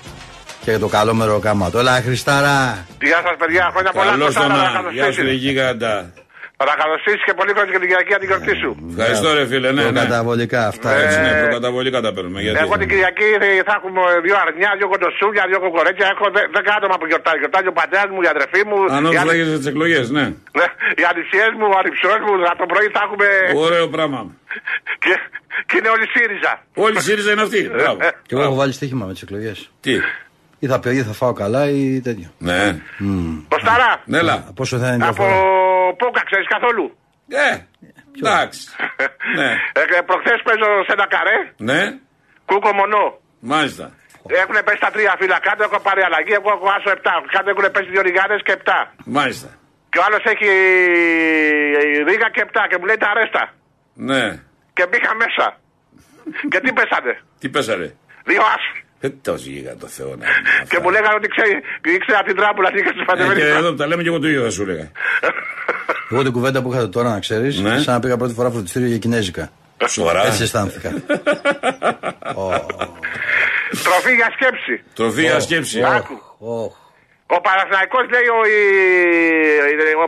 και 0.66 0.78
το 0.78 0.88
καλό 0.88 1.14
μεροκάματο. 1.14 1.80
Έλα, 1.80 2.02
Χριστάρα. 2.06 2.86
Γεια 3.02 3.22
σας, 3.26 3.36
παιδιά. 3.40 3.70
Χρόνια 3.72 3.92
πολλά. 3.92 4.10
Καλώς 4.10 4.26
Κωστάρα, 4.26 4.48
τον 4.48 4.58
να 4.58 4.64
να. 4.64 4.70
Γεια 4.70 5.02
καλωσορίσει. 5.02 5.20
σου, 5.20 5.26
ρε 5.26 5.34
γίγαντα. 5.34 6.12
Θα 6.66 6.72
τα 6.72 6.78
καλωσορίσει 6.82 7.24
και 7.28 7.36
πολύ 7.40 7.52
χρόνια 7.56 7.72
και 7.76 7.80
την 7.84 7.90
Κυριακή 7.92 8.14
την 8.24 8.30
γιορτή 8.32 8.54
σου. 8.62 8.72
Ευχαριστώ, 8.98 9.30
ρε 9.38 9.44
φίλε. 9.52 9.70
Ναι, 9.72 9.74
ναι. 9.78 9.84
Προκαταβολικά 9.90 10.62
αυτά. 10.72 10.90
Έτσι, 10.94 11.06
έτσι. 11.06 11.20
ναι, 11.26 11.32
προκαταβολικά 11.46 11.98
τα 12.06 12.12
παίρνουμε. 12.16 12.40
Γιατί. 12.46 12.60
Εγώ 12.66 12.74
την 12.82 12.88
Κυριακή 12.92 13.28
θα- 13.42 13.64
θα 13.70 13.74
έχουμε 13.80 14.02
δύο 14.26 14.36
αρνιά, 14.46 14.70
δύο 14.80 14.88
κοντοσούγια, 14.94 15.44
δύο 15.52 15.60
κοκορέτσια. 15.66 16.08
Έχω 16.14 16.26
δε- 16.36 16.48
δέκα 16.58 16.72
άτομα 16.80 16.96
που 17.00 17.06
γιορτάζει. 17.12 17.40
Γιορτάζει 17.44 17.68
ο 17.74 17.76
πατέρας 17.82 18.10
μου, 18.14 18.20
η 18.28 18.30
αδερφή 18.36 18.62
μου. 18.70 18.78
Αν 18.96 19.02
οι 19.04 19.08
όχι 19.10 19.18
ανε- 19.22 19.30
λέγεσαι 19.32 19.56
τις 19.62 19.70
εκλογές, 19.74 20.06
ναι. 20.18 20.26
Ναι, 20.60 20.68
οι 21.00 21.04
ανησιέ 21.12 21.46
μου, 21.60 21.66
ο 21.74 21.76
ανυψιός 21.82 22.20
μου. 22.26 22.34
Από 22.52 22.60
το 22.64 22.68
πρωί 22.72 22.88
θα 22.96 23.02
έχουμε. 23.06 23.28
Ωραίο 23.68 23.86
πράγμα. 23.96 24.20
Και, 25.04 25.14
και 25.68 25.76
είναι 25.80 25.90
όλοι 25.96 26.06
ΣΥΡΙΖΑ. 26.14 26.54
Όλη 26.86 26.96
η 27.02 27.04
ΣΥΡΙΖΑ 27.08 27.32
είναι 27.34 27.44
αυτή. 27.48 27.62
Μπράβο. 27.78 27.98
Και 28.28 28.34
εγώ 28.36 28.44
έχω 28.48 28.56
βάλει 28.62 28.74
στοίχημα 28.80 29.04
με 29.10 29.14
τις 29.16 29.22
εκλογές. 29.26 29.58
Τι; 29.86 29.94
Ή 30.64 30.68
θα 30.68 30.78
πει, 30.80 30.90
ή 31.00 31.02
θα 31.10 31.14
φάω 31.22 31.34
καλά 31.44 31.62
ή 31.70 32.02
τέτοιο. 32.08 32.28
Ναι. 32.50 32.62
Κωστάρα, 33.54 33.90
Νέλα. 34.06 34.36
Πόσο 34.56 34.76
θα 34.78 34.90
είναι 34.94 35.08
από 35.08 35.26
διαφορά. 35.84 36.00
Πόκα 36.02 36.22
ξέρεις 36.30 36.48
καθόλου; 36.56 36.86
Ε. 37.46 37.52
Εντάξει. 38.20 38.62
Ναι. 39.40 39.50
Ε, 39.98 40.02
Προχθές 40.10 40.40
παίζω 40.48 40.70
σε 40.88 40.92
ένα 40.98 41.08
καρέ, 41.16 41.38
Ναι. 41.70 41.82
κούκο 42.50 42.72
μονό. 42.80 43.06
Μάλιστα. 43.40 43.86
Έχουν 44.44 44.58
πέσει 44.66 44.80
τα 44.80 44.92
τρία 44.96 45.16
φύλλα 45.20 45.40
κάτω, 45.48 45.64
έχω 45.64 45.80
πάρει 45.88 46.02
αλλαγή. 46.08 46.34
Εγώ 46.40 46.50
έχω 46.56 46.68
άσο 46.78 46.90
7. 46.98 47.00
Κάτω 47.36 47.50
έχουν 47.54 47.66
πέσει 47.74 47.90
δύο 47.94 48.02
ριγάδε 48.02 48.36
και 48.48 48.54
7. 48.64 48.72
Μάλιστα. 49.06 49.50
Και 49.90 49.98
ο 50.00 50.04
άλλος 50.08 50.24
έχει 50.34 50.50
ρίγα 52.10 52.28
και 52.36 52.44
7 52.48 52.68
και 52.70 52.78
μου 52.80 52.86
λέει 52.86 52.98
τα 53.04 53.10
αρέστα. 53.14 53.44
Ναι. 53.94 54.24
Και 54.74 54.84
μπήκα 54.90 55.12
μέσα. 55.24 55.46
και 56.52 56.60
τι 56.60 56.74
πέσανε; 56.74 57.14
Τι 57.40 57.50
πέσαρε. 57.50 57.88
Δύο 58.26 58.42
άσοι. 58.56 58.83
Ε, 59.06 59.10
τόσο 59.10 59.50
γίγα 59.50 59.76
το 59.76 59.88
Θεό 59.88 60.16
να 60.20 60.26
Και 60.70 60.80
μου 60.82 60.90
λέγανε 60.90 61.14
ότι 61.16 61.28
ξέρει, 61.28 61.62
ήξερα 61.96 62.24
την 62.24 62.36
τράπουλα 62.36 62.72
και 62.72 62.78
στη 62.78 63.00
Ε, 63.02 63.04
παντεμένη. 63.06 63.40
και 63.40 63.48
εδώ 63.48 63.74
τα 63.74 63.88
λέμε 63.88 64.02
και 64.02 64.08
εγώ 64.08 64.20
το 64.20 64.28
ίδιο 64.28 64.44
θα 64.44 64.50
σου 64.50 64.62
έλεγα. 64.62 64.92
Εγώ 66.12 66.24
την 66.24 66.32
κουβέντα 66.32 66.62
που 66.62 66.72
είχατε 66.72 66.88
τώρα 66.88 67.10
να 67.10 67.20
ξέρεις, 67.20 67.60
Ναι. 67.60 67.80
σαν 67.80 67.94
να 67.94 68.00
πήγα 68.00 68.18
πρώτη 68.18 68.34
φορά 68.34 68.50
φροντιστήριο 68.50 68.88
για 68.88 68.98
Κινέζικα. 68.98 69.50
Σοβαρά. 69.88 70.26
Έτσι 70.26 70.44
αισθάνθηκα. 70.44 70.90
Τροφή 73.84 74.14
για 74.16 74.30
σκέψη. 74.36 74.84
Τροφή 74.94 75.22
για 75.22 75.40
σκέψη. 75.40 75.84
Άκου. 75.84 76.22
Οχ. 76.38 76.74
Ο 77.36 77.42
Παναθηναϊκός 77.42 78.06
λέει 78.14 78.28
ο, 78.38 78.40
η- 78.56 79.96
ο, 80.02 80.04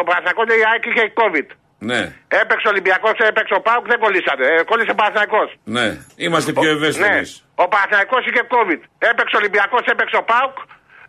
ο 0.00 0.04
Παναθηναϊκός 0.08 0.44
λέει 0.48 0.58
η 0.58 0.66
ΑΕΚ 0.70 0.84
είχε 0.90 1.04
COVID. 1.20 1.48
Ναι. 1.88 2.00
Έπαιξε 2.42 2.66
ο 2.68 2.70
Ολυμπιακός, 2.74 3.12
έπαιξε 3.30 3.54
ο 3.54 3.60
Πάουκ, 3.60 3.84
δεν 3.92 3.98
κολλήσατε. 4.04 4.44
Ε, 4.54 4.62
κόλλησε 4.70 4.90
ο 4.90 4.94
Παναθηναϊκός. 5.00 5.48
Ναι. 5.76 5.86
Είμαστε 6.16 6.50
πιο 6.52 6.70
ευαίσθητοι 6.76 7.08
Ναι, 7.08 7.14
εμείς. 7.16 7.30
ο 7.54 7.68
Παναθηναϊκός 7.68 8.22
είχε 8.28 8.42
COVID. 8.54 8.80
Έπαιξε 9.10 9.34
ο 9.36 9.38
Ολυμπιακός, 9.42 9.82
έπαιξε 9.92 10.16
ο 10.16 10.24
Πάουκ, 10.32 10.56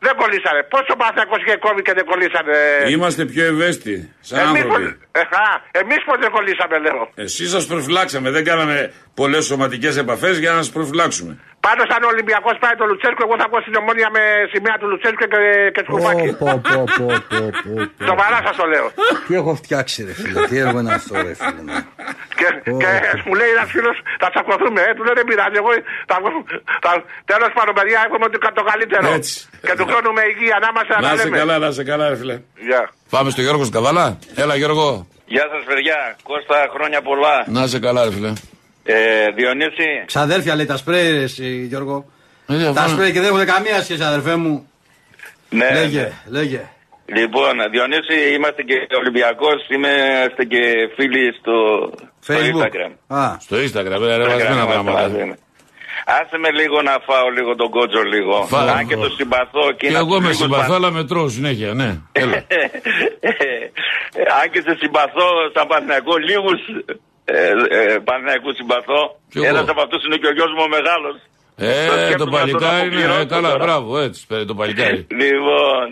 δεν 0.06 0.14
κολλήσανε. 0.22 0.62
Πώς 0.74 0.84
ο 0.94 0.96
Παναθηναϊκός 1.00 1.40
είχε 1.44 1.56
COVID 1.66 1.84
και 1.88 1.94
δεν 1.98 2.06
κολλήσανε; 2.12 2.56
Είμαστε 2.96 3.22
πιο 3.34 3.44
ευαίσθητοι. 3.54 3.96
Σαν 4.30 4.40
Εμείς 4.40 4.64
πώς, 4.64 4.76
άνθρωποι. 4.76 4.98
ε, 5.12 5.20
α, 5.44 5.46
εμείς 5.82 6.00
πώς 6.08 6.18
δεν 6.24 6.30
κολλήσαμε 6.36 6.76
λέω. 6.86 7.02
Εσείς 7.26 7.50
σας 7.56 7.64
προφυλάξαμε. 7.72 8.28
Δεν 8.38 8.44
κάναμε 8.50 8.76
πολλές 9.14 9.44
σωματικές 9.46 9.94
επαφές 10.04 10.36
για 10.44 10.52
να 10.52 10.58
σας 10.64 10.70
προφυλάξουμε. 10.78 11.34
Πάντως 11.68 11.88
αν 11.96 12.02
ο 12.04 12.08
Ολυμπιακός 12.14 12.56
πάει 12.64 12.76
το 12.82 12.86
Λουτσέσκο, 12.90 13.22
εγώ 13.28 13.36
θα 13.42 13.48
πω 13.52 13.58
στην 13.66 13.76
ομόνια 13.82 14.10
με 14.16 14.22
σημαία 14.54 14.76
του 14.80 14.88
Λουτσέσκο 14.92 15.26
και, 15.34 15.40
και 15.76 15.82
σκουφάκι. 15.88 16.28
Πω, 16.42 16.46
πω, 16.46 16.62
πω, 16.74 16.84
πω, 16.98 17.06
πω, 17.30 17.44
πω, 17.64 17.76
πω. 17.98 18.06
Σοβαρά 18.10 18.40
σας 18.46 18.56
το 18.62 18.66
λέω. 18.74 18.88
Τι 19.28 19.34
έχω 19.40 19.52
φτιάξει, 19.62 19.98
ρε 20.08 20.14
φίλε. 20.20 20.40
Τι 20.48 20.56
έργο 20.64 20.80
είναι 20.80 20.94
αυτό, 20.94 21.14
ρε 21.16 21.34
φίλε. 21.42 21.72
Ναι. 22.50 22.52
Και, 22.82 22.90
και 23.14 23.22
μου 23.28 23.34
λέει 23.40 23.50
ένας 23.56 23.70
φίλος, 23.76 23.96
θα 24.22 24.28
τσακωθούμε. 24.34 24.80
Ε, 24.88 24.92
του 24.96 25.04
λέει 25.08 25.16
δεν 25.20 25.28
πειράζει. 25.30 25.58
Εγώ 25.62 25.72
θα, 26.12 26.16
θα, 26.84 26.92
τέλος 27.32 27.52
πάντων, 27.58 27.74
παιδιά, 27.78 28.00
έχουμε 28.08 28.26
ότι 28.30 28.38
το 28.60 28.64
καλύτερο. 28.72 29.06
Έτσι. 29.18 29.34
Και 29.68 29.74
του 29.80 29.86
χρόνου 29.90 30.12
με 30.18 30.24
υγεία 30.34 30.58
να 30.64 30.68
είμαστε 30.72 30.92
Να 30.96 31.02
να 31.08 31.12
είσαι 31.14 31.24
λέμε. 31.24 31.38
καλά, 31.42 31.56
να 31.64 31.68
είσαι 31.72 31.84
καλά, 31.92 32.06
ρε 32.12 32.18
φίλε. 32.22 32.36
Γεια. 32.68 32.82
Πάμε 33.16 33.28
στο 33.34 33.42
Γιώργος 33.46 33.68
Σκαβάλα. 33.72 34.06
Έλα, 34.44 34.56
Γιώργο. 34.62 34.88
Γεια 35.34 35.46
σας 35.54 35.64
παιδιά, 35.70 35.98
Κώστα 36.30 36.58
χρόνια 36.76 37.00
πολλά. 37.10 37.36
Να 37.56 37.62
είσαι 37.66 37.80
καλά, 37.88 38.02
ρε 38.08 38.12
φίλε. 38.18 38.32
Ε, 38.84 39.30
Διονύση, 39.38 39.90
Ξαδέρφια 40.06 40.56
λέει 40.56 40.66
τα 40.66 40.78
σπρέι, 40.78 41.12
ρε, 41.12 41.22
εσύ, 41.30 41.48
Γιώργο. 41.72 42.06
Ε, 42.48 42.64
Τα 42.64 42.70
αυτό- 42.82 42.90
σπρέι 42.90 43.12
και 43.12 43.20
δεν 43.20 43.30
έχουν 43.34 43.46
καμία 43.46 43.82
σχέση, 43.82 44.04
αδερφέ 44.04 44.36
μου. 44.36 44.70
ναι, 45.50 45.70
Λέγε, 45.74 46.12
λέγε. 46.38 46.62
λοιπόν, 47.06 47.54
Διονύση 47.72 48.34
είμαστε 48.36 48.62
και 48.62 48.76
Ολυμπιακός, 48.98 49.68
είμαστε 49.70 50.44
και 50.44 50.62
φίλοι 50.96 51.34
στο, 51.40 51.56
στο 51.96 52.11
Facebook. 52.28 52.64
Instagram. 52.64 52.92
Α, 53.08 53.36
Στο 53.40 53.56
Instagram, 53.58 54.00
ρε, 54.08 54.16
ρεβασμένα 54.18 54.50
Instagram 54.50 54.54
είμαστε 54.54 54.66
πράγματα. 54.66 55.02
μαζί, 55.02 55.24
ναι. 55.24 55.34
Άσε 56.06 56.38
με 56.38 56.52
λίγο 56.52 56.82
να 56.82 56.92
φάω 57.08 57.30
λίγο 57.30 57.56
τον 57.56 57.70
κότσο 57.70 58.02
λίγο. 58.02 58.46
Φάω. 58.46 58.68
Αν 58.78 58.88
και 58.88 58.96
το 58.96 59.10
συμπαθώ 59.18 59.66
και 59.72 59.76
Και 59.78 59.88
είναι 59.88 59.98
εγώ 59.98 60.16
από 60.16 60.22
με 60.22 60.30
τους 60.30 60.40
λίγους 60.40 60.56
συμπαθώ, 60.56 60.74
αλλά 60.74 60.92
με 60.92 61.04
τρώω 61.04 61.28
συνέχεια, 61.30 61.74
ναι. 61.74 61.90
Έλα. 62.12 62.38
Αν 64.42 64.46
και 64.52 64.62
σε 64.68 64.74
συμπαθώ 64.82 65.28
σαν 65.54 65.68
Παναθηναϊκό, 65.68 66.14
λίγους 66.18 66.60
ε, 67.26 67.48
ε, 67.78 67.98
Παναθηναϊκούς 68.08 68.56
συμπαθώ. 68.56 69.02
Κι 69.32 69.38
εγώ. 69.38 69.48
Ένας 69.48 69.66
από 69.74 69.82
αυτούς 69.82 70.02
είναι 70.06 70.18
και 70.22 70.28
ο 70.28 70.34
γιος 70.38 70.52
μου 70.56 70.64
ο 70.68 70.70
μεγάλος. 70.78 71.16
Το 71.56 71.66
Ε, 71.66 71.86
το 71.88 71.94
σκέφτομαι 72.06 72.18
να 72.18 72.18
τον 72.18 72.30
παλικάρι 72.40 72.76
είναι. 72.76 72.86
αποπληρώσω 72.86 73.20
ε, 73.22 73.26
Καλά, 73.26 73.50
τώρα. 73.52 73.64
μπράβο, 73.64 74.00
έτσι. 74.00 74.20
παι- 74.28 74.46
Το 74.48 74.56
παλικάρι. 74.56 75.08
Λοιπόν, 75.22 75.86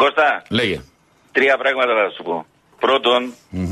Κώστα, 0.00 0.42
Λέγε. 0.58 0.78
τρία 1.32 1.56
πράγματα 1.62 1.92
θα 2.02 2.10
σου 2.16 2.22
πω. 2.28 2.46
Πρώτον, 2.86 3.20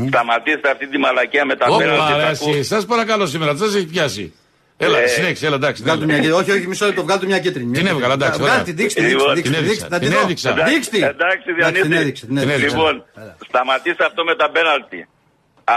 σταματήστε 0.08 0.70
αυτή 0.70 0.86
τη 0.88 0.98
μαλακία 0.98 1.44
με 1.44 1.54
τα 1.56 1.66
Όπα, 1.68 1.78
πέναλτι. 1.78 2.12
ρε, 2.16 2.22
τα 2.22 2.28
εσύ. 2.28 2.50
ακού- 2.50 2.64
Σας 2.64 2.82
παρακαλώ 2.92 3.26
σήμερα, 3.26 3.52
τι 3.52 3.58
σας 3.58 3.74
έχει 3.74 3.86
πιάσει. 3.86 4.24
Έλα, 4.76 4.98
Ε, 4.98 5.06
συνέχισε, 5.06 5.46
έλα, 5.46 5.56
εντάξει. 5.62 5.82
βγάλ' 5.82 5.98
του 6.00 6.06
ναι. 6.06 6.12
μια 6.12 6.20
κίτρινη. 6.22 6.38
Όχι, 6.40 6.50
όχι, 6.56 6.66
μισό 6.72 6.86
λεπτό, 6.86 7.02
βγάλ' 7.06 7.18
του 7.22 7.26
μια 7.32 7.38
κίτρινη. 7.44 7.64
Μια 7.64 7.74
Την 7.74 7.82
κίτρινη. 7.82 7.96
έβγαλα, 7.96 8.14
εντάξει, 8.20 8.38
Βγάλ' 8.42 8.52
ωραία. 8.52 8.64
την, 8.68 8.76
δείξτε, 8.80 9.00
Λοιπόν, 9.00 9.34
δείξτε, 9.34 9.56
την 9.56 9.64
δείξτε, 9.68 9.86
έδειξα, 9.86 9.88
δείξτε, 9.88 9.88
την 9.88 9.94
να 9.94 9.98
τη 10.04 10.08
δω. 10.14 10.20
έδειξα. 10.24 10.48
Δείξτε. 10.70 10.98
Εντάξει, 11.14 11.46
Εντάξει, 11.48 11.48
Διονύση. 11.58 11.82
την 11.86 11.92
έδειξε, 12.00 12.22
την 12.30 12.36
έδειξε. 12.42 12.66
Λοιπόν, 12.68 12.94
Έλα. 13.22 13.34
σταματήστε 13.50 14.04
αυτό 14.10 14.20
με 14.28 14.34
τα 14.40 14.46
πέναλτι. 14.56 15.00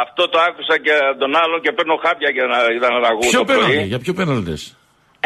Αυτό 0.04 0.24
το 0.32 0.38
άκουσα 0.48 0.76
και 0.86 0.94
τον 1.22 1.32
άλλο 1.44 1.56
και 1.64 1.72
παίρνω 1.78 1.96
χάπια 2.06 2.30
για 2.36 2.46
να, 2.52 2.58
για 2.80 2.90
να 3.04 3.08
ακούω 3.14 3.30
Ποιο 3.34 3.40
το 3.44 3.46
πρωί. 3.50 3.58
πέναλτι, 3.60 3.88
για 3.92 4.00
ποιο 4.04 4.14
πέναλτι. 4.20 4.56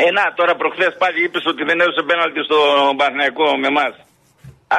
Ε, 0.03 0.05
να, 0.17 0.23
τώρα 0.39 0.53
προχθές 0.61 0.91
πάλι 1.01 1.17
είπες 1.25 1.43
ότι 1.51 1.61
δεν 1.69 1.77
έδωσε 1.83 2.01
πέναλτι 2.09 2.39
στο 2.47 2.57
Παναθηναϊκό 2.99 3.45
με 3.61 3.67
εμάς. 3.73 3.93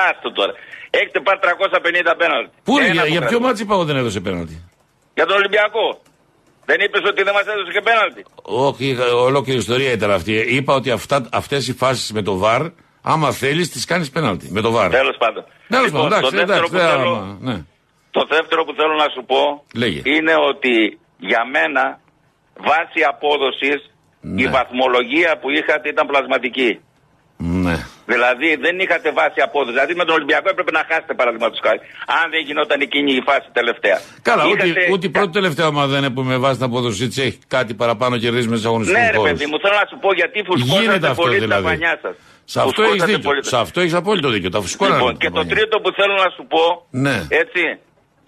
Άστο 0.09 0.29
τώρα. 0.38 0.53
Έχετε 1.00 1.20
πάρει 1.20 1.38
350 1.42 2.14
πέναλτι. 2.18 2.50
Πού 2.64 2.72
είναι, 2.78 2.85
Ένα 2.85 2.92
για, 2.94 3.02
που 3.02 3.09
για 3.09 3.18
ποιο 3.20 3.28
κρατάω. 3.28 3.46
ματς 3.49 3.62
είπα 3.62 3.74
εγώ 3.74 3.85
δεν 3.85 3.96
έδωσε 3.96 4.20
πέναλτι; 4.20 4.55
Για 5.14 5.26
τον 5.26 5.37
Ολυμπιακό. 5.37 5.87
Δεν 6.64 6.81
είπες 6.81 7.00
ότι 7.11 7.22
δεν 7.22 7.33
μας 7.35 7.42
έδωσε 7.46 7.72
και 7.72 7.81
πέναλτι. 7.81 8.24
Όχι, 8.42 8.96
ολόκληρη 9.28 9.59
ιστορία 9.59 9.90
ήταν 9.92 10.11
αυτή. 10.11 10.33
Είπα 10.57 10.74
ότι 10.74 10.90
αυτές 11.33 11.68
οι 11.68 11.72
φάσεις 11.74 12.12
με 12.12 12.22
το 12.22 12.37
VAR, 12.37 12.62
άμα 13.02 13.31
θέλεις, 13.33 13.70
τις 13.70 13.85
κάνεις 13.85 14.11
πέναλτι. 14.11 14.48
Με 14.50 14.61
το 14.61 14.70
VAR. 14.71 14.90
Τέλος 14.90 15.16
πάντων. 15.18 15.44
Τέλος 15.68 15.85
Λοιπόν, 15.87 16.09
πάντων, 16.09 16.20
το 16.20 16.26
εντάξει, 16.26 16.37
δεύτερο 16.37 16.64
εντάξει. 16.64 16.72
που 16.72 16.78
δεν 16.78 16.88
θέλω- 16.88 17.16
άμα- 17.16 17.38
ναι. 17.40 17.64
Το 18.11 18.26
δεύτερο 18.28 18.64
που 18.64 18.72
θέλω 18.78 18.94
να 18.94 19.09
σου 19.14 19.24
πω 19.24 19.64
Λέγε. 19.74 20.00
είναι 20.05 20.35
ότι 20.50 20.98
για 21.18 21.42
μένα 21.55 22.00
βάση 22.68 23.00
απόδοσης 23.12 23.81
η 24.20 24.42
Ναι. 24.42 24.48
βαθμολογία 24.50 25.38
που 25.40 25.50
είχατε 25.50 25.88
ήταν 25.88 26.07
πλασματική. 26.07 26.81
Ναι. 27.37 27.87
Δηλαδή 28.07 28.49
δεν 28.65 28.79
είχατε 28.79 29.09
βάση 29.12 29.41
απόδοση. 29.41 29.73
Δηλαδή 29.73 29.95
με 29.95 30.05
τον 30.05 30.15
Ολυμπιακό 30.15 30.49
έπρεπε 30.55 30.71
να 30.71 30.83
χάσετε 30.88 31.15
παραδείγματος 31.15 31.59
χάρη. 31.62 31.81
Αν 32.21 32.31
δεν 32.31 32.41
γινόταν 32.49 32.81
εκείνη 32.81 33.12
η 33.12 33.23
φάση 33.29 33.47
τελευταία. 33.53 33.99
Καλά, 34.23 34.43
ούτε, 34.47 34.67
Είχατε- 34.67 34.91
ούτε 34.93 35.07
η 35.07 35.11
πρώτη 35.11 35.33
τελευταία 35.38 35.67
ομάδα 35.67 35.87
δεν 35.87 35.99
είναι 36.03 36.11
που 36.17 36.23
με 36.23 36.37
βάση 36.45 36.57
την 36.61 36.65
απόδοση 36.71 37.09
τη 37.09 37.23
έχει 37.23 37.38
κάτι 37.49 37.75
παραπάνω 37.75 38.15
κερδίζει 38.19 38.49
με 38.49 38.57
τους 38.57 38.65
αγωνιστικούς 38.71 39.03
Ναι, 39.03 39.11
ρε 39.11 39.17
χώρους. 39.17 39.31
παιδί 39.33 39.47
μου, 39.51 39.57
θέλω 39.62 39.75
να 39.83 39.87
σου 39.91 39.99
πω 40.05 40.09
γιατί 40.21 40.38
Γίνεται 40.38 40.51
φουσκώσατε 40.65 41.07
αυτό 41.12 41.23
πολύ 41.23 41.38
δηλαδή. 41.45 41.62
τα 41.62 41.69
πανιά 41.69 41.99
σας. 42.03 42.15
Σε 42.53 42.61
αυτό 42.67 42.83
έχεις 42.83 43.03
δίκιο. 43.05 43.31
Σε 43.53 43.57
αυτό 43.65 43.81
έχεις 43.81 43.95
απόλυτο 44.03 44.29
δίκιο. 44.35 44.51
Τα 44.57 44.61
φουσκώνανε. 44.65 44.97
Λοιπόν, 44.99 45.12
τα 45.12 45.19
και 45.23 45.29
το 45.31 45.41
πανιά. 45.41 45.55
τρίτο 45.55 45.75
που 45.83 45.91
θέλω 45.99 46.15
να 46.25 46.29
σου 46.37 46.43
πω, 46.53 46.62
Ναι. 47.07 47.17
έτσι, 47.43 47.62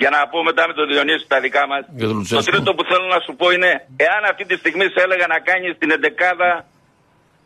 για 0.02 0.10
να 0.14 0.18
πω 0.32 0.38
μετά 0.48 0.62
με 0.68 0.74
τον 0.78 0.86
Διονύση 0.90 1.24
τα 1.32 1.38
δικά 1.44 1.62
μας. 1.72 1.82
Για 1.98 2.06
τον 2.06 2.08
Το 2.08 2.14
Λουτσέσκο. 2.18 2.50
τρίτο 2.50 2.70
που 2.76 2.84
θέλω 2.90 3.06
να 3.16 3.20
σου 3.24 3.32
πω 3.40 3.46
είναι, 3.56 3.70
εάν 4.06 4.22
αυτή 4.32 4.44
τη 4.50 4.54
στιγμή 4.62 4.84
σε 4.94 5.00
έλεγα 5.06 5.26
να 5.34 5.38
κάνεις 5.48 5.72
την 5.82 5.90
εντεκάδα 5.96 6.50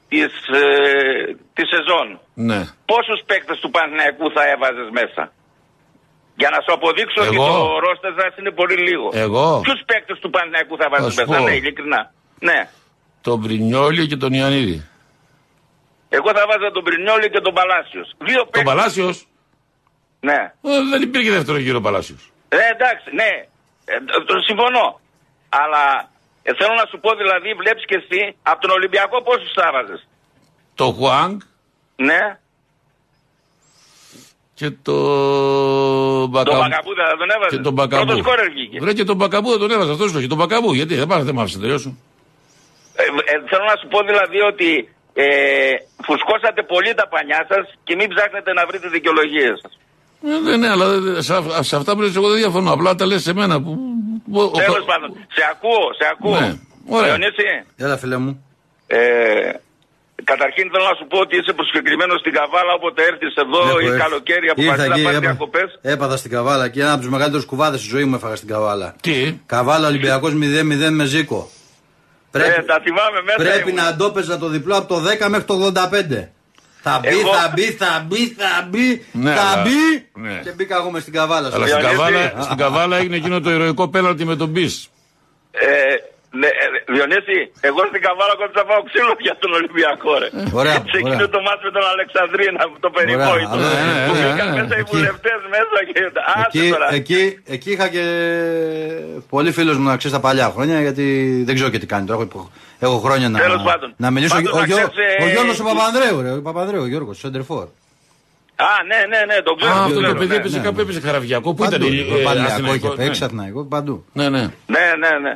της, 0.09 0.33
ε, 0.63 0.63
της 1.57 1.67
σεζόν, 1.73 2.09
Ναι. 2.49 2.61
πόσους 2.91 3.21
παίκτες 3.29 3.59
του 3.63 3.71
Παναθηναϊκού 3.75 4.27
θα 4.37 4.43
έβαζες 4.53 4.89
μέσα; 4.99 5.23
Για 6.41 6.51
να 6.55 6.59
σου 6.65 6.73
αποδείξω 6.79 7.21
ότι 7.27 7.37
Εγώ; 7.37 7.47
το 7.53 7.79
ρόστερ 7.87 8.13
σας 8.21 8.33
είναι 8.39 8.51
πολύ 8.61 8.77
λίγο. 8.89 9.07
Εγώ; 9.27 9.61
Ποιους 9.65 9.81
παίκτες 9.91 10.19
του 10.23 10.31
Παναθηναϊκού 10.35 10.75
θα 10.81 10.87
βάζεις 10.93 11.13
σου 11.15 11.21
μέσα, 11.21 11.39
πω. 11.39 11.45
ναι, 11.49 11.55
ειλικρινά; 11.61 12.01
Ναι. 12.49 12.59
Τον 13.27 13.37
Πρινιόλι 13.43 14.07
και 14.11 14.17
τον 14.17 14.33
Ιαννίδη. 14.33 14.79
Εγώ 16.09 16.29
θα 16.37 16.45
βάζα 16.51 16.71
τον 16.77 16.85
Πρινιόλη 16.85 17.31
και 17.31 17.41
τον 17.41 17.55
Παλάσιος. 17.55 18.09
Δύο 18.29 18.41
Τον 18.43 18.51
παίκτες. 18.51 18.73
Παλάσιος; 18.75 19.17
Ναι. 20.21 20.41
Δεν 20.91 21.03
υπήρχε 21.03 21.31
δεύτερο 21.31 21.59
γύρο 21.59 21.81
Παλάσιος. 21.81 22.23
Ε, 22.49 22.57
εντάξει, 22.75 23.09
ναι. 23.21 23.31
Ε, 23.85 23.95
το 24.27 24.35
συμφωνώ. 24.47 25.01
Αλλά 25.49 25.85
ε, 26.43 26.51
θέλω 26.59 26.75
να 26.75 26.87
σου 26.91 26.99
πω 27.01 27.11
δηλαδή, 27.15 27.49
βλέπεις 27.63 27.85
και 27.85 27.99
εσύ, 28.03 28.37
από 28.43 28.61
τον 28.61 28.71
Ολυμπιακό 28.71 29.23
πόσους 29.23 29.53
θα 29.55 29.71
βάζεις. 29.73 30.09
Το 30.75 30.85
Χουάνγκ, 30.97 31.41
Ναι. 31.97 32.39
Και 34.59 34.71
το 34.71 34.97
Τον 36.21 36.29
Μπακαμπού. 36.29 36.59
Μπακαμπού 36.59 36.95
δεν 36.95 37.07
θα 37.11 37.17
τον 37.23 37.31
έβαζες; 37.35 37.57
Και 37.57 37.63
τον 37.69 37.73
Μπακαμπού. 37.73 38.05
Πρώτος 38.05 38.25
σκόρερ 38.25 38.51
βγήκε. 38.51 38.79
Βρε 38.81 38.93
και 38.93 39.05
τον 39.05 39.17
Μπακαμπού 39.17 39.49
δεν 39.51 39.59
τον 39.59 39.71
έβαζε. 39.71 39.93
Αυτός 39.93 40.15
όχι. 40.15 40.27
Τον 40.27 40.39
Μπακαμπού. 40.39 40.73
Γιατί 40.73 40.95
δεν 40.95 41.07
πάρε, 41.07 41.23
δεν 41.23 41.35
μ' 41.35 41.41
άφησες 41.41 41.57
να 41.57 41.63
τελειώσω. 41.63 41.91
Ε, 42.97 43.03
ε, 43.33 43.35
θέλω 43.51 43.65
να 43.73 43.77
σου 43.81 43.87
πω 43.93 43.99
δηλαδή 44.11 44.41
ότι 44.41 44.71
ε, 45.15 45.27
φουσκώσατε 46.07 46.63
πολύ 46.63 46.95
τα 46.95 47.09
πανιά 47.09 47.47
σας 47.51 47.65
και 47.85 47.95
μην 47.99 48.09
ψάχνετε 48.15 48.53
να 48.53 48.67
βρείτε 48.67 48.89
δικαιολογίες 48.89 49.61
σας. 49.63 49.73
Ε, 50.25 50.41
δεν 50.45 50.59
ναι, 50.61 50.69
αλλά 50.69 50.87
δεν- 50.89 51.23
σε, 51.23 51.35
αυ- 51.35 51.63
σε 51.63 51.77
αυτά 51.77 51.95
που 51.95 52.01
λες 52.03 52.17
εγώ 52.17 52.29
δεν 52.29 52.39
διαφωνώ. 52.39 52.73
Απλά 52.73 52.95
τα 52.95 53.07
λες 53.07 53.23
σε 53.23 53.33
μένα. 53.35 53.63
Που, 53.63 53.79
που- 54.33 54.41
ο- 54.41 54.51
Τέλος 54.59 54.85
πάντων, 54.85 55.11
σε 55.29 55.43
ακούω, 55.53 55.85
σε 55.99 56.05
ακούω. 56.13 56.41
Ναι, 56.41 56.55
ωραία. 56.89 57.15
Διονύση, 57.17 57.43
Έλα, 57.77 57.97
φίλε 57.97 58.17
μου. 58.17 58.45
ε, 58.87 58.99
καταρχήν 60.25 60.71
θέλω 60.73 60.85
να 60.85 60.95
σου 60.99 61.07
πω 61.07 61.19
ότι 61.19 61.37
είσαι 61.37 61.53
προσκεκλημένο 61.53 62.19
στην 62.19 62.33
Καβάλα 62.33 62.73
όποτε 62.73 63.03
έρθεις 63.05 63.35
εδώ 63.35 63.69
Έχω 63.69 63.81
ή 63.81 63.87
έρθει. 63.87 63.99
καλοκαίρι 63.99 64.49
από 64.49 64.63
Ήρθα 64.63 64.77
να 64.77 64.83
εκεί, 64.95 65.03
πάρει 65.03 65.17
έπα- 65.17 65.21
διακοπές. 65.27 65.79
Έπαθα 65.83 66.17
στην 66.17 66.31
Καβάλα 66.31 66.69
και 66.69 66.81
ένα 66.81 66.93
από 66.93 67.01
τους 67.01 67.11
μεγαλύτερους 67.11 67.45
κουβάδες 67.47 67.81
στη 67.81 67.89
ζωή 67.89 68.05
μου 68.05 68.15
έφαγα 68.15 68.37
στην 68.37 68.49
Καβάλα. 68.49 68.95
Τι; 69.01 69.39
Καβάλα 69.47 69.87
Ολυμπιακός 69.89 70.33
0-0 70.35 70.91
με 70.91 71.05
Ζήκο. 71.05 71.51
Ε, 72.33 72.41
τα 72.63 72.81
θυμάμαι 72.85 73.23
μέσα. 73.25 73.37
Πρέπει 73.37 73.71
ήμουν. 73.71 73.85
να 73.85 73.97
το 73.97 74.11
παίζα 74.11 74.39
το 74.39 74.49
διπλό 74.49 74.77
από 74.77 74.89
το 74.95 75.01
10 75.01 75.29
μέχρι 75.29 75.45
το 75.47 75.55
85. 75.55 76.29
Θα 76.83 76.99
μπει, 77.03 77.09
Εγώ- 77.09 77.35
θα 77.35 77.51
μπει, 77.55 77.63
θα 77.83 78.05
μπει, 78.09 78.23
θα 78.39 78.67
μπει, 78.69 78.89
Ναι, 79.13 79.33
θα 79.35 79.43
αλλά- 79.43 79.63
μπει. 79.63 79.81
ναι. 80.27 80.41
Και 80.45 80.53
μπήκα 80.57 80.77
εγώ 80.77 80.91
μες 80.91 81.03
στην 81.03 81.15
Καβάλα. 81.19 81.47
Αλλά 81.55 81.67
στο- 81.67 81.67
στην 81.67 81.79
Διονύση. 81.79 81.97
Καβάλα, 81.97 82.43
στην 82.43 82.57
Καβάλα 82.63 82.97
έγινε 82.97 83.17
εκείνο 83.17 83.41
το 83.41 83.51
ηρωικό 83.51 83.89
πέναλτι 83.89 84.25
με 84.25 84.37
τον 84.37 84.49
Μπις. 84.49 84.75
Ε, 85.51 85.69
ναι, 86.41 86.47
ε, 86.63 86.67
Διονύση, 86.95 87.39
εγώ 87.69 87.81
στην 87.91 88.01
Καβάλα 88.07 88.35
κόντσα 88.41 88.63
πάω 88.69 88.81
ξύλο 88.89 89.13
για 89.27 89.37
τον 89.43 89.51
Ολυμπιακό, 89.59 90.11
ρε. 90.23 90.29
Ωραία, 90.61 90.77
Σε 90.93 90.99
εκείνο 91.01 91.15
ωραία. 91.23 91.29
το 91.37 91.41
μάτι 91.47 91.63
με 91.69 91.73
τον 91.77 91.85
Αλεξανδρίνα, 91.95 92.61
το 92.85 92.91
περιβόητο. 92.97 93.55
αλλά, 93.55 93.69
ε, 93.83 94.07
Που 94.09 94.15
ε, 94.15 94.21
μπήκαν 94.23 94.49
ε, 94.53 94.57
μέσα 94.61 94.75
οι 94.77 94.81
εκεί. 94.85 94.91
βουλευτές 94.97 95.39
μέσα 95.55 95.79
και. 95.91 96.01
Άσε 96.35 96.47
Εκεί, 96.59 96.65
τώρα. 96.75 96.89
εκεί, 96.99 97.23
εκεί 97.57 97.71
είχα 97.75 97.87
και 97.95 98.05
πολλοί 99.33 99.51
φίλου 99.57 99.73
μου 99.81 99.89
να 99.93 99.97
ξέρεις 100.01 100.17
τα 100.19 100.23
παλιά 100.27 100.47
χρόνια 100.55 100.77
γιατί 100.87 101.05
δεν 101.47 101.55
ξέρω 101.55 101.71
και 101.73 101.79
τι 101.83 101.87
κάνει 101.93 102.07
τώρα. 102.07 102.29
Έχω, 102.35 102.51
έχω 102.79 102.99
χρόνια 102.99 103.29
να, 103.29 103.39
Τέλος 103.39 103.63
πάντων. 103.63 103.95
να 103.97 104.11
μιλήσω. 104.11 104.35
Πάντως 104.35 104.53
ο, 104.53 104.59
να 104.59 104.65
Γιώ, 104.67 104.77
ξέρεις, 104.77 105.15
ε, 105.19 105.25
ο 105.25 105.29
Γιώργος 105.29 105.61
ο 105.61 105.65
Παπανδρέου, 105.65 106.21
ρε, 106.23 106.31
ο 106.33 106.43
Παπανδρέου, 106.43 106.83
ο 106.83 106.87
Γιώργος, 106.87 107.17
ο 107.17 107.21
Σεντερφόρ. 107.21 107.67
Α, 108.57 108.71
ναι, 108.91 109.01
ναι, 109.13 109.21
ναι, 109.35 109.43
τον 109.43 109.57
ξέρω. 109.57 109.73
Α, 109.73 109.75
τον 109.77 109.83
αυτό 109.85 109.95
το 109.95 110.01
ξέρω, 110.03 110.19
παιδί 110.19 110.29
ναι. 110.35 110.35
έπαιζε 110.41 110.57
ναι, 110.59 110.65
κάπου 110.65 110.77
ναι. 110.77 110.83
έπαιζε 110.83 111.01
χαραβιακό. 111.01 111.55
Πού 111.55 111.65
ήταν 111.65 111.81
Παντού. 111.81 111.95
ε, 112.19 112.23
Παλιακό 112.29 112.53
Αθηναϊκός, 112.53 112.93
είχε 112.95 113.03
παίξει, 113.03 113.21
ναι. 113.21 113.27
Αθηναϊκό, 113.27 113.61
παντού. 113.75 114.05
Ναι, 114.13 114.29
ναι. 114.29 114.43
Ναι, 114.75 114.85
ναι, 115.03 115.13
ναι. 115.25 115.33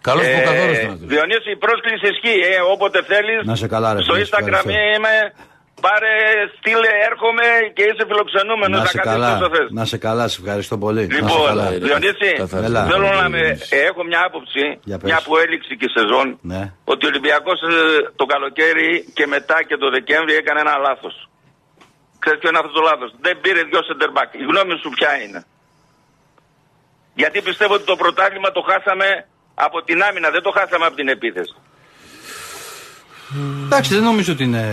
Καλός 0.00 0.24
που 0.32 0.40
καθόρο 0.48 0.72
Ε, 0.72 0.80
ήταν 0.80 0.90
αυτός. 0.92 1.08
Διονύση, 1.12 1.50
η 1.56 1.58
πρόσκληση 1.64 2.06
ισχύει. 2.14 2.38
Ε, 2.52 2.56
όποτε 2.74 2.98
θέλεις. 3.10 3.40
Να 3.50 3.54
σε 3.62 3.66
καλά, 3.74 3.88
ρε, 3.94 4.02
Στο 4.02 4.12
φίλε, 4.12 4.24
Instagram 4.24 4.46
ευχαριστώ. 4.46 4.70
είμαι. 4.96 5.14
Πάρε, 5.84 6.12
στείλε, 6.58 6.90
έρχομαι 7.10 7.46
και 7.76 7.82
είσαι 7.88 8.04
φιλοξενούμενος. 8.10 8.78
Να 8.78 8.84
Θα 8.86 8.90
σε 8.94 8.98
κάτσεις 8.98 9.12
καλά, 9.12 9.30
όσο 9.36 9.48
θες. 9.54 9.68
να 9.78 9.84
σε 9.92 9.96
καλά, 10.06 10.24
σε 10.32 10.36
ευχαριστώ 10.42 10.76
πολύ. 10.84 11.02
να 11.06 11.14
σε 11.14 11.20
Λοιπόν, 11.20 11.46
καλά. 11.50 11.66
Διονύση, 11.86 12.30
Καθαρά. 12.42 12.66
Έλα. 12.70 12.82
θέλω 12.92 13.08
να 13.22 13.28
με, 13.34 13.42
ε, 13.76 13.78
έχω 13.90 14.00
μια 14.10 14.20
άποψη, 14.28 14.64
Για 14.90 14.98
πες. 14.98 15.06
μια 15.10 15.18
που 15.26 15.32
έληξε 15.42 15.72
και 15.78 15.86
η 15.90 15.92
σεζόν, 15.98 16.26
Ναι. 16.52 16.62
ότι 16.92 17.02
ο 17.06 17.08
Ολυμπιακός 17.12 17.58
ε, 17.62 17.72
το 18.20 18.24
καλοκαίρι 18.32 18.88
και 19.16 19.24
μετά 19.34 19.56
και 19.68 19.76
το 19.82 19.86
Δεκέμβρη 19.96 20.34
έκανε 20.42 20.60
ένα 20.66 20.74
λάθος. 20.86 21.14
Ξέρεις 22.22 22.38
ποιο 22.40 22.48
είναι 22.50 22.60
αυτό 22.62 22.72
το 22.78 22.82
λάθος; 22.90 23.10
Δεν 23.26 23.34
πήρε 23.42 23.60
δυο 23.70 23.80
σεντερμπακ. 23.88 24.28
Η 24.42 24.44
γνώμη 24.50 24.74
σου 24.82 24.90
ποια 24.98 25.10
είναι; 25.22 25.40
Γιατί 27.20 27.38
πιστεύω 27.48 27.74
ότι 27.78 27.86
το 27.92 27.96
πρωτάθλημα 28.02 28.48
το 28.56 28.62
χάσαμε 28.70 29.08
από 29.66 29.78
την 29.88 29.98
άμυνα, 30.08 30.28
δεν 30.36 30.42
το 30.46 30.50
χάσαμε 30.58 30.84
από 30.88 30.96
την 31.00 31.08
επίθεση. 31.16 31.54
Εντάξει, 33.66 33.90
δεν 33.94 34.04
νομίζω 34.10 34.32
ότι 34.32 34.44
είναι. 34.48 34.64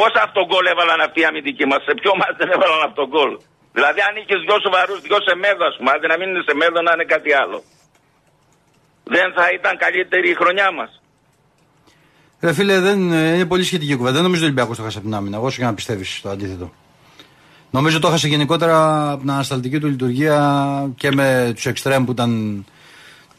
Πόσα 0.00 0.20
αυτογκόλ 0.28 0.64
έβαλαν 0.72 1.00
αυτοί 1.06 1.18
οι 1.22 1.26
αμυντικοί 1.30 1.64
μας, 1.70 1.80
σε 1.88 1.92
ποιο 2.00 2.12
μας 2.20 2.32
δεν 2.40 2.48
έβαλαν 2.54 2.82
αυτογκόλ. 2.90 3.32
Δηλαδή, 3.76 4.00
αν 4.08 4.14
είχες 4.20 4.40
δυο 4.46 4.56
σοβαρούς, 4.64 4.98
δυο 5.06 5.18
σε 5.26 5.34
μέδο, 5.44 5.64
ας 5.70 5.74
πούμε, 5.78 5.90
άντε 5.94 6.06
να 6.12 6.16
μην 6.18 6.26
είναι 6.30 6.44
σε 6.48 6.54
μέδο, 6.60 6.78
να 6.86 6.92
είναι 6.94 7.06
κάτι 7.14 7.30
άλλο. 7.42 7.58
Δεν 9.14 9.26
θα 9.36 9.44
ήταν 9.58 9.72
καλύτερη 9.84 10.28
η 10.34 10.36
χρονιά 10.40 10.68
μας. 10.78 10.90
Ρε 12.44 12.52
φίλε, 12.56 12.76
δεν, 12.86 12.98
ε, 13.12 13.34
είναι 13.34 13.46
πολύ 13.52 13.64
σχετική 13.70 13.92
η 13.92 13.96
κουβέντα. 13.96 14.16
Δεν 14.18 14.24
νομίζω 14.28 14.42
ότι 14.42 14.50
ο 14.50 14.52
Ολυμπιακός 14.52 14.76
το 14.76 14.82
χάσε 14.86 14.98
από 14.98 15.06
την 15.06 15.16
άμυνα. 15.18 15.36
Εγώ 15.36 15.48
σου 15.50 15.58
για 15.60 15.68
να 15.70 15.74
πιστεύεις 15.74 16.20
το 16.22 16.28
αντίθετο. 16.34 16.66
Νομίζω 17.70 17.98
το 18.00 18.08
χάσε 18.08 18.28
γενικότερα 18.28 18.76
από 19.10 19.20
την 19.20 19.30
ανασταλτική 19.30 19.78
του 19.78 19.86
λειτουργία 19.86 20.38
και 20.96 21.10
με 21.10 21.50
τους 21.54 21.66
εξτρέμ 21.66 22.04
που 22.04 22.12
ήταν 22.12 22.30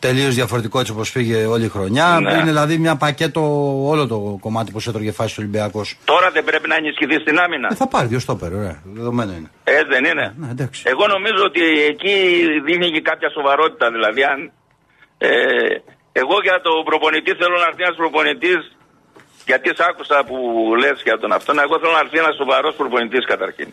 τελείως 0.06 0.34
διαφορετικό 0.40 0.80
έτσι 0.80 0.92
όπως 0.92 1.12
πήγε 1.12 1.38
όλη 1.54 1.66
η 1.66 1.74
χρονιά. 1.76 2.08
Ναι. 2.20 2.32
Είναι 2.32 2.44
δηλαδή 2.44 2.78
μια 2.86 2.96
πακέτο 2.96 3.42
όλο 3.92 4.04
το 4.08 4.18
κομμάτι 4.46 4.72
που 4.72 4.80
έτρωγε 4.88 5.12
φάση 5.12 5.32
του 5.36 5.42
Ολυμπιακός. 5.44 5.88
Τώρα 6.06 6.28
δεν 6.36 6.44
πρέπει 6.50 6.68
να 6.68 6.76
ενισχυθεί 6.82 7.18
στην 7.24 7.36
άμυνα. 7.46 7.68
Ε, 7.72 7.76
θα 7.76 7.88
πάρει 7.88 8.08
δύο 8.08 8.20
στόπερ, 8.20 8.54
ωραία. 8.54 8.78
Δεδομένο 8.84 9.32
είναι. 9.38 9.50
Ε, 9.64 9.84
δεν 9.94 10.04
είναι. 10.10 10.26
Ναι, 10.42 10.48
εντάξει. 10.56 10.80
Εγώ 10.94 11.04
νομίζω 11.16 11.44
ότι 11.50 11.64
εκεί 11.92 12.16
δίνει 12.68 12.88
και 12.96 13.02
κάποια 13.10 13.30
σοβαρότητα. 13.38 13.86
Δηλαδή, 13.96 14.22
αν. 14.24 14.40
Ε, 15.18 15.30
εγώ 16.22 16.36
για 16.48 16.58
τον 16.66 16.78
προπονητή 16.90 17.32
θέλω 17.42 17.56
να 17.62 17.68
έρθει 17.70 17.82
ένας 17.88 17.98
προπονητής. 18.02 18.62
Γιατί 19.50 19.68
σ' 19.78 19.84
άκουσα 19.90 20.18
που 20.28 20.38
λες 20.82 20.98
για 21.08 21.18
τον 21.22 21.32
αυτόν. 21.38 21.56
Εγώ 21.66 21.76
θέλω 21.82 21.94
να 21.98 22.04
έρθει 22.06 22.18
ένας 22.24 22.36
σοβαρός 22.42 22.74
προπονητής 22.82 23.24
καταρχήν. 23.34 23.70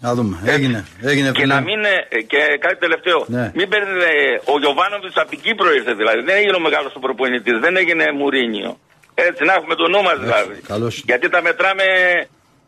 Να 0.00 0.14
δούμε. 0.14 0.36
Έγινε. 0.44 0.84
έγινε 1.02 1.30
Και 1.32 1.40
φίλε. 1.40 1.54
να 1.54 1.60
μην. 1.60 1.84
ε, 1.84 2.22
Και 2.32 2.38
κάτι 2.64 2.76
τελευταίο. 2.84 3.24
Ναι. 3.26 3.44
Μην 3.54 3.68
παίρνετε. 3.68 4.08
Ο 4.52 4.58
Γιωβάνοβιτς 4.62 5.16
από 5.16 5.30
την 5.30 5.40
Κύπρο 5.40 5.68
ήρθε 5.78 5.92
δηλαδή. 6.00 6.20
Δεν 6.28 6.36
έγινε 6.40 6.56
ο 6.56 6.60
μεγάλος 6.60 6.92
ο 6.94 7.00
προπονητής. 7.06 7.58
Δεν 7.64 7.76
έγινε 7.76 8.04
Μουρίνιο. 8.20 8.78
Έτσι, 9.14 9.44
να 9.44 9.52
έχουμε 9.58 9.74
το 9.74 9.88
νου 9.88 10.02
μας 10.02 10.18
δηλαδή. 10.24 10.54
καλώς. 10.72 11.02
Γιατί 11.06 11.28
τα 11.28 11.42
μετράμε 11.42 11.84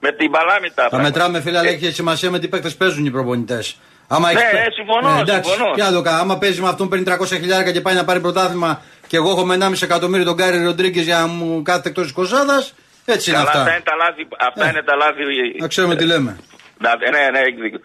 με 0.01 0.13
την 0.13 0.31
παλάμητα. 0.31 0.89
Τα 0.89 1.01
μετράμε, 1.03 1.41
φίλε, 1.41 1.59
αλλά 1.59 1.69
έχει 1.69 1.91
σημασία 1.93 2.31
με 2.31 2.39
τι 2.39 2.49
παίκτες 2.49 2.75
παίζουν 2.77 3.05
οι 3.07 3.11
προπονητές. 3.11 3.77
Άμα 4.09 4.33
Ναι, 4.33 4.39
έχεις 4.39 4.51
παί- 4.51 4.67
ε, 4.67 4.71
συμφωνώ, 4.79 5.21
εντάξει, 5.21 5.51
συμφωνώ. 5.51 5.75
Τι 5.75 5.81
να 5.81 5.93
το 5.93 6.03
κάνω. 6.03 6.19
Άμα 6.21 6.39
παίζει 6.39 6.61
με 6.61 6.69
αυτόν 6.69 6.89
παίρνει 6.89 7.05
300 7.05 7.37
χιλιάρικα 7.37 7.73
και 7.73 7.81
πάει 7.81 7.95
να 7.95 8.05
πάρει 8.05 8.21
πρωτάθλημα 8.21 8.83
και 9.07 9.17
εγώ 9.17 9.31
έχω 9.31 9.45
με 9.45 9.55
1,5 9.55 9.83
εκατομμύριο 9.83 10.25
τον 10.25 10.37
Κάρι 10.37 10.65
Ροντρίγκες 10.65 11.05
για 11.05 11.19
να 11.19 11.27
μου 11.27 11.63
κάθεται 11.63 11.89
εκτός 11.89 12.05
της 12.05 12.13
εικοσάδας. 12.13 12.75
Έτσι 13.05 13.31
είναι 13.31 13.39
Καλά, 13.39 13.49
αυτά 13.51 13.61
αυτά. 13.63 13.73
είναι 13.75 13.83
τα 13.85 13.95
λάθη. 13.97 14.27
Αυτά 14.49 14.65
Ε, 14.67 14.69
είναι 14.69 14.83
τα 14.83 14.97
λάθη. 14.97 15.23
Να 15.61 15.67
ξέρουμε 15.69 15.97
τι 15.97 16.05
λέμε. 16.05 16.37
Να, 16.85 16.91
ναι, 16.97 17.31
ναι, 17.33 17.39
έχει 17.39 17.61
δίκιο. 17.61 17.81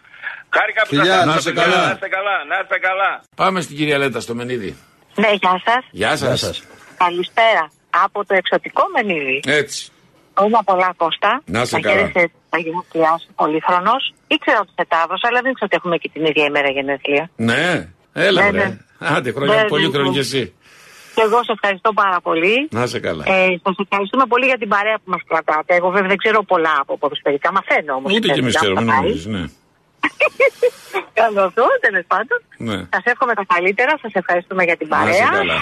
Χάρηκα 0.55 0.81
που 0.81 0.87
Φιλιά, 0.87 1.05
σας 1.15 1.25
να 1.25 1.31
άκουσα, 1.31 1.37
είστε 1.37 1.51
παιδιά. 1.51 1.63
καλά. 1.71 1.85
Να 1.87 1.91
είστε 1.93 2.07
καλά, 2.07 2.35
να 2.51 2.55
είστε 2.61 2.77
καλά. 2.87 3.09
Πάμε 3.35 3.61
στην 3.61 3.75
κυρία 3.77 3.97
Λέτα 3.97 4.19
στο 4.19 4.33
Μενίδη. 4.35 4.75
Ναι, 5.15 5.27
γεια 5.41 5.61
σας. 5.65 5.83
Γεια 5.91 6.07
Γεια 6.07 6.17
σας. 6.17 6.39
σας. 6.39 6.63
Καλησπέρα. 6.97 7.63
Από 8.05 8.25
το 8.25 8.33
εξωτικό 8.41 8.83
Μενίδη. 8.95 9.39
Έτσι. 9.45 9.91
Όλα 10.33 10.63
πολλά 10.63 10.93
Κώστα. 10.97 11.41
Να 11.45 11.61
είσαι 11.61 11.75
Τα 11.75 11.79
καλά. 11.79 11.95
χαίρεσαι 11.95 12.31
τα 12.49 12.57
γενέθλιά 12.57 13.17
σου, 13.21 13.27
πολύχρονος. 13.35 14.13
Ήξερα 14.27 14.59
ότι 14.59 14.71
σε 14.77 14.85
Ταύρος, 14.87 15.21
αλλά 15.27 15.39
δεν 15.41 15.51
ήξερα 15.51 15.65
ότι 15.69 15.75
έχουμε 15.79 15.97
και 15.97 16.09
την 16.13 16.25
ίδια 16.25 16.45
ημέρα 16.45 16.69
γενέθλια. 16.69 17.29
Ναι, 17.35 17.87
έλα 18.13 18.41
Ναι, 18.43 18.49
βρε. 18.51 18.63
ναι. 18.67 18.77
Άντε, 18.99 19.31
χρόνια 19.31 19.55
Ναι, 19.55 19.67
πολύ 19.67 19.85
ναι, 19.85 19.91
χρόνια 19.91 20.09
ναι. 20.11 20.17
κι 20.17 20.19
εσύ. 20.27 20.53
Και 21.15 21.21
εγώ 21.27 21.37
σε 21.43 21.51
ευχαριστώ 21.57 21.93
πάρα 21.93 22.19
πολύ. 22.21 22.67
Να 22.71 22.83
είσαι 22.83 22.99
καλά. 22.99 23.23
Ε, 23.27 23.47
Σας 23.63 23.75
ευχαριστούμε 23.85 24.25
πολύ 24.25 24.45
για 24.45 24.57
την 24.57 24.69
παρέα 24.75 24.95
που 25.01 25.09
μας 25.13 25.21
κρατάτε. 25.27 25.75
Εγώ 25.75 25.89
βέβαια 25.89 26.07
δεν 26.07 26.17
ξέρω 26.17 26.43
πολλά 26.43 26.75
από 26.79 26.97
ποδοσφαιρικά. 26.97 27.51
Μαθαίνω 27.51 27.93
όμως. 27.93 28.13
Ούτε 28.13 28.27
και 28.27 28.39
εμείς 28.39 28.55
ξέρουμε, 28.55 28.81
μην 28.81 28.93
νομίζεις, 28.93 29.25
ναι. 29.25 29.43
Καλό 31.21 31.41
αυτό, 31.49 31.63
τέλος 31.85 32.03
πάντων. 32.07 32.37
Ναι. 32.57 32.77
Σας 32.93 33.03
εύχομαι 33.03 33.33
τα 33.33 33.45
καλύτερα. 33.53 33.91
Σας 34.01 34.11
ευχαριστούμε 34.13 34.63
για 34.63 34.77
την 34.77 34.87
Να 34.87 34.97
είσαι 35.09 35.19
παρέα. 35.23 35.29
καλά. 35.37 35.57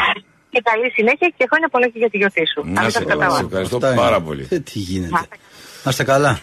Και 0.49 0.61
καλή 0.63 0.91
συνέχεια 0.91 1.27
και 1.37 1.45
χρόνια 1.49 1.69
πολλά 1.69 1.87
και 1.87 1.97
για 2.03 2.09
τη 2.09 2.17
γιορτή 2.17 2.43
σου. 2.53 2.61
Να 2.63 2.79
μην 2.79 2.89
είσαι 2.89 2.97
σας 2.97 3.03
καλά. 3.05 3.11
Σε 3.11 3.17
καταλάβω. 3.19 3.45
ευχαριστώ 3.45 3.75
Αυτά 3.75 3.87
είναι. 3.91 4.01
πάρα 4.01 4.19
πολύ. 4.21 4.47
Ε, 4.49 4.59
τι 4.59 4.79
γίνεται. 4.79 5.19
Να 5.83 5.89
είστε 5.91 6.03
καλά. 6.03 6.39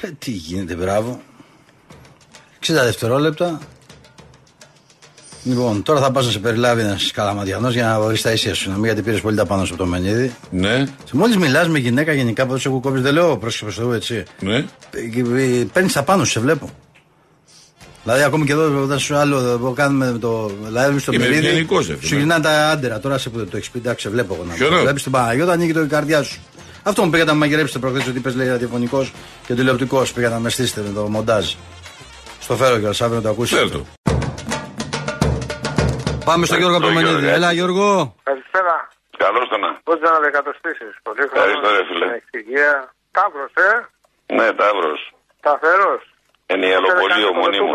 Ε, 0.00 0.08
τι 0.18 0.30
γίνεται, 0.30 0.74
μπράβο. 0.74 1.20
60 2.66 2.84
δευτερόλεπτα. 2.84 3.60
Λοιπόν, 5.48 5.82
τώρα 5.82 6.00
θα 6.00 6.10
πας 6.10 6.24
να 6.26 6.30
σε 6.30 6.38
περιλάβει 6.38 6.80
ένας 6.80 7.10
καλαματιανός 7.10 7.74
για 7.74 7.86
να 7.86 8.00
βρει 8.00 8.18
τα 8.20 8.32
ίσια 8.32 8.54
σου. 8.54 8.68
Να 8.70 8.74
μην 8.76 8.84
γιατί 8.84 9.02
πήρες 9.02 9.20
πολύ 9.20 9.36
τα 9.36 9.46
πάνω 9.46 9.64
σου 9.64 9.74
από 9.74 9.82
το 9.82 9.88
μενίδι. 9.88 10.34
Ναι, 10.50 10.84
Μόλις 11.12 11.36
μιλάς 11.36 11.68
με 11.68 11.78
γυναίκα 11.78 12.12
γενικά 12.12 12.46
που 12.46 12.58
σε 12.58 12.68
έχω 12.68 12.80
κόψει, 12.80 13.00
δεν 13.00 13.12
λέω 13.14 13.36
πρόσεχε 13.38 13.64
προς 13.64 13.76
Θεού 13.76 13.92
έτσι. 13.92 14.22
ναι. 14.40 14.64
Παίρνεις 15.72 15.92
τα 15.92 16.02
πάνω 16.02 16.24
σου, 16.24 16.30
σε 16.30 16.40
βλέπω. 16.40 16.70
Δηλαδή, 18.02 18.22
ακόμη 18.22 18.44
και 18.46 18.52
εδώ, 18.52 18.82
όταν 18.82 18.98
σου 18.98 19.16
άλλο 19.16 19.36
εδώ, 19.38 19.72
κάνουμε 19.72 20.18
το 20.20 20.46
live 20.46 20.94
στο 20.98 21.12
Είμαι 21.12 21.24
μερίδι, 21.24 21.46
ευγενικός, 21.46 21.86
ρε 21.86 21.96
φίλε. 21.96 22.08
σου 22.08 22.16
γυρνάνε 22.16 22.42
τα 22.42 22.68
άντερα. 22.70 23.00
Τώρα 23.00 23.18
σε 23.18 23.28
που 23.30 23.38
δεν 23.38 23.48
το 23.50 23.56
έχεις 23.56 23.70
πει, 23.70 23.78
εντάξει, 23.78 24.06
σε 24.06 24.12
βλέπω 24.12 24.34
εγώ 24.34 24.44
να 24.48 24.54
Ποιο 24.54 24.70
ναι; 24.70 24.80
Βλέπεις 24.80 25.02
την 25.02 25.12
Παναγιώτα, 25.12 25.52
ανοίγει 25.52 25.72
το 25.72 25.80
η 25.82 25.86
καρδιά 25.86 26.22
σου. 26.22 26.40
Αυτό 26.82 27.04
μου 27.04 27.10
πήγατε 27.10 27.30
να 27.30 27.36
μαγειρέψετε 27.36 27.78
προχθές 27.78 28.06
ότι 28.06 28.18
είπες 28.18 28.34
λέει 28.34 28.48
ραδιοφωνικός 28.48 29.12
και 29.46 29.54
τηλεοπτικός. 29.54 30.12
Πήγατε 30.12 30.34
να 30.34 30.40
με 30.40 30.50
στήσετε 30.50 30.80
με 30.80 30.92
το 30.94 31.08
μοντάζ. 31.08 31.52
Στο 32.40 32.56
φέρω 32.56 32.78
κιόλας, 32.78 33.00
αύριο 33.00 33.16
να 33.16 33.22
το 33.22 33.28
ακούσετε. 33.28 33.60
Φέρ' 33.60 33.70
το. 33.70 33.84
Πάμε 36.28 36.42
στο 36.46 36.56
Γιώργο 36.60 36.76
από 36.76 36.86
το 36.86 36.92
Γιώργο, 36.92 37.10
Μενίδη. 37.12 37.28
ε. 37.32 37.34
Έλα, 37.38 37.50
Γιώργο. 37.58 37.88
Καλησπέρα. 38.28 38.76
Καλώς 39.24 39.44
το 39.52 39.56
να. 39.64 39.70
Πώς 39.88 39.98
να 40.00 40.10
δεκατοστήσεις. 40.26 40.92
Πολύ 41.06 41.20
Ευχαριστώ, 41.28 41.66
ρε 41.76 41.82
φίλε. 41.88 42.06
Ευτυχία. 42.20 42.70
Ταύρος, 43.16 43.52
ε; 43.68 43.70
Ναι, 44.38 44.46
Ταύρος. 44.60 45.00
Σταθερός. 45.40 46.02
Ενιαλοπολείο 46.54 47.28
μονίμω. 47.40 47.72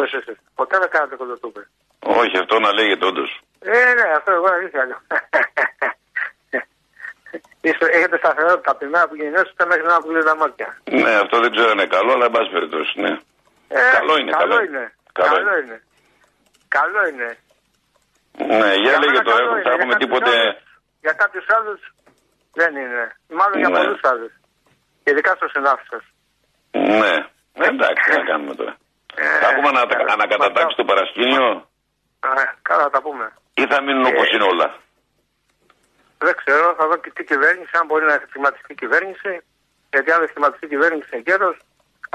Ποτέ 0.60 0.76
δεν 0.84 0.90
κάνετε 0.96 1.16
κοντοτούπες. 1.22 1.66
Όχι, 2.22 2.36
αυτό 2.44 2.56
να 2.66 2.70
λέγεται 2.78 3.06
όντως. 3.12 3.32
Ε, 3.60 3.94
ναι, 3.98 4.08
αυτό 4.18 4.30
εγώ 4.38 4.48
αλήθεια 4.58 4.82
λέω. 4.90 5.02
Είστε- 7.68 7.94
Έχετε 7.98 8.18
σταθερότητα 8.18 8.70
από 8.72 8.80
τη 8.80 8.86
μέρα 8.94 9.06
που 9.08 9.16
γεννιώσετε 9.16 9.64
μέχρι 9.72 9.84
να 9.92 9.98
πουλήσετε 10.02 10.30
τα 10.32 10.36
μάτια. 10.42 10.68
Ναι, 11.04 11.14
αυτό 11.24 11.36
δεν 11.44 11.52
ξέρω 11.56 11.70
αν 11.74 11.78
είναι 11.78 11.90
καλό, 11.98 12.12
αλλά 12.16 12.26
εν 12.30 12.32
πάση 12.36 12.50
περιπτώσει, 12.56 12.94
ναι. 13.04 13.12
Ε, 13.68 13.80
Καλό 13.98 14.14
είναι, 14.20 14.32
καλό 14.32 14.56
καλό 14.56 14.64
είναι. 14.68 14.84
Καλό 15.20 15.36
Καλό 15.36 15.52
είναι. 15.62 15.78
Καλό 16.78 17.02
είναι. 17.12 17.30
Ναι, 18.38 18.70
για 18.84 18.94
λέγε 19.02 19.12
μένα 19.18 19.24
τώρα, 19.28 19.38
καλό 19.38 19.52
είναι. 19.52 19.62
θα 19.66 19.72
έχουμε 19.76 19.94
Για 19.94 19.98
κάποιους 19.98 20.02
τίποτε. 20.04 20.32
άλλους- 20.40 20.60
Για 21.06 21.14
κάποιους 21.22 21.46
άλλους 21.58 21.80
δεν 22.60 22.72
είναι. 22.82 23.04
Μάλλον 23.40 23.58
για 23.64 23.70
Ναι. 23.72 23.78
πολλούς 23.80 24.02
άλλους. 24.12 24.34
Ειδικά 25.10 25.32
στο 25.40 25.48
συνάφι 25.54 25.86
σας. 25.94 26.04
Ναι, 27.02 27.14
εντάξει, 27.70 28.02
τι 28.06 28.12
να 28.20 28.24
κάνουμε 28.30 28.54
τώρα. 28.60 28.74
Ε, 29.16 29.40
Θα 29.44 29.48
έχουμε 29.52 29.68
ανα, 29.72 29.84
ανακατατάξει 30.16 30.76
το 30.82 30.86
παρασκήνιο 30.92 31.48
Καλά, 32.68 32.82
θα 32.88 32.90
τα 32.96 33.02
πούμε. 33.02 33.26
ή 33.62 33.64
θα 33.72 33.78
μείνουν 33.84 34.06
όπως 34.12 34.28
είναι 34.34 34.48
όλα. 34.54 34.68
Δεν 36.26 36.34
ξέρω, 36.42 36.68
θα 36.78 36.88
δω 36.90 36.96
και 37.04 37.12
τι 37.16 37.24
κυβέρνηση, 37.32 37.72
αν 37.80 37.86
μπορεί 37.88 38.06
να 38.06 38.16
σχηματιστεί 38.30 38.74
κυβέρνηση. 38.84 39.32
Γιατί 39.94 40.12
αν 40.12 40.20
δεν 40.20 40.28
σχηματιστεί 40.32 40.68
κυβέρνηση 40.68 41.10
εγκαίρως, 41.20 41.56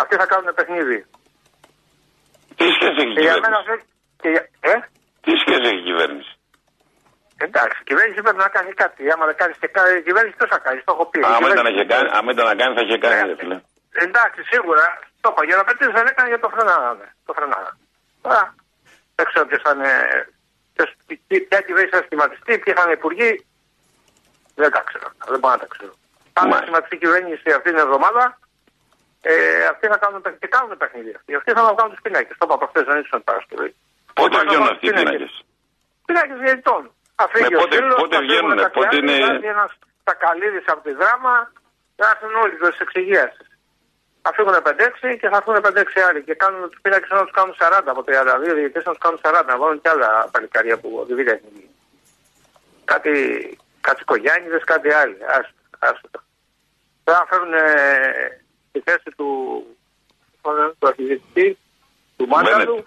αυτοί 0.02 0.14
θα 0.16 0.26
κάνουν 0.26 0.54
παιχνίδι. 0.54 0.98
Τι 2.56 2.64
σχέση 2.76 2.96
έχει 3.02 3.10
η 3.10 3.14
Και 3.14 3.20
για 3.20 3.32
μένα 3.44 3.58
κυβέρνηση. 3.60 3.68
δεν. 3.70 3.80
και 4.22 4.28
για- 4.34 4.48
Ε; 4.72 4.74
Τι 5.26 5.32
σχέση 5.42 5.64
έχει 5.70 5.80
η 5.84 5.86
κυβέρνηση; 5.90 6.32
Εντάξει, 7.46 7.78
η 7.82 7.86
κυβέρνηση 7.90 8.18
πρέπει 8.26 8.40
να 8.46 8.50
κάνει 8.56 8.72
κάτι. 8.82 9.00
Άμα 9.12 9.24
δεν 9.30 9.36
κάνεις 9.40 9.56
και 9.62 9.68
κάτι, 9.76 9.90
η 10.00 10.02
κυβέρνηση 10.08 10.34
τι 10.38 10.46
θα 10.54 10.58
κάνει, 10.66 10.78
το 10.86 10.92
έχω 10.96 11.04
πει. 11.10 11.18
Η 11.18 11.22
Αν 11.22 11.28
ήταν, 11.28 11.38
κυβέρνηση- 11.40 11.66
να 11.68 11.70
είχε 11.74 11.84
κάνει, 11.92 12.08
άμα 12.18 12.28
ήταν 12.34 12.44
να 12.50 12.54
κάνει, 12.60 12.72
θα 12.78 12.82
είχε 12.86 12.98
κάνει, 13.04 13.20
Ναι. 13.20 13.26
ρε 13.30 13.36
φίλε. 13.40 13.56
Εντάξει, 14.06 14.40
σίγουρα. 14.52 14.84
Το 15.22 15.28
είπα. 15.32 15.40
Για 15.48 15.56
να 15.60 15.64
πετύχεις 15.68 15.94
δεν 15.98 16.06
έκανε 16.12 16.28
γιατί 16.30 16.42
το 16.46 16.50
φρενάγανε. 16.54 17.06
Το 17.26 17.32
φρενάγανε. 17.38 17.78
Τώρα 18.24 18.42
δεν 19.16 19.24
ξέρω 19.28 19.44
ποιος 19.50 19.62
θα 19.66 19.70
είναι. 19.74 19.92
ποιος- 20.74 20.94
τι- 21.28 21.40
Ποια 21.48 21.60
κυβέρνηση 21.66 21.94
θα 21.98 22.02
σχηματιστεί, 22.06 22.52
ποιοι 22.62 22.72
θα 22.76 22.82
είναι 22.84 22.96
υπουργοί. 23.00 23.30
Δεν 24.60 24.70
τα 24.76 24.82
ξέρω. 24.88 25.08
Δεν 25.30 25.38
μπορώ 25.40 25.54
να 25.56 25.60
τα 25.64 25.68
ξέρω. 25.74 25.92
Αν 26.38 26.42
Μάλιστα. 26.42 26.62
σχηματιστεί 26.62 26.94
η 26.98 26.98
κυβέρνηση 27.04 27.48
αυτή 27.58 27.68
την 27.72 27.78
εβδομάδα, 27.86 28.24
ε, 29.30 29.64
αυτοί 29.72 29.84
θα 29.92 29.96
κάνουν, 30.02 30.20
παιχ- 30.24 30.38
και 30.42 30.46
κάνουν 30.56 30.76
παιχνίδια. 30.76 31.18
Οι 31.26 31.34
αυτοί 31.34 31.50
θα 31.56 31.62
μας 31.64 31.72
βγάλουν 31.74 31.92
τους 31.94 32.02
πινάκες. 32.04 32.36
Το 32.38 32.44
είπα 32.46 32.56
προχθές, 32.60 32.84
δεν 32.90 32.96
ήσουν 33.02 33.24
Παρασκευή. 33.24 33.70
Πότε 34.18 34.36
Θα 34.36 34.42
βγαίνουν 34.44 34.64
βάλουν 34.64 34.74
αυτοί 34.74 34.86
οι 34.86 34.90
πίνακες; 34.90 35.10
πίνακες. 35.12 35.34
Πινάκε 36.06 36.34
διαιτητών. 36.44 36.82
Θα 37.18 37.24
φύγει 37.32 37.48
Ναι, 37.50 37.56
ο 37.56 37.60
πότε- 37.62 37.76
Σύλλος, 37.76 37.96
πότε 38.00 38.14
θα 38.16 38.20
φύγουν 38.20 38.26
βγαίνουνε, 38.30 38.62
τα 38.66 38.70
πότε 38.76 38.88
κράνη, 38.88 39.12
είναι- 39.12 39.26
θα 39.26 39.32
έρθει 39.34 39.48
ένας 39.56 39.72
Τακαλίδης 40.08 40.66
από 40.72 40.82
τη 40.86 40.92
δράμα, 41.00 41.34
θα 41.98 42.06
έρθουν 42.12 42.32
όλοι 42.42 42.54
τους 42.60 42.78
εξηγίασεις. 42.86 43.46
Θα 44.24 44.30
φύγουν 44.36 44.54
5-6 44.68 45.08
και 45.20 45.28
θα 45.32 45.36
έρθουν 45.40 45.56
5-6 45.66 45.98
άλλοι. 46.08 46.20
Και 46.26 46.34
κάνουν 46.42 46.60
τους 46.70 46.80
πίνακες 46.84 47.10
να 47.18 47.22
τους 47.26 47.34
κάνουν 47.38 47.54
40 47.60 47.90
από 47.94 48.02
32 48.08 48.52
διαιτητέ 48.58 48.80
να 48.84 48.92
τους 48.94 49.02
κάνουν 49.04 49.18
40. 49.24 49.50
Να 49.52 49.58
βάλουν 49.62 49.80
κι 49.82 49.88
άλλα 49.94 50.10
παλικάρια 50.32 50.76
που 50.80 50.88
δεν 51.08 51.18
έχουν 51.34 51.48
γίνει. 51.56 51.70
Κάτι, 52.92 53.14
κάτι 53.80 54.04
κογιάνιδες, 54.04 54.64
κάτι 54.72 54.88
άλλοι. 55.00 55.16
Άστο, 55.36 55.54
άστο. 55.88 56.08
Τώρα 57.04 57.18
να 57.18 57.26
φέρουν 57.30 57.52
ε, 57.54 57.62
τη 58.72 58.80
θέση 58.80 59.10
του, 59.16 59.28
του 60.78 60.86
αρχιδιετητή, 60.90 61.58
του 62.16 62.26
Μάνταλου. 62.28 62.86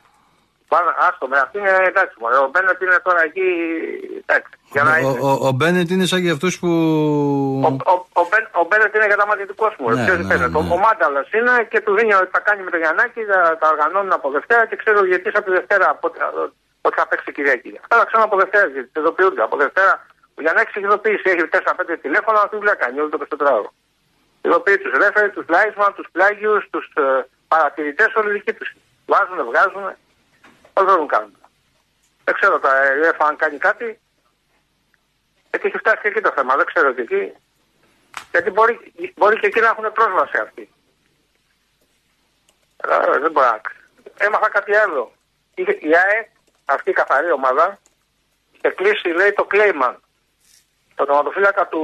Πάνε, 0.72 0.92
άστο 1.08 1.26
με 1.32 1.38
αυτή 1.46 1.58
είναι 1.62 1.74
εντάξει. 1.92 2.16
μωρέ. 2.22 2.38
Ο 2.48 2.50
Μπένετ 2.54 2.82
είναι 2.86 2.98
τώρα 3.08 3.22
εκεί. 3.30 3.48
Εντάξει. 4.26 4.52
Για 4.76 4.84
να 4.88 4.92
Ο, 4.94 4.98
είναι. 5.00 5.20
ο, 5.30 5.32
ο 5.50 5.52
Μπένετ 5.58 5.88
είναι 5.94 6.06
σαν 6.12 6.20
και 6.24 6.32
αυτού 6.38 6.50
που. 6.62 6.70
Ο, 7.68 7.70
ο, 7.92 7.94
ο, 8.22 8.24
Μπεν- 8.30 8.52
ο 8.62 8.64
Μπένετ 8.70 8.92
είναι 8.96 9.08
καταματητικό 9.14 9.68
μου. 9.80 9.86
Ναι, 9.90 10.04
Ναι, 10.04 10.16
ναι, 10.30 10.36
ναι. 10.36 10.46
Ο, 10.60 10.62
ο 10.76 10.78
Μάνταλο 10.86 11.22
είναι 11.38 11.54
και 11.72 11.80
του 11.86 11.92
δίνει 11.98 12.14
ότι 12.22 12.30
θα 12.36 12.40
κάνει 12.48 12.62
με 12.66 12.70
το 12.74 12.78
Γιαννάκη, 12.84 13.22
θα 13.32 13.40
τα 13.62 13.68
οργανώνουν 13.74 14.12
από 14.20 14.28
Δευτέρα 14.38 14.64
και 14.70 14.76
ξέρω 14.82 15.00
γιατί 15.12 15.28
από 15.40 15.42
τη 15.50 15.52
Δευτέρα 15.60 15.88
πότε- 16.02 16.22
ότι 16.88 16.96
θα 17.00 17.08
παίξει 17.08 17.32
Κυριακή. 17.38 17.72
Αυτά 17.84 17.96
τα 18.00 18.06
ξέρω 18.10 18.24
από 18.24 18.36
Δευτέρα, 18.44 18.66
γιατί 18.76 18.90
ειδοποιούνται. 19.00 19.42
Από 19.48 19.56
Δευτέρα 19.64 19.94
ο 20.38 20.42
Γιαννάκης 20.46 20.76
έχει 20.76 20.86
ειδοποιήσει, 20.86 21.24
έχει 21.34 21.44
4-5 21.56 21.98
τηλέφωνα, 22.06 22.38
να 22.44 22.48
του 22.50 22.58
δουλειά 22.58 22.74
κάνει 22.84 23.00
όλο 23.00 23.10
το 23.10 23.18
24 23.38 23.52
ωρο. 23.60 23.72
Ειδοποιεί 24.46 24.78
τους 24.84 24.94
ρέφερ, 25.02 25.26
τους 25.36 25.46
Λάισμαν, 25.56 25.94
τους 25.98 26.08
πλάγιους, 26.12 26.64
τους 26.74 26.86
ε, 26.96 27.02
παρατηρητές, 27.48 28.10
όλοι 28.20 28.32
δικοί 28.38 28.54
τους. 28.54 28.70
Βάζουν, 29.12 29.40
βγάζουν. 29.50 29.86
Όλοι 30.80 30.92
δεν 30.98 31.08
κάνουν; 31.08 31.36
Δεν 32.24 32.34
ξέρω 32.34 32.60
τα 32.60 32.78
ΕΕ 32.84 33.12
αν 33.20 33.36
κάνει 33.36 33.58
κάτι. 33.58 34.00
Γιατί 35.50 35.68
έχει 35.68 35.78
φτάσει 35.78 36.02
και 36.02 36.08
εκεί 36.08 36.22
το 36.22 36.32
θέμα. 36.36 36.56
Δεν 36.56 36.66
ξέρω 36.66 36.94
και 36.94 37.02
εκεί. 37.02 37.34
Γιατί 38.32 38.50
μπορεί, 38.50 38.94
μπορεί 39.16 39.40
και 39.40 39.48
εκεί 39.48 39.60
να 39.60 39.68
έχουν 39.68 39.92
πρόσβαση 39.94 40.38
αυτοί. 40.38 40.70
Ε, 42.88 43.20
δεν 43.20 43.32
μπορεί 43.32 43.48
να. 43.48 43.62
Έμαθα 44.18 44.50
κάτι 44.50 44.76
άλλο. 44.76 45.12
Είχε- 45.56 45.78
Η 45.82 45.96
ΑΕ, 45.96 46.30
αυτή 46.66 46.90
η 46.90 46.94
καθαρή 46.94 47.32
ομάδα, 47.32 47.80
είχε 48.52 48.70
κλείσει, 48.70 49.08
λέει, 49.08 49.34
το 49.34 49.44
Κλέιμαν. 49.44 50.02
Το 50.96 51.06
τερματοφύλακα 51.06 51.68
του, 51.68 51.82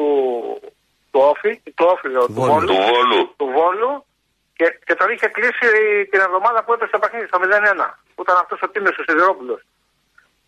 του 1.12 1.20
Όφη, 1.20 1.62
του 1.76 1.86
Όφη, 1.90 2.10
του 2.10 2.26
Βόλου. 2.34 2.52
Βόλου, 2.54 2.68
Του 2.68 2.76
Βόλου. 2.76 3.34
του 3.38 3.46
Βόλου 3.46 4.06
και, 4.58 4.80
και 4.86 4.96
τον 5.00 5.08
είχε 5.14 5.28
κλείσει 5.28 5.68
την 6.12 6.20
εβδομάδα 6.28 6.64
που 6.64 6.74
έπεσε 6.74 6.92
το 6.92 7.00
παιχνίδι 7.00 7.28
στο 7.28 7.40
0-1. 7.42 7.46
Που 8.16 8.22
ήταν 8.26 8.38
αυτός 8.44 8.60
ο 8.62 8.68
Τίμιος 8.70 8.98
ο 8.98 9.04
Σιδηρόπουλος. 9.08 9.62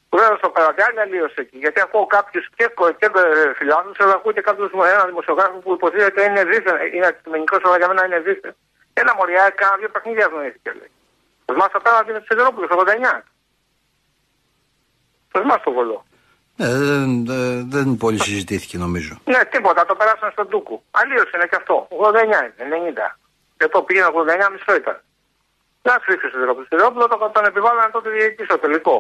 Που 0.10 0.18
δεν 0.18 0.38
στο 0.38 0.50
πέρα, 0.50 0.74
και 0.74 0.84
άλλη 0.88 1.00
αλλίωση 1.00 1.40
εκεί. 1.46 1.58
Γιατί 1.58 1.80
ακούω 1.82 2.06
κάποιους 2.06 2.46
και, 2.56 2.66
και 3.00 3.08
φιλάθλου, 3.58 3.94
αλλά 3.98 4.14
ακούω 4.14 4.32
και 4.32 4.42
κάποιους 4.42 4.72
ένα 4.72 5.06
δημοσιογράφο 5.06 5.58
που 5.64 5.74
υποθέτει 5.74 6.26
είναι 6.26 6.44
δίθεν. 6.44 6.76
Είναι 6.94 7.06
αντικειμενικός, 7.06 7.60
αλλά 7.64 7.78
για 7.78 7.88
μένα 7.88 8.06
είναι 8.06 8.20
δίθεν. 8.20 8.56
Ένα 8.94 9.16
μωριά, 9.18 9.50
κάνα 9.50 9.76
δύο 9.80 9.90
παιχνίδια 9.90 10.26
αγωνίστηκε. 10.26 10.72
λέει. 10.80 10.92
Το 11.46 11.54
θυμάσαι 11.54 11.72
το 11.72 11.80
πέρα 11.80 12.06
είναι 12.10 12.20
του 12.20 12.26
Σιδηρόπουλου, 12.30 12.68
το 12.68 12.84
89. 12.88 13.22
Το 15.32 15.40
θυμάσαι 15.40 15.64
το 15.64 15.72
βολό. 15.72 16.06
Ναι, 16.56 16.68
δεν, 16.68 17.26
δεν, 17.26 17.70
δεν 17.70 17.98
πολύ 17.98 18.20
συζητήθηκε 18.20 18.78
νομίζω. 18.78 19.14
Ναι, 19.26 19.46
τίποτα, 19.46 19.86
το 19.86 19.96
περάσαν 19.96 20.32
στον 20.32 20.48
Τούκου. 20.50 20.84
Αλλίω 20.92 21.24
είναι 21.36 21.48
και 21.50 21.56
αυτό. 21.56 21.88
89 21.92 22.24
είναι, 22.62 22.94
90. 22.96 23.27
Και 23.58 23.68
το 23.74 23.80
πήγαινε 23.88 24.08
89 24.14 24.52
μισό 24.54 24.72
ήταν. 24.82 24.98
Δεν 25.82 25.94
θα 25.94 26.00
ρίξει 26.10 26.26
ο 26.28 26.30
Σιδηρόπουλο. 26.34 26.64
Ο 26.66 26.68
Σιδηρόπουλο 26.70 27.06
το- 27.08 27.32
τον 27.36 27.46
επιβάλλανε 27.52 27.92
τότε 27.96 28.10
διαιτητή 28.16 28.44
στο 28.50 28.58
τελικό. 28.64 28.98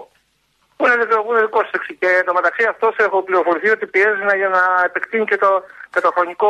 Που 0.77 0.83
είναι, 0.85 0.95
δικό- 1.03 1.23
που 1.25 1.31
είναι 1.31 1.41
δικό 1.47 1.59
σου 1.69 1.77
Και 2.01 2.09
το 2.27 2.33
μεταξύ 2.33 2.63
αυτός 2.73 2.93
έχω 3.05 3.17
πληροφορηθεί 3.27 3.69
ότι 3.75 3.85
πιέζει 3.93 4.23
να, 4.29 4.35
για 4.41 4.49
να 4.57 4.61
επεκτείνει 4.89 5.25
και 5.31 5.37
το, 5.43 5.49
και 5.93 5.99
το 6.05 6.09
χρονικό 6.15 6.49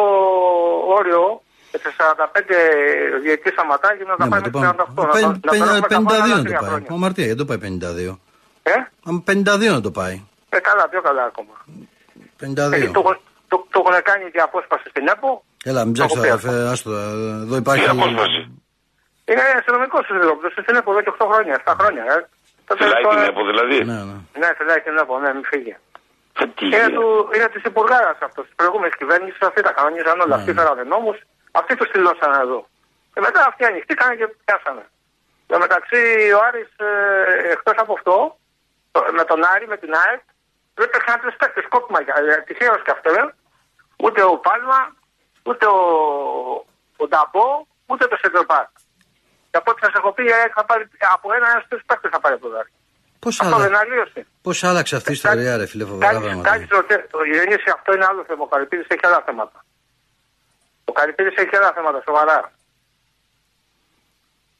όριο 0.99 1.41
και 1.71 1.77
σε 1.83 1.89
45 1.97 3.19
διαιτητή 3.23 3.49
σταματάει 3.55 3.97
και 3.97 4.03
να 4.03 4.15
τα 4.15 4.23
Ναι, 4.23 4.29
πάει 4.31 4.41
μα 4.41 4.49
το 4.51 4.59
μέχρι 4.59 4.75
πάμε. 4.75 4.89
38. 4.93 5.05
Να 5.05 5.21
το- 5.21 5.27
να 5.27 5.51
περάσουμε 5.51 5.79
τα 5.79 5.87
52 5.87 6.03
πάνω 6.03 6.17
να 6.17 6.23
άλλα 6.23 6.35
το 6.35 6.43
τρία 6.43 6.59
πάει. 6.59 6.69
χρόνια. 6.69 6.87
Ο 6.91 6.97
Μαρτία, 6.97 7.25
γιατί 7.25 7.39
το 7.43 7.45
πάει 7.49 7.57
52. 7.57 8.19
Ε, 8.63 8.73
Αν 9.09 9.15
52 9.29 9.71
να 9.77 9.81
το 9.81 9.91
πάει. 9.91 10.15
ε, 10.49 10.59
καλά, 10.59 10.89
πιο 10.89 11.01
καλά 11.01 11.23
ακόμα. 11.23 11.53
Ε, 11.67 12.45
52. 12.45 12.91
το, 12.91 12.99
έχουν- 13.03 13.19
το, 13.47 13.55
το 13.71 13.77
έχουν 13.85 13.95
κάνει 14.09 14.31
και 14.31 14.39
απόσπαση 14.47 14.89
στην 14.89 15.07
ΕΠΟ. 15.07 15.43
Έλα, 15.63 15.83
μην 15.85 15.93
ψάξει 15.93 16.15
Το 16.15 16.23
έχω 16.23 16.37
πει 16.37 16.47
αδερφέ, 16.47 16.69
άστο. 16.71 16.91
Εδώ 17.45 17.55
υπάρχει. 17.63 17.83
Τι 17.83 17.89
απόσπαση. 17.89 18.39
Είναι 19.29 19.43
αστυνομικός 19.59 20.01
ο 20.09 20.13
Σιδηρόπουλο. 20.13 20.49
Στην 20.49 20.75
ΕΠΟ 20.79 20.91
εδώ 20.91 21.01
και 21.05 21.11
8 21.17 21.25
χρόνια, 21.31 21.53
7 21.65 21.73
χρόνια. 21.79 22.03
Ε. 22.15 22.17
Τότε 22.67 22.83
Φυλάει 22.83 23.03
το- 23.03 23.09
την 23.09 23.23
ΕΠΟ 23.31 23.41
δηλαδή. 23.51 23.77
Ναι, 23.89 23.99
ναι. 24.09 24.15
Ναι, 24.41 24.49
φυλάει 24.57 24.79
την 24.85 24.97
ΕΠΟ, 25.01 25.13
ναι, 25.23 25.29
μην 25.37 25.45
φύγει. 25.51 25.75
Ε, 26.41 26.45
Τι 26.57 26.65
Είναι, 26.65 26.75
γίνεται; 26.75 26.95
του, 26.97 27.05
είναι 27.35 27.47
της 27.53 27.63
υπουργάρας 27.71 28.17
αυτός. 28.27 28.43
Της 28.47 28.55
προηγούμενης 28.59 28.95
κυβέρνησης 29.01 29.41
αυτοί 29.49 29.61
τα 29.67 29.71
κανονίζαν 29.77 30.17
όλα. 30.23 30.35
Αυτοί 30.39 30.51
φέρανε 30.57 30.83
νόμους, 30.93 31.17
αυτοί 31.59 31.71
τους 31.77 31.87
στυλώσαν 31.91 32.31
εδώ. 32.45 32.59
Και 33.13 33.21
μετά 33.27 33.39
αυτοί 33.49 33.63
ανοιχτήκαν 33.71 34.09
και 34.19 34.27
πιάσανε. 34.45 34.83
Εν 35.49 35.53
τω 35.53 35.57
μεταξύ, 35.65 36.01
ο 36.37 36.39
Άρης 36.47 36.71
ε, 36.89 36.91
εκτός 37.55 37.75
από 37.83 37.93
αυτό, 37.97 38.15
το- 38.93 39.05
με 39.19 39.23
τον 39.29 39.39
Άρη, 39.53 39.65
με 39.73 39.77
την 39.83 39.91
ΑΕΚ, 40.03 40.21
δεν 40.77 40.85
υπήρχαν 40.89 41.15
τρει 41.21 41.31
παίκτες 41.41 41.65
κόπημα. 41.73 41.99
ε, 41.99 42.41
Τυχαίο 42.47 42.75
και 42.85 42.91
αυτό, 42.95 43.09
ε. 43.21 43.23
Ούτε 44.05 44.19
ο 44.31 44.35
Πάλμα, 44.45 44.79
ούτε 45.47 45.65
ο, 45.65 45.79
ο 47.01 47.07
Νταμπό, 47.07 47.47
ούτε 47.85 48.07
το 48.07 48.17
Σεντροπάκ. 48.21 48.69
Και 49.51 49.57
από 49.57 49.71
ό,τι 49.71 49.79
σας 49.85 49.93
έχω 49.99 50.11
πει, 50.11 50.23
η 50.23 50.33
ΑΕΚ 50.33 50.51
θα 50.55 50.65
πάρει 50.65 50.83
από 51.15 51.33
ένα 51.33 51.47
έως 51.53 51.65
τρεις 51.69 51.83
παίκτες 51.85 52.11
θα 52.11 52.19
πάρει 52.19 52.35
από 52.35 52.47
το 52.49 52.57
Άρη. 52.57 52.71
Πώς 53.19 53.39
Αυτό 53.41 53.57
δεν 53.57 53.75
άλλαξε, 53.75 53.91
αλλίωσε. 53.91 54.27
πώς 54.41 54.63
άλλαξε 54.63 54.95
αυτή 54.95 55.09
η 55.09 55.13
ιστορία, 55.13 55.57
ρε 55.57 55.65
φίλε, 55.65 55.85
φοβερά 55.85 56.05
Κάνεις- 56.11 56.23
πράγματα. 56.25 56.49
κάνεις 56.49 56.67
ρωτέ- 56.69 57.09
Το 57.11 57.23
γεννήση 57.23 57.69
αυτό 57.77 57.93
είναι 57.93 58.05
άλλο 58.09 58.23
θέμα. 58.27 58.43
Ο 58.43 58.47
Καρυπίδης 58.47 58.87
έχει 58.89 59.05
άλλα 59.05 59.21
θέματα. 59.25 59.65
Ο 60.85 60.91
Καρυπίδης 60.91 61.35
έχει 61.35 61.55
άλλα 61.55 61.71
θέματα, 61.73 62.01
σοβαρά. 62.05 62.51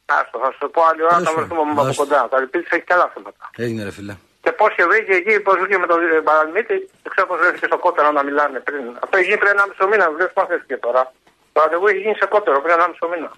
Άστο, 0.06 0.40
θα 0.40 0.52
σου 0.52 0.58
το 0.60 0.70
πω 0.70 0.82
άλλη 0.90 1.02
ώρα, 1.04 1.16
Άστο, 1.16 1.30
θα 1.30 1.34
βρεθούμε 1.36 1.72
από 1.72 1.82
άστο. 1.82 2.04
κοντά. 2.04 2.24
Ο 2.24 2.28
Καρυπίδης 2.28 2.70
έχει 2.70 2.84
και 2.84 2.94
άλλα 2.94 3.12
θέματα. 3.14 3.50
Έγινε, 3.56 3.84
ρε 3.84 3.92
φίλε. 3.92 4.16
Και 4.48 4.54
πώς 4.54 4.74
και 4.76 4.86
βρήκε 4.86 5.14
εκεί, 5.14 5.40
πώς 5.40 5.58
βρήκε 5.60 5.78
με 5.78 5.88
τον 5.88 6.00
ε, 6.12 6.22
Παραλμίτη, 6.22 6.78
δεν 7.04 7.12
ξέρω 7.12 7.28
πώς 7.28 7.38
βρέθηκε 7.38 7.66
στο 7.66 7.78
κότερο 7.78 8.12
να 8.12 8.24
μιλάνε 8.24 8.60
πριν. 8.60 8.98
Αυτό 9.04 9.18
έχει 9.18 9.26
γίνει 9.26 9.38
πριν 9.38 9.52
ένα 9.52 9.68
μισό 9.68 9.88
μήνα, 9.88 10.10
δεν 10.10 10.30
θυμάστε 10.30 10.78
τώρα. 10.78 11.14
Το 11.54 11.62
ραντεβού 11.62 11.88
έχει 11.88 11.98
γίνει 11.98 12.16
σε 12.16 12.26
κότερο 12.26 12.62
πριν 12.62 12.74
ένα 12.74 12.88
μισό 12.88 13.08
μήνα. 13.08 13.32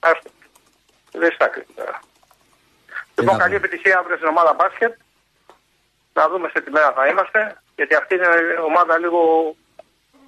Άστο. 0.00 0.30
Δεν 1.12 1.32
στα 1.32 1.46
κρύβει 1.46 1.72
τώρα. 1.76 2.00
Λοιπόν, 3.16 3.36
να 3.36 3.42
καλή 3.42 3.58
πω. 3.58 3.64
επιτυχία 3.64 3.98
αύριο 3.98 4.16
στην 4.16 4.28
ομάδα 4.28 4.52
μπάσκετ. 4.52 4.92
Να 6.12 6.28
δούμε 6.28 6.48
σε 6.52 6.60
τι 6.60 6.70
μέρα 6.70 6.92
θα 6.92 7.06
είμαστε. 7.06 7.60
Γιατί 7.76 7.94
αυτή 7.94 8.14
είναι 8.14 8.28
ομάδα 8.66 8.98
λίγο 8.98 9.20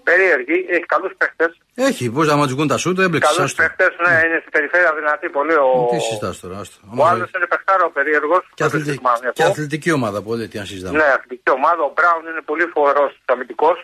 περίεργη. 0.09 0.57
Έχει 0.77 0.87
καλούς 0.95 1.13
παίχτες. 1.21 1.51
Έχει, 1.89 2.05
πώς 2.17 2.27
να 2.31 2.37
μας 2.41 2.49
βγουν 2.55 2.67
τα 2.73 2.77
σούτα, 2.85 3.03
έμπλεξε. 3.07 3.29
Καλούς 3.35 3.51
άστο. 3.51 3.63
παίχτες, 3.63 3.93
ναι, 4.05 4.15
είναι 4.27 4.39
στην 4.43 4.53
περιφέρεια 4.57 4.91
δυνατή 4.99 5.27
πολύ. 5.37 5.55
Ο, 5.67 5.71
Τι 5.93 5.99
συζητάς 6.07 6.35
τώρα, 6.43 6.57
άστο. 6.63 6.77
ο 6.85 6.89
Άμα 6.93 7.03
άλλος 7.11 7.29
δεν- 7.31 7.37
είναι 7.41 7.49
παιχτάρο 7.53 7.87
περίεργος. 7.99 8.43
Και, 8.59 8.65
αθλητική, 8.69 9.01
και 9.39 9.45
αθλητική 9.51 9.91
ομάδα, 9.99 10.19
πολύ 10.29 10.45
τι 10.51 10.57
αν 10.63 10.67
συζητάμε. 10.71 10.97
Ναι, 11.01 11.09
αθλητική 11.17 11.51
ομάδα. 11.59 11.81
Ο 11.89 11.91
Μπράουν 11.97 12.25
είναι 12.31 12.43
πολύ 12.51 12.65
φοβερός 12.75 13.11
αμυντικός. 13.33 13.79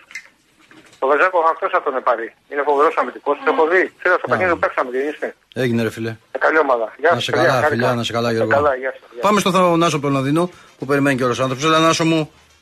Το 1.00 1.08
Βεζέκο 1.12 1.38
αυτό 1.52 1.64
θα 1.74 1.80
τον 1.82 1.92
πάρει. 2.08 2.26
Είναι 2.52 2.62
φοβερός 2.68 2.94
αμυντικός. 3.00 3.36
Το 3.44 3.50
έχω 3.54 3.64
δει. 3.72 3.82
Ξέρω 4.00 4.14
στο 4.20 4.26
παιχνίδι 4.30 4.50
που 4.54 4.58
παίξαμε 4.64 4.90
και 4.94 4.98
είστε. 5.08 5.26
Έγινε 5.62 5.82
ρε 5.86 5.90
φίλε. 5.96 6.12
Ε, 6.34 6.38
καλή 6.44 6.58
ομάδα. 6.66 6.86
Γεια 7.02 7.08
Να 7.10 7.14
σας, 7.16 7.24
σε 7.24 7.30
παιδιά, 7.30 7.46
καλά, 7.46 7.60
χάρηκα. 7.62 7.74
φιλιά, 7.80 7.94
να 7.98 8.02
σε 8.08 8.12
καλά, 8.16 8.28
Να 8.28 8.32
Γιώργο. 8.34 8.52
καλά, 8.58 8.72
γεια 8.82 8.90
σας, 8.98 9.08
γεια. 9.12 9.22
Πάμε 9.26 9.38
στο 9.40 9.50
Θανάσο 9.54 9.96
από 9.96 10.04
τον 10.06 10.14
Λονδίνο 10.18 10.42
που 10.78 10.84
περιμένει 10.90 11.16
και 11.16 11.24
ο 11.24 11.28
άνθρωπος. 11.28 11.64
Έλα, 11.64 11.78
Νάσο 11.78 12.04
μου. 12.04 12.20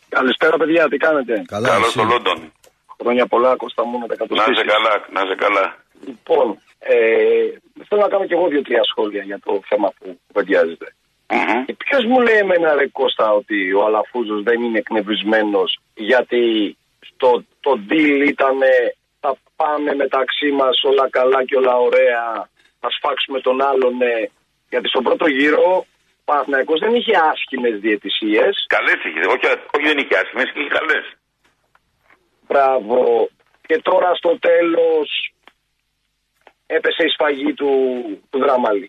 Καλησπέρα, 0.08 0.56
παιδιά, 0.56 0.88
τι 0.88 0.96
κάνετε; 0.96 1.34
Καλά, 1.54 1.68
Καλό 1.68 1.80
εσύ. 1.82 1.90
στο 1.90 2.02
Λόντον. 2.02 2.38
Χρόνια 3.01 3.26
πολλά, 3.26 3.57
Κώστα 3.57 3.84
μου, 3.86 3.98
με 3.98 4.07
τα 4.07 4.14
Να 4.18 4.24
είσαι 4.24 4.34
κατοστήσεις. 4.34 4.72
καλά, 4.74 4.94
να 5.14 5.20
είσαι 5.24 5.34
καλά. 5.44 5.76
Λοιπόν, 6.07 6.46
ε, 6.78 6.94
θέλω 7.88 8.01
να 8.01 8.09
κάνω 8.09 8.24
κι 8.26 8.32
εγώ 8.32 8.46
δύο-τρία 8.48 8.84
σχόλια 8.90 9.22
για 9.22 9.38
το 9.44 9.61
θέμα 9.68 9.88
που 9.98 10.18
κουβεντιάζεται. 10.26 10.88
Μμμ. 11.32 11.64
Ποιος 11.84 12.05
μου 12.05 12.20
λέει 12.20 12.38
εμένα, 12.38 12.74
ρε 12.74 12.86
Κώστα, 12.88 13.32
ότι 13.32 13.72
ο 13.72 13.84
Αλαφούζος 13.84 14.42
δεν 14.42 14.62
είναι 14.62 14.78
εκνευρισμένος 14.78 15.78
γιατί 15.94 16.42
στο, 17.01 17.44
το 17.61 17.72
deal 17.90 18.24
ήταν 18.28 18.59
θα 19.20 19.36
πάμε 19.57 19.94
μεταξύ 19.94 20.51
μας 20.51 20.82
όλα 20.82 21.11
καλά 21.11 21.44
και 21.44 21.57
όλα 21.57 21.76
ωραία, 21.76 22.48
θα 22.80 22.88
σφάξουμε 22.90 23.40
τον 23.40 23.62
άλλον. 23.62 24.01
ε, 24.03 24.30
γιατί 24.68 24.88
στον 24.88 25.03
πρώτο 25.03 25.26
γύρο 25.28 25.62
ο 25.76 25.84
Παναθηναϊκός 26.24 26.78
δεν 26.80 26.94
είχε 26.94 27.12
άσχημες 27.32 27.80
διαιτησίες. 27.80 28.64
Καλές 28.68 28.98
είχε. 29.07 29.20
Όχι, 29.34 29.46
όχι 29.74 29.86
δεν 29.86 29.98
είχε 29.98 30.16
άσχημες, 30.22 30.48
είχε 30.55 30.68
καλές. 30.78 31.05
Μπράβο. 32.51 32.96
Και 33.66 33.76
τώρα 33.88 34.14
στο 34.20 34.38
τέλος 34.48 35.09
έπεσε 36.76 37.03
η 37.09 37.11
σφαγή 37.14 37.53
του, 37.55 37.70
του 38.30 38.38
Δραμάλη. 38.44 38.88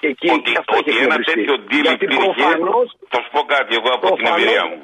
Και 0.00 0.08
εκεί 0.12 0.28
Ότι, 0.30 0.50
και 0.52 0.58
αυτό 0.62 0.74
ότι 0.80 0.90
έχει 0.90 1.02
ένα 1.08 1.14
εκνευριστεί. 1.14 1.34
τέτοιο 1.40 1.56
deal 1.70 1.82
Γιατί 1.88 2.04
υπήρχε. 2.04 2.24
προφανώς, 2.32 2.86
Θα 3.12 3.18
σου 3.22 3.30
πω 3.34 3.40
κάτι 3.54 3.72
εγώ 3.78 3.88
από 3.96 4.06
την 4.06 4.14
προφανώς 4.16 4.36
εμπειρία 4.42 4.64
μου. 4.70 4.78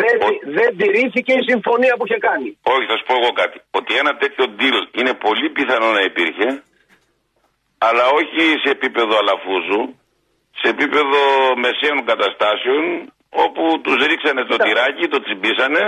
δεν, 0.00 0.14
Ο- 0.26 0.40
δεν 0.58 0.68
τηρήθηκε 0.78 1.32
η 1.40 1.42
συμφωνία 1.50 1.94
που 1.96 2.04
είχε 2.06 2.18
κάνει. 2.28 2.48
Όχι, 2.74 2.84
θα 2.90 2.96
σου 2.98 3.04
πω 3.08 3.14
εγώ 3.20 3.30
κάτι. 3.42 3.58
Ότι 3.78 3.92
ένα 4.02 4.12
τέτοιο 4.22 4.44
deal 4.58 4.78
είναι 4.98 5.12
πολύ 5.26 5.46
πιθανό 5.56 5.88
να 5.98 6.02
υπήρχε, 6.10 6.48
αλλά 7.86 8.04
όχι 8.20 8.42
σε 8.62 8.68
επίπεδο 8.76 9.12
αλαφούζου, 9.22 9.82
σε 10.60 10.66
επίπεδο 10.74 11.20
μεσαίων 11.64 11.98
καταστάσεων, 12.10 12.82
όπου 13.44 13.62
τους 13.84 13.96
ρίξανε 14.10 14.42
το 14.50 14.56
τυράκι, 14.64 15.04
το 15.12 15.18
τσιμπήσανε, 15.24 15.82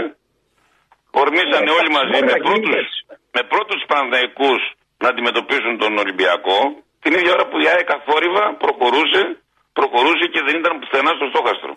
ορμήσανε 1.23 1.65
Ναι, 1.69 1.75
όλοι 1.79 1.91
μαζί 1.99 2.11
μπορεί 2.13 2.27
με 2.29 2.33
να 2.37 2.39
γίνει 2.45 2.49
πρώτους, 2.49 2.75
έτσι. 2.83 2.99
με 3.37 3.43
πρώτους 3.53 3.79
Παναθηναϊκούς 3.91 4.61
να 5.03 5.09
αντιμετωπίσουν 5.13 5.73
τον 5.83 5.93
Ολυμπιακό, 6.03 6.59
την 7.03 7.13
ίδια 7.19 7.33
ώρα 7.37 7.45
που 7.49 7.57
η 7.65 7.67
ΑΕΚ 7.73 7.89
αθόρυβα 7.97 8.45
προχωρούσε, 8.65 9.23
προχωρούσε 9.79 10.27
και 10.33 10.41
δεν 10.47 10.55
ήταν 10.61 10.73
πουθενά 10.81 11.11
στο 11.19 11.27
στόχαστρο. 11.33 11.73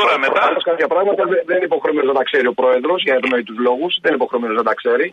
Τώρα 0.00 0.14
μετά- 0.18 0.32
Προφανώς 0.32 0.64
κάποια 0.70 0.88
πράγματα 0.94 1.22
δεν, 1.30 1.38
δεν 1.48 1.56
είναι 1.56 1.68
υποχρεωμένος 1.72 2.08
να 2.12 2.18
τα 2.20 2.24
ξέρει 2.28 2.46
ο 2.52 2.54
πρόεδρος 2.60 3.02
για 3.06 3.16
τους 3.48 3.58
λόγους. 3.66 3.92
Δεν 4.02 4.08
είναι 4.12 4.20
υποχρεωμένος 4.20 4.56
να 4.56 4.62
τα 4.70 4.74
ξέρει. 4.80 5.06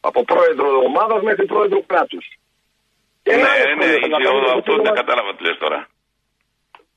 Από 0.00 0.20
πρόεδρο 0.24 0.68
ομάδας 0.90 1.20
μέχρι 1.22 1.44
πρόεδρο 1.46 1.78
κράτους. 1.90 2.24
Ναι, 3.22 3.36
ναι, 3.36 3.84
είχε- 3.84 4.58
αυτό 4.58 4.72
δεν 4.86 4.94
κατάλαβα 5.00 5.34
τι 5.36 5.42
λες 5.46 5.58
τώρα. 5.58 5.78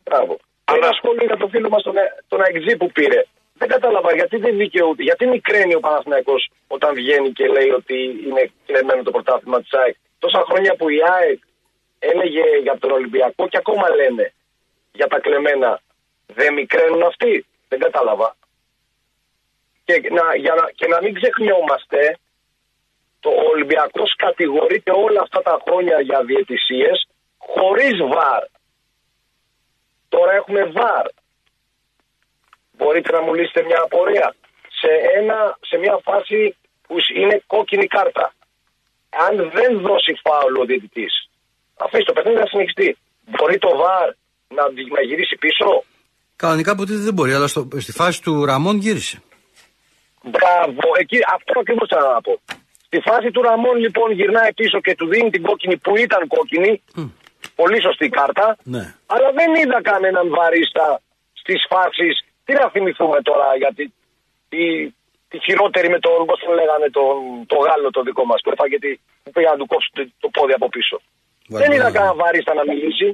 Μπράβο. 0.04 0.34
Αλλά- 0.66 0.78
Ένα 0.88 0.91
σχόλιο 1.00 1.26
για 1.26 1.38
το 1.38 1.48
φίλο 1.48 1.70
μας 1.70 1.84
τον, 1.84 1.93
τον 2.28 2.41
Αεξή 2.41 2.78
που 2.78 2.91
πήρε. 2.91 3.22
Δεν 3.58 3.68
κατάλαβα 3.68 4.16
γιατί 4.16 4.38
δεν 4.38 4.58
δικαιούται. 4.58 5.03
Γιατί 5.03 5.26
μικραίνει 5.28 5.76
ο 5.76 5.80
Παναθηναϊκός 5.80 6.49
όταν 6.68 6.93
βγαίνει 6.93 7.32
και 7.32 7.47
λέει 7.47 7.70
ότι 7.70 7.97
είναι 8.28 8.51
κλεμμένο 8.66 9.03
το 9.03 9.12
πρωτάθλημα 9.12 9.62
της 9.62 9.74
ΑΕΚ. 9.74 9.95
Τόσα 10.20 10.43
χρόνια 10.49 10.76
που 10.76 10.89
η 10.89 10.99
ΑΕΚ 11.14 11.39
έλεγε 11.99 12.43
για 12.62 12.78
τον 12.80 12.91
Ολυμπιακό 12.91 13.47
και 13.47 13.58
ακόμα 13.58 13.89
λένε 13.89 14.34
για 14.91 15.08
τα 15.08 15.20
κλεμμένα. 15.20 15.82
Δεν 16.26 16.53
μικραίνουν 16.53 17.03
αυτοί. 17.03 17.45
Δεν 17.68 17.80
κατάλαβα. 17.80 18.36
Και 19.84 20.01
να, 20.12 20.36
για 20.36 20.53
να, 20.53 20.72
και 20.76 20.88
να 20.88 21.01
μην 21.01 21.14
ξεχνιόμαστε, 21.14 22.18
το 23.20 23.30
Ολυμπιακός 23.53 24.16
κατηγορείται 24.16 24.91
όλα 24.91 25.22
αυτά 25.22 25.41
τα 25.41 25.62
χρόνια 25.66 26.01
για 26.01 26.24
διαιτησίες 26.24 27.08
χωρίς 27.38 27.97
βαρ. 27.97 28.43
Τώρα 30.10 30.32
έχουμε 30.34 30.64
βαρ. 30.64 31.06
Μπορείτε 32.78 33.11
να 33.11 33.21
μου 33.21 33.34
λύσετε 33.34 33.61
μια 33.69 33.80
απορία. 33.84 34.36
Σε, 34.80 34.91
ένα, 35.19 35.57
σε 35.69 35.78
μια 35.78 35.99
φάση 36.07 36.55
που 36.88 36.95
είναι 37.19 37.43
κόκκινη 37.47 37.88
κάρτα. 37.88 38.34
Αν 39.28 39.34
δεν 39.57 39.71
δώσει 39.88 40.11
φάουλο 40.23 40.61
ο 40.61 40.65
διαιτητής, 40.65 41.13
αφήσει 41.86 42.05
το 42.09 42.13
παιχνίδι 42.13 42.39
να 42.39 42.45
συνεχιστεί. 42.45 42.97
Μπορεί 43.32 43.57
το 43.57 43.71
βαρ 43.82 44.07
να, 44.57 44.63
να 44.95 45.01
γυρίσει 45.07 45.36
πίσω; 45.36 45.84
Κανονικά 46.36 46.76
ποτέ 46.76 46.93
δεν 46.93 47.13
μπορεί, 47.13 47.34
αλλά 47.34 47.47
στο, 47.47 47.67
στη 47.78 47.91
φάση 47.91 48.21
του 48.21 48.45
Ραμόν 48.45 48.78
γύρισε. 48.78 49.21
Μπράβο, 50.23 50.88
εκεί, 50.99 51.19
αυτό 51.36 51.59
ακριβώς 51.59 51.88
θέλω 51.93 52.09
να 52.17 52.21
πω. 52.21 52.39
Στη 52.86 52.99
φάση 53.07 53.32
του 53.32 53.41
Ραμόν 53.41 53.78
λοιπόν 53.86 54.11
γυρνάει 54.11 54.53
πίσω 54.53 54.82
και 54.82 54.95
του 54.95 55.07
δίνει 55.07 55.30
την 55.30 55.43
κόκκινη 55.43 55.78
που 55.78 55.97
ήταν 55.97 56.28
κόκκινη. 56.28 56.82
Πολύ 57.55 57.82
σωστή 57.82 58.09
κάρτα. 58.09 58.57
Ναι. 58.63 58.93
Αλλά 59.05 59.30
δεν 59.39 59.49
είδα 59.55 59.82
κανέναν 59.82 60.30
βαρίστα 60.30 61.01
στις 61.34 61.65
φάσεις. 61.69 62.24
Τι 62.46 62.54
να 62.54 62.70
θυμηθούμε 62.74 63.22
τώρα 63.22 63.48
για 63.62 63.72
τη, 63.78 63.84
τη, 64.50 64.64
τη 65.30 65.38
χειρότερη 65.46 65.89
με 65.89 66.00
τον, 66.00 66.26
πώς 66.26 66.39
τον 66.39 66.54
λέγανε, 66.60 66.88
τον, 66.98 67.16
το 67.52 67.58
Γάλλο 67.66 67.89
το 67.89 68.02
δικό 68.02 68.24
μας 68.26 68.41
που 68.43 68.52
έφαγε 68.56 68.78
τη, 68.80 68.91
που 69.24 69.32
πήγα 69.32 69.50
να 69.54 69.58
του 69.58 69.68
κόψει 69.72 69.89
το, 69.93 70.02
το 70.20 70.30
πόδι 70.36 70.54
από 70.60 70.68
πίσω. 70.70 70.96
δεν 71.48 71.72
είδα 71.72 71.91
κανέναν 71.91 72.18
βαρίστα 72.22 72.54
να 72.54 72.64
μιλήσει. 72.72 73.10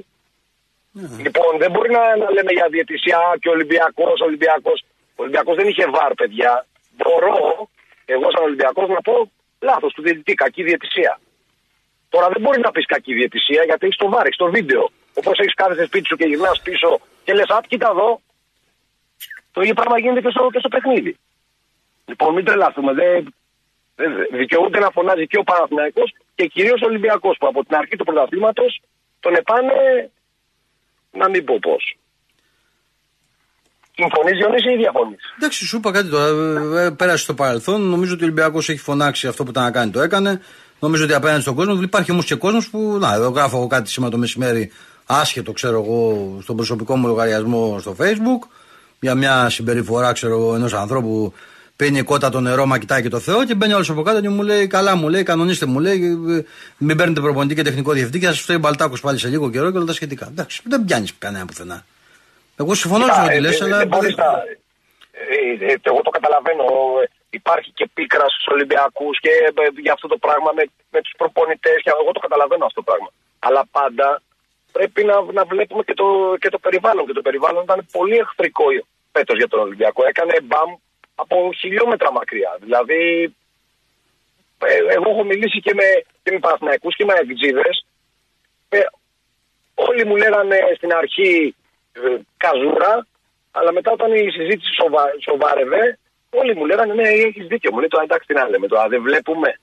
Λοιπόν, 1.24 1.52
δεν 1.62 1.70
μπορεί 1.70 1.90
να, 1.98 2.16
να 2.16 2.28
λέμε 2.36 2.52
για 2.58 2.66
διαιτησία 2.70 3.18
«Α, 3.18 3.30
και 3.40 3.48
Ολυμπιακός, 3.48 4.20
Ολυμπιακός. 4.20 4.78
Ο 5.16 5.20
Ολυμπιακός 5.22 5.54
δεν 5.56 5.68
είχε 5.68 5.84
βαρ, 5.96 6.14
παιδιά. 6.14 6.66
Μπορώ, 6.96 7.68
εγώ 8.04 8.26
σαν 8.30 8.42
Ολυμπιακός, 8.44 8.88
να 8.88 9.00
πω 9.00 9.14
λάθος 9.60 9.92
του 9.92 10.02
διαιτητή, 10.02 10.34
κακή 10.34 10.62
διαιτησία. 10.62 11.20
Τώρα 12.08 12.28
δεν 12.28 12.40
μπορεί 12.42 12.60
να 12.60 12.70
πεις 12.70 12.86
κακή 12.86 13.12
διαιτησία 13.14 13.62
γιατί 13.64 13.86
έχεις 13.86 13.96
το 13.96 14.08
βάρ, 14.08 14.24
έχεις 14.26 14.36
το 14.36 14.50
βίντεο. 14.50 14.90
Όπως 15.14 15.38
έχεις 15.38 15.54
κάθεσαι 15.54 15.84
σπίτι 15.84 16.06
σου 16.06 16.16
και 16.16 16.24
γυρνάς 16.24 16.60
πίσω 16.62 17.00
και 17.24 17.32
λες: 17.32 17.48
Απ, 17.48 17.66
κοίτα 17.66 17.88
εδώ. 17.90 18.20
Το 19.52 19.60
ίδιο 19.60 19.74
πράγμα 19.74 19.98
γίνεται 19.98 20.20
και 20.20 20.30
στο, 20.30 20.48
και 20.52 20.58
στο 20.58 20.68
παιχνίδι. 20.68 21.16
Λοιπόν, 22.06 22.34
μην 22.34 22.44
τρελαθούμε. 22.44 22.92
Δεν, 22.92 23.34
δεν 23.94 24.10
δικαιούται 24.40 24.78
να 24.78 24.90
φωνάζει 24.90 25.26
και 25.26 25.38
ο 25.38 25.42
Παναθηναϊκός 25.42 26.14
και 26.34 26.46
κυρίως 26.46 26.80
ο 26.82 26.86
Ολυμπιακός 26.86 27.36
που 27.40 27.46
από 27.46 27.64
την 27.64 27.76
αρχή 27.76 27.96
του 27.96 28.04
πρωταθλήματος 28.04 28.80
τον 29.20 29.34
επάνε 29.34 30.10
να 31.10 31.28
μην 31.28 31.44
πω 31.44 31.58
πώς. 31.58 31.96
Συμφωνείς, 33.94 34.36
Διονύση, 34.38 34.70
ή 34.72 34.76
διαφωνείς; 34.76 35.20
Εντάξει, 35.36 35.64
σου 35.66 35.76
είπα 35.76 35.90
κάτι 35.92 36.08
τώρα. 36.08 36.26
ε, 36.80 36.84
ε, 36.86 36.90
Πέρασε 36.90 37.22
στο 37.22 37.34
παρελθόν. 37.34 37.80
Νομίζω 37.82 38.12
ότι 38.14 38.22
ο 38.22 38.26
Ολυμπιακός 38.26 38.68
έχει 38.68 38.78
φωνάξει 38.78 39.26
αυτό 39.26 39.44
που 39.44 39.50
ήταν 39.50 39.62
να 39.62 39.70
κάνει, 39.70 39.90
το 39.90 40.00
έκανε. 40.00 40.40
Νομίζω 40.80 41.04
ότι 41.04 41.14
απέναντι 41.14 41.40
στον 41.40 41.54
κόσμο. 41.54 41.82
Υπάρχει 41.82 42.10
όμως 42.10 42.24
και 42.24 42.34
κόσμος 42.34 42.70
που. 42.70 42.96
Να, 43.00 43.14
εδώ 43.14 43.28
γράφω 43.28 43.56
εγώ 43.56 43.66
κάτι 43.66 43.90
σήμερα 43.90 44.12
το 44.12 44.18
μεσημέρι, 44.18 44.72
άσχετο, 45.06 45.52
ξέρω 45.52 45.82
εγώ, 45.82 46.38
στον 46.42 46.56
προσωπικό 46.56 46.96
μου 46.96 47.06
λογαριασμό 47.06 47.78
στο 47.78 47.96
Facebook. 47.98 48.48
Για 49.04 49.14
μια 49.14 49.48
συμπεριφορά, 49.48 50.12
ξέρω 50.12 50.32
εγώ, 50.38 50.54
ενός 50.54 50.72
ανθρώπου 50.72 51.34
πίνει 51.76 52.02
κότα 52.02 52.28
το 52.30 52.40
νερό, 52.40 52.66
μα 52.66 52.78
κοιτάει 52.78 53.02
και 53.02 53.08
το 53.08 53.18
Θεό 53.18 53.44
και 53.44 53.54
μπαίνει 53.54 53.72
όλος 53.72 53.90
από 53.90 54.02
κάτω 54.02 54.20
και 54.20 54.28
μου 54.28 54.42
λέει: 54.42 54.66
Καλά, 54.66 54.96
μου 54.96 55.08
λέει, 55.08 55.22
κανονίστε, 55.22 55.66
μου 55.66 55.78
λέει, 55.80 55.98
ε, 56.38 56.42
μην 56.78 56.96
παίρνετε 56.96 57.20
προπονητή 57.20 57.54
και 57.54 57.62
τεχνικό 57.62 57.92
διευθυντή 57.92 58.18
και 58.18 58.26
θα 58.26 58.32
σας 58.32 58.42
φταίει 58.42 58.58
μπαλτάκος 58.60 59.00
πάλι 59.00 59.18
σε 59.18 59.28
λίγο 59.28 59.50
καιρό 59.50 59.70
και 59.70 59.76
όλα 59.76 59.86
τα 59.86 59.92
σχετικά. 59.92 60.26
Εντάξει, 60.30 60.62
δεν 60.64 60.84
πιάνεις 60.84 61.12
κανένα 61.18 61.44
πουθενά. 61.44 61.84
Εγώ 62.56 62.74
συμφωνώ 62.74 63.04
Κοίτα, 63.04 63.20
με 63.20 63.24
ό,τι 63.26 63.36
ε, 63.36 63.40
λες, 63.40 63.60
ε, 63.60 63.64
αλλά. 63.64 63.76
δεν 63.78 63.86
μπορείς 63.88 64.14
να- 64.16 64.42
ε, 65.60 65.72
ε, 65.72 65.76
εγώ 65.90 66.00
το 66.02 66.10
καταλαβαίνω. 66.10 66.64
ε, 67.02 67.10
Υπάρχει 67.40 67.70
και 67.78 67.86
πίκρα 67.94 68.26
στους 68.34 68.46
Ολυμπιακούς 68.54 69.14
και 69.24 69.28
ε, 69.62 69.80
για 69.86 69.92
αυτό 69.96 70.06
το 70.12 70.18
πράγμα 70.24 70.50
με, 70.56 70.62
με 70.94 71.00
τους 71.04 71.14
προπονητές. 71.20 71.78
Εγώ 72.02 72.12
το 72.16 72.20
καταλαβαίνω 72.26 72.64
αυτό 72.68 72.78
το 72.82 72.86
πράγμα. 72.88 73.10
Αλλά 73.46 73.62
πάντα 73.78 74.08
πρέπει 74.76 75.00
να, 75.10 75.16
να 75.38 75.42
βλέπουμε 75.52 75.82
και 75.88 75.94
το, 76.00 76.06
και 76.42 76.48
το 76.54 76.58
περιβάλλον. 76.66 77.04
Και 77.08 77.16
το 77.18 77.24
περιβάλλον 77.28 77.62
ήταν 77.68 77.80
πολύ 77.96 78.16
εχθρικό 78.24 78.66
φέτος 79.12 79.36
για 79.36 79.48
τον 79.48 79.60
Ολυμπιακό. 79.60 80.06
Έκανε 80.06 80.34
μπαμ 80.42 80.74
από 81.14 81.50
χιλιόμετρα 81.58 82.12
μακριά. 82.12 82.56
Δηλαδή, 82.60 83.34
ε, 84.58 84.94
εγώ 84.94 85.10
έχω 85.10 85.24
μιλήσει 85.24 85.60
και 85.60 85.74
με, 85.74 85.88
και 86.22 86.32
με 86.32 86.38
Παναθηναϊκούς 86.38 86.96
και 86.96 87.04
με 87.04 87.14
Αιγτζίδες. 87.14 87.86
Ε, 88.68 88.80
όλοι 89.74 90.06
μου 90.06 90.16
λέγανε 90.16 90.58
στην 90.76 90.92
αρχή 90.92 91.54
ε, 91.92 92.16
καζούρα, 92.36 93.06
αλλά 93.50 93.72
μετά 93.72 93.92
όταν 93.92 94.14
η 94.14 94.30
συζήτηση 94.30 94.72
σοβα, 94.80 95.04
σοβάρευε, 95.26 95.98
όλοι 96.30 96.56
μου 96.56 96.66
λέγανε 96.66 96.94
ναι, 96.94 97.08
έχεις 97.08 97.46
δίκιο. 97.46 97.72
Μου 97.72 97.78
λέει 97.78 97.88
τώρα 97.88 98.04
εντάξει, 98.04 98.26
τι 98.26 98.34
να 98.34 98.48
λέμε 98.48 98.66
τώρα, 98.66 98.88
δεν 98.88 99.02
βλέπουμε. 99.02 99.48
Ε, 99.48 99.58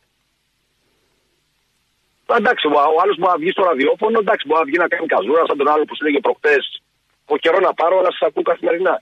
Εντάξει, 2.38 2.68
ο 2.68 2.72
ο 2.95 3.02
άλλος 3.02 3.18
μπορεί 3.18 3.32
να 3.32 3.38
βγει 3.38 3.52
στο 3.52 3.64
ραδιόφωνο, 3.64 4.20
εντάξει, 4.20 4.47
μπορεί 4.47 4.60
να 4.60 4.66
βγει 4.66 4.78
να 4.78 4.88
κάνει 4.88 5.08
καζούρα, 5.08 5.43
σαν 5.47 5.58
τον 5.58 5.70
άλλο 5.74 5.84
που 5.86 5.95
σου 5.95 6.06
λέγε 6.06 6.20
προχτές. 6.20 6.82
Έχω 7.26 7.38
καιρό 7.38 7.60
να 7.60 7.74
πάρω, 7.74 7.97
αλλά 8.00 8.12
σας 8.12 8.28
ακούω 8.28 8.43
καθημερινά. 8.43 9.02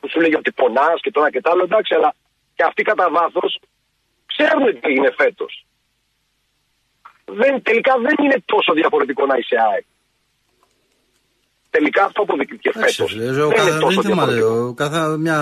Που 0.00 0.08
σου 0.10 0.20
λέγε 0.20 0.36
ότι 0.36 0.52
πονάς 0.52 0.98
και 1.04 1.10
τώρα 1.10 1.30
και 1.30 1.40
τ' 1.40 1.48
άλλο, 1.52 1.62
εντάξει, 1.62 1.94
αλλά 1.94 2.14
και 2.56 2.62
αυτοί 2.68 2.82
κατά 2.82 3.06
βάθος 3.10 3.60
ξέρουν 4.32 4.66
τι 4.72 4.80
έγινε 4.90 5.10
φέτος. 5.16 5.52
Τελικά 7.62 7.92
δεν 8.06 8.16
είναι 8.24 8.42
τόσο 8.44 8.72
διαφορετικό 8.72 9.26
να 9.26 9.36
είσαι 9.36 9.56
ΑΕΚ. 9.70 9.84
τελικά 11.70 12.04
αυτό 12.04 12.22
αποδείχθηκε 12.22 12.70
φέτος. 12.72 13.10
Ο 13.44 13.48
καθένα 13.48 13.78
δεν 13.88 14.02
θέμα, 14.02 14.24
ο 14.68 14.74
καθένα 14.74 15.06
μια. 15.16 15.38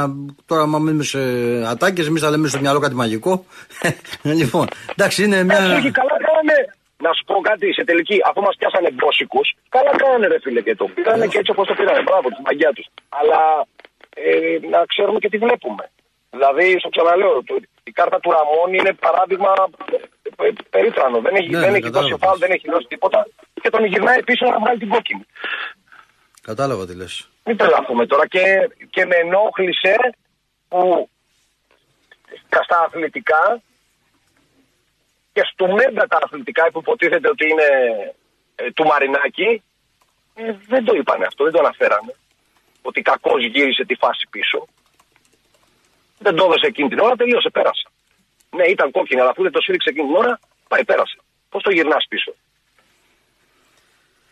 Τώρα, 0.46 0.66
μα 0.66 0.78
μείνουμε 0.78 1.04
σε 1.04 1.20
ατάκες, 1.72 2.06
εμείς 2.06 2.22
θα 2.22 2.30
λέμε 2.30 2.48
στο 2.48 2.60
μυαλό 2.60 2.78
κάτι 2.78 2.94
μαγικό. 2.94 3.44
λοιπόν, 4.40 4.66
εντάξει, 4.94 5.24
είναι 5.24 5.38
μια. 5.44 5.58
Ε, 5.58 5.74
Όχι, 5.78 5.90
καλά 6.00 6.16
κάνανε. 6.26 6.58
Να 7.04 7.10
σου 7.16 7.24
πω 7.28 7.34
κάτι 7.50 7.66
σε 7.78 7.82
τελική, 7.90 8.16
αφού 8.28 8.40
μας 8.46 8.54
πιάσανε 8.58 8.90
μπόσικου, 8.96 9.40
καλά 9.74 9.92
κάνανε 10.02 10.26
ρε 10.32 10.38
φίλε 10.44 10.60
και 10.66 10.74
το 10.80 10.84
πήρανε 10.94 11.26
και 11.30 11.38
έτσι 11.40 11.50
όπως 11.54 11.66
το 11.68 11.74
πήρανε. 11.78 12.02
Μπράβο, 12.06 12.26
τη 12.34 12.40
μαγιά 12.46 12.70
τους. 12.76 12.86
Αλλά 13.18 13.40
ε, 14.24 14.58
να 14.72 14.84
ξέρουμε 14.92 15.18
και 15.18 15.28
τι 15.28 15.38
βλέπουμε. 15.38 15.84
Δηλαδή, 16.30 16.78
στο 16.78 16.88
ξαναλέω, 16.88 17.42
το- 17.48 17.62
η 17.84 17.92
κάρτα 17.92 18.20
του 18.20 18.30
Ραμόν 18.30 18.74
είναι 18.74 18.92
παράδειγμα 19.06 19.52
ε, 20.40 20.46
ε, 20.46 20.52
περίτρανο. 20.70 21.20
Δεν 21.20 21.34
έχει, 21.34 21.48
Ναι, 21.48 21.58
δεν 21.58 21.70
ναι, 21.70 21.76
έχει 21.76 21.82
κατάλαβα. 21.86 22.08
δώσει 22.10 22.24
φάουλ, 22.24 22.38
δεν 22.38 22.50
έχει 22.50 22.70
δώσει 22.70 22.86
τίποτα. 22.86 23.26
Και 23.62 23.70
τον 23.70 23.84
γυρνάει 23.84 24.22
πίσω 24.22 24.44
να 24.46 24.58
βγάλει 24.58 24.78
την 24.78 24.88
κόκκινη. 24.88 25.26
Κατάλαβα 26.42 26.86
τι 26.86 26.94
λες. 26.96 27.28
Μην 27.44 27.56
τρελαθούμε 27.56 28.06
τώρα. 28.06 28.26
Και, 28.26 28.42
και 28.90 29.06
με 29.06 29.16
ενόχλησε 29.16 29.94
που 30.68 31.08
στα 32.64 32.80
αθλητικά 32.86 33.60
και 35.32 35.42
στο 35.52 35.66
μέγα 35.66 36.06
τα 36.06 36.18
αθλητικά 36.22 36.70
που 36.72 36.78
υποτίθεται 36.78 37.28
ότι 37.28 37.44
είναι 37.50 37.68
ε, 38.54 38.70
του 38.70 38.84
Μαρινάκη 38.84 39.62
ε, 40.34 40.52
δεν 40.68 40.84
το 40.84 40.94
είπανε 40.96 41.24
αυτό, 41.26 41.44
δεν 41.44 41.52
το 41.52 41.58
αναφέρανε. 41.58 42.14
Ότι 42.88 43.00
κακός 43.10 43.40
γύρισε 43.54 43.84
τη 43.90 43.94
φάση 44.02 44.24
πίσω. 44.34 44.58
Δεν 46.18 46.34
το 46.36 46.42
έδωσε 46.44 46.66
εκείνη 46.72 46.88
την 46.88 46.98
ώρα, 46.98 47.14
τελείωσε, 47.16 47.50
πέρασε. 47.56 47.86
Ναι, 48.56 48.64
ήταν 48.74 48.90
κόκκινη, 48.90 49.20
αλλά 49.20 49.30
αφού 49.30 49.42
δεν 49.42 49.52
το 49.52 49.60
σφίριξε 49.60 49.88
εκείνη 49.90 50.06
την 50.06 50.16
ώρα, 50.16 50.38
πάει, 50.68 50.84
πέρασε. 50.84 51.16
Πώς 51.50 51.62
το 51.62 51.70
γυρνάς 51.70 52.04
πίσω; 52.08 52.30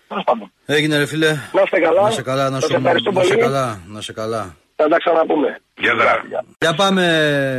Τέλος 0.09 0.25
πάντων. 0.25 0.53
Έγινε 0.67 0.97
ρε 0.99 1.07
φίλε. 1.07 1.31
Να 1.53 1.63
είστε 1.65 1.81
καλά. 1.81 2.03
Να 2.03 2.11
σε 2.11 2.23
καλά, 2.23 2.51
να 2.51 2.61
Σας 2.61 2.71
σου 2.71 2.77
ευχαριστώ 2.77 3.11
να 3.11 3.23
σε 3.23 3.29
πολύ. 3.29 3.41
καλά, 3.41 3.83
να 3.87 4.01
σε 4.01 4.13
καλά. 4.13 4.57
Θα 4.77 4.89
τα 4.89 4.99
ξαναπούμε. 4.99 5.51
Γεια 5.77 5.95
δρά. 5.95 6.15
Για 6.61 6.75
πάμε 6.75 7.05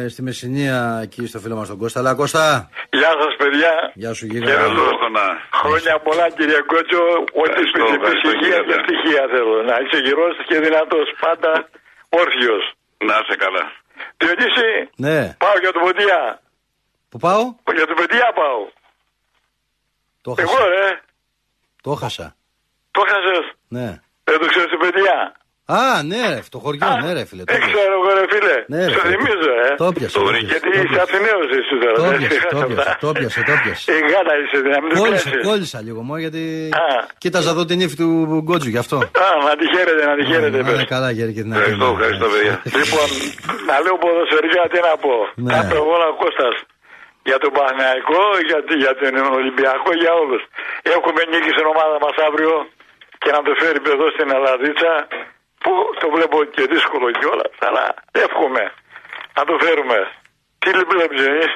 στη 0.10 0.22
Μεσσηνία 0.22 1.00
εκεί 1.04 1.26
στο 1.28 1.40
φίλο 1.40 1.56
μας 1.56 1.68
τον 1.68 1.78
Κώστα. 1.78 2.00
Αλλά 2.00 2.14
Κώστα, 2.16 2.70
Γεια 2.90 3.12
σας, 3.22 3.34
παιδιά. 3.38 3.74
γεια 3.94 4.14
σου 4.14 4.28
Και 4.28 4.38
γύρω. 4.38 4.60
Χριστόφωνα. 4.60 5.26
Χρόνια 5.62 5.96
πολλά, 6.08 6.26
κύριε 6.38 6.60
Κότσο. 6.72 7.02
Ό,τι 7.42 7.50
Ευχαριστώ, 7.50 7.80
σπίτι 7.88 7.96
ευχαριστώ, 8.00 8.30
ησυχία 8.30 8.40
κύριε 8.42 8.60
και 8.60 8.66
Πια. 8.68 8.76
ευτυχία 8.80 9.24
θέλω. 9.34 9.56
Να 9.70 9.76
είσαι 9.84 9.98
γυρός 10.06 10.34
και 10.50 10.58
δυνατός. 10.66 11.08
Πάντα 11.24 11.52
όρθιος. 12.22 12.64
Να 13.10 13.16
σε 13.28 13.36
καλά. 13.44 13.64
Διονύση, 14.22 14.70
Ναι, 15.06 15.20
πάω 15.44 15.58
για 15.64 15.72
το 15.76 15.80
Ποντιά. 15.86 16.22
που 17.10 17.18
πάω, 17.26 17.42
Για 17.78 17.86
το 17.90 17.94
Ποντιά 18.00 18.28
πάω. 18.40 18.62
το 20.26 20.30
Εγώ, 20.44 20.52
χάσα. 20.52 20.68
ρε. 20.74 20.88
Το 21.86 21.92
χάσα. 22.02 22.28
Το 22.96 23.02
χάσες. 23.10 23.46
Ναι. 23.78 23.88
Δεν 24.28 24.38
το 24.42 24.46
ξέρεις 24.52 24.70
το 24.76 24.78
Ποντιά. 24.84 25.18
Α, 25.80 26.04
ναι, 26.10 26.20
ρε, 26.34 26.40
το 26.54 26.58
χωριό, 26.64 26.88
ναι, 27.04 27.10
ρε 27.18 27.24
φίλε. 27.30 27.44
Το 27.44 27.54
Δεν 27.54 27.60
πιάσα. 27.62 27.74
ξέρω 27.76 27.94
εγώ, 28.00 28.10
ρε 28.20 28.26
φίλε. 28.34 28.56
Ναι, 28.74 28.80
ρε, 28.86 28.92
Στο 28.92 29.00
φίλε, 29.04 29.12
θυμίζω, 29.16 29.52
ε. 29.66 29.70
Το 29.84 29.88
πιάσα. 29.98 30.14
Το 30.18 30.20
το 30.20 30.26
βρήκε. 30.30 30.46
πιάσα, 30.46 30.54
Γιατί 30.54 30.68
το 30.72 30.78
είσαι 30.84 30.88
πιάσα. 30.94 31.04
Αθηναίος 31.08 31.48
εσύ 31.60 31.74
τώρα. 31.84 31.96
Το 32.00 32.04
δεν 32.10 32.18
πιάσε, 32.20 32.28
ξεχάσεις 32.34 32.54
το 32.54 32.60
αυτά. 32.66 32.74
πιάσε, 32.76 32.98
το 33.06 33.10
πιάσε, 33.18 33.40
το 33.50 33.54
πιάσε. 33.64 33.86
Η 33.98 34.00
γάτα 34.12 34.34
είσαι, 34.42 34.58
να 34.74 34.80
μην 34.82 34.90
το 34.94 34.96
Κόλλησα, 35.02 35.30
κλάσεις. 35.30 35.44
κόλλησα 35.48 35.80
λίγο 35.88 36.00
μόνο 36.08 36.20
γιατί 36.26 36.42
Α. 36.86 36.88
κοίταζα 37.24 37.50
εδώ 37.56 37.64
την 37.70 37.78
ύφη 37.86 37.96
του 38.02 38.08
Γκότζου 38.46 38.72
γι' 38.76 38.82
αυτό. 38.86 38.98
Α, 39.26 39.28
να 39.50 39.54
τη 39.60 39.66
χαίρετε, 39.74 40.02
να 40.12 40.16
τη 40.20 40.24
χαίρετε. 40.30 40.58
Να 40.62 40.66
πες. 40.68 40.74
είναι 40.78 40.88
καλά, 40.96 41.10
Γέρη, 41.18 41.34
και 41.38 41.44
την 41.46 41.52
Ευχαριστώ, 41.56 41.86
Αθήνα. 41.86 41.98
ευχαριστώ, 41.98 42.26
παιδιά. 42.34 42.54
Λοιπόν, 42.82 43.08
να 43.70 43.76
λέω 43.84 43.96
ποδοσφαιρικά 44.04 44.62
τι 44.72 44.78
να 44.88 44.94
πω. 45.04 45.16
Ναι. 45.46 45.52
Να 45.56 45.60
πω 45.70 45.76
εγώ 45.84 45.96
ο 46.12 46.16
Κώστας 46.24 46.56
για 47.30 47.38
τον 47.44 47.52
Παναγιακό, 47.58 48.24
για, 48.50 48.60
τη- 48.68 48.80
για 48.84 48.94
τον 49.00 49.14
Ολυμπιακό, 49.40 49.90
για 50.04 50.12
όλους. 50.22 50.42
Έχουμε 50.96 51.22
νίκη 51.32 51.50
στην 51.56 51.66
ομάδα 51.74 51.96
μας 52.06 52.16
αύριο 52.28 52.54
και 53.22 53.30
να 53.36 53.40
το 53.46 53.52
φέρει 53.62 53.80
εδώ 53.96 54.06
στην 54.16 54.28
Ελλαδίτσα 54.38 54.92
που 55.66 55.74
το 56.02 56.08
βλέπω 56.16 56.38
και 56.56 56.64
δύσκολο 56.74 57.08
κιόλας. 57.20 57.52
Αλλά 57.68 57.84
εύχομαι 58.26 58.64
να 59.38 59.42
το 59.50 59.54
φέρουμε. 59.64 59.98
Τι 60.62 60.70
βλέπεις 60.94 61.22
εσείς, 61.32 61.52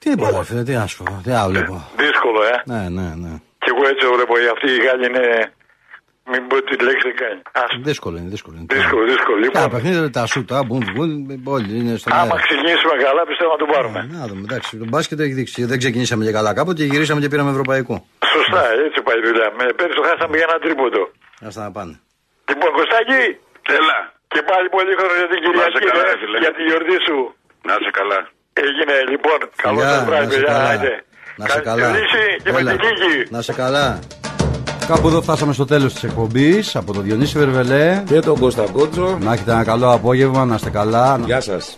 Τι 0.00 0.06
είπα, 0.12 0.26
ρε 0.36 0.44
φίλε, 0.48 0.62
τι 0.68 0.72
να 0.80 0.86
σου 0.90 0.96
πω, 1.02 1.12
τι 1.24 1.30
άλλο 1.40 1.50
βλέπω. 1.52 1.76
δύσκολο 2.04 2.40
ε. 2.52 2.56
Ναι, 2.72 2.82
ναι, 2.96 3.06
ναι. 3.22 3.32
Και 3.62 3.68
εγώ 3.74 3.82
έτσι 3.90 4.02
το 4.06 4.12
βλέπω, 4.16 4.34
αυτή 4.54 4.66
η 4.76 4.80
Γάλλη 4.84 5.04
είναι, 5.10 5.24
μην 6.30 6.42
πω 6.48 6.56
τη 6.68 6.74
λέξη 6.86 7.08
κάνει. 7.22 7.40
Ας, 7.62 7.70
Δύσκολο 7.88 8.16
είναι, 8.18 8.30
δύσκολο 8.34 8.56
είναι. 8.58 8.66
δύσκολο, 8.78 9.02
δύσκολο. 9.12 9.36
Τα 9.40 9.44
Λοιπόν, 9.44 9.70
παιχνίδια 9.74 10.10
τα 10.18 10.26
σούτα, 10.32 10.56
μπουν, 10.66 10.82
μπουν, 10.94 11.10
όλοι 11.56 11.70
είναι 11.78 11.94
στον 11.96 12.12
άμα 12.12 12.22
αέρα. 12.22 12.36
ξεκινήσουμε 12.46 12.94
καλά 13.06 13.22
πιστεύω 13.30 13.50
να 13.56 13.60
το 13.64 13.66
πάρουμε. 13.74 13.98
Να 14.16 14.26
δούμε, 14.28 14.40
εντάξει, 14.48 14.70
το 14.82 14.86
μπάσκετ 14.90 15.18
έχει 15.20 15.32
δείξει. 15.40 15.64
Δεν 15.64 15.78
ξεκινήσαμε 15.82 16.24
και 16.24 16.32
καλά 16.38 16.50
κάποτε 16.58 16.76
και 16.80 16.88
γυρίσαμε 16.92 17.20
και 17.20 17.28
πήραμε 17.32 17.50
ευρωπαϊκό. 17.50 17.94
Σωστά, 18.34 18.62
έτσι 18.86 18.98
πάει 19.06 19.18
η 19.22 19.24
δουλειά. 19.28 19.48
Με 19.58 19.64
πέρυσι 19.78 19.96
το 20.00 20.02
χάσαμε 20.08 20.34
για 20.36 20.46
ένα 20.48 20.58
τρίποντο. 20.64 21.02
Άστα 21.46 21.62
να 21.62 21.70
πάνε. 21.76 21.94
Λοιπόν, 22.52 22.70
Κωστάκη, 22.78 23.22
Έλα. 23.78 23.98
και 24.32 24.40
πάλι 24.50 24.66
πολύ 24.76 24.92
χρόνο 24.98 25.14
για 25.20 25.28
την 25.32 25.40
Να 25.42 25.66
σε 25.74 25.78
Κυριακή, 25.82 25.88
καλά, 25.90 26.02
ρε, 26.06 26.12
ρε 26.12 26.16
φίλε. 26.20 26.38
για 26.44 26.52
τη 26.56 26.62
γιορτή 26.68 26.96
σου. 27.06 27.18
Να 27.68 27.74
σε 27.84 27.90
καλά. 27.98 28.18
Έγινε, 28.66 28.94
λοιπόν, 29.12 29.38
καλό 29.64 29.78
Φιλιά, 29.80 29.92
σας 29.96 30.04
βράδυ, 30.08 30.26
να 30.26 30.30
σε 30.32 30.38
παιδιά, 30.38 30.52
καλά. 30.54 30.68
άιντε. 30.72 30.94
Να 31.40 31.46
σε 31.54 31.60
καλά. 31.68 31.82
Καλή 31.86 32.04
και 32.44 32.50
με 32.54 32.58
Έλα. 32.60 32.70
την 32.72 32.80
νίκη. 32.88 33.14
Να 33.34 33.40
σε 33.46 33.52
καλά. 33.62 33.86
Κάπου 34.90 35.06
εδώ 35.08 35.20
φτάσαμε 35.22 35.52
στο 35.52 35.64
τέλος 35.72 35.92
της 35.92 36.02
εκπομπής 36.08 36.76
από 36.76 36.92
τον 36.92 37.02
Διονύση 37.02 37.38
Βερβελέ. 37.38 38.02
Και 38.06 38.18
τον 38.20 38.38
Κώστα 38.38 38.64
Κότσο. 38.72 39.18
Να 39.20 39.32
έχετε 39.32 39.50
ένα 39.50 39.64
καλό 39.64 39.92
απόγευμα, 39.92 40.44
να 40.44 40.54
είστε 40.54 40.70
καλά. 40.70 41.20
Γεια 41.24 41.40
σας. 41.40 41.76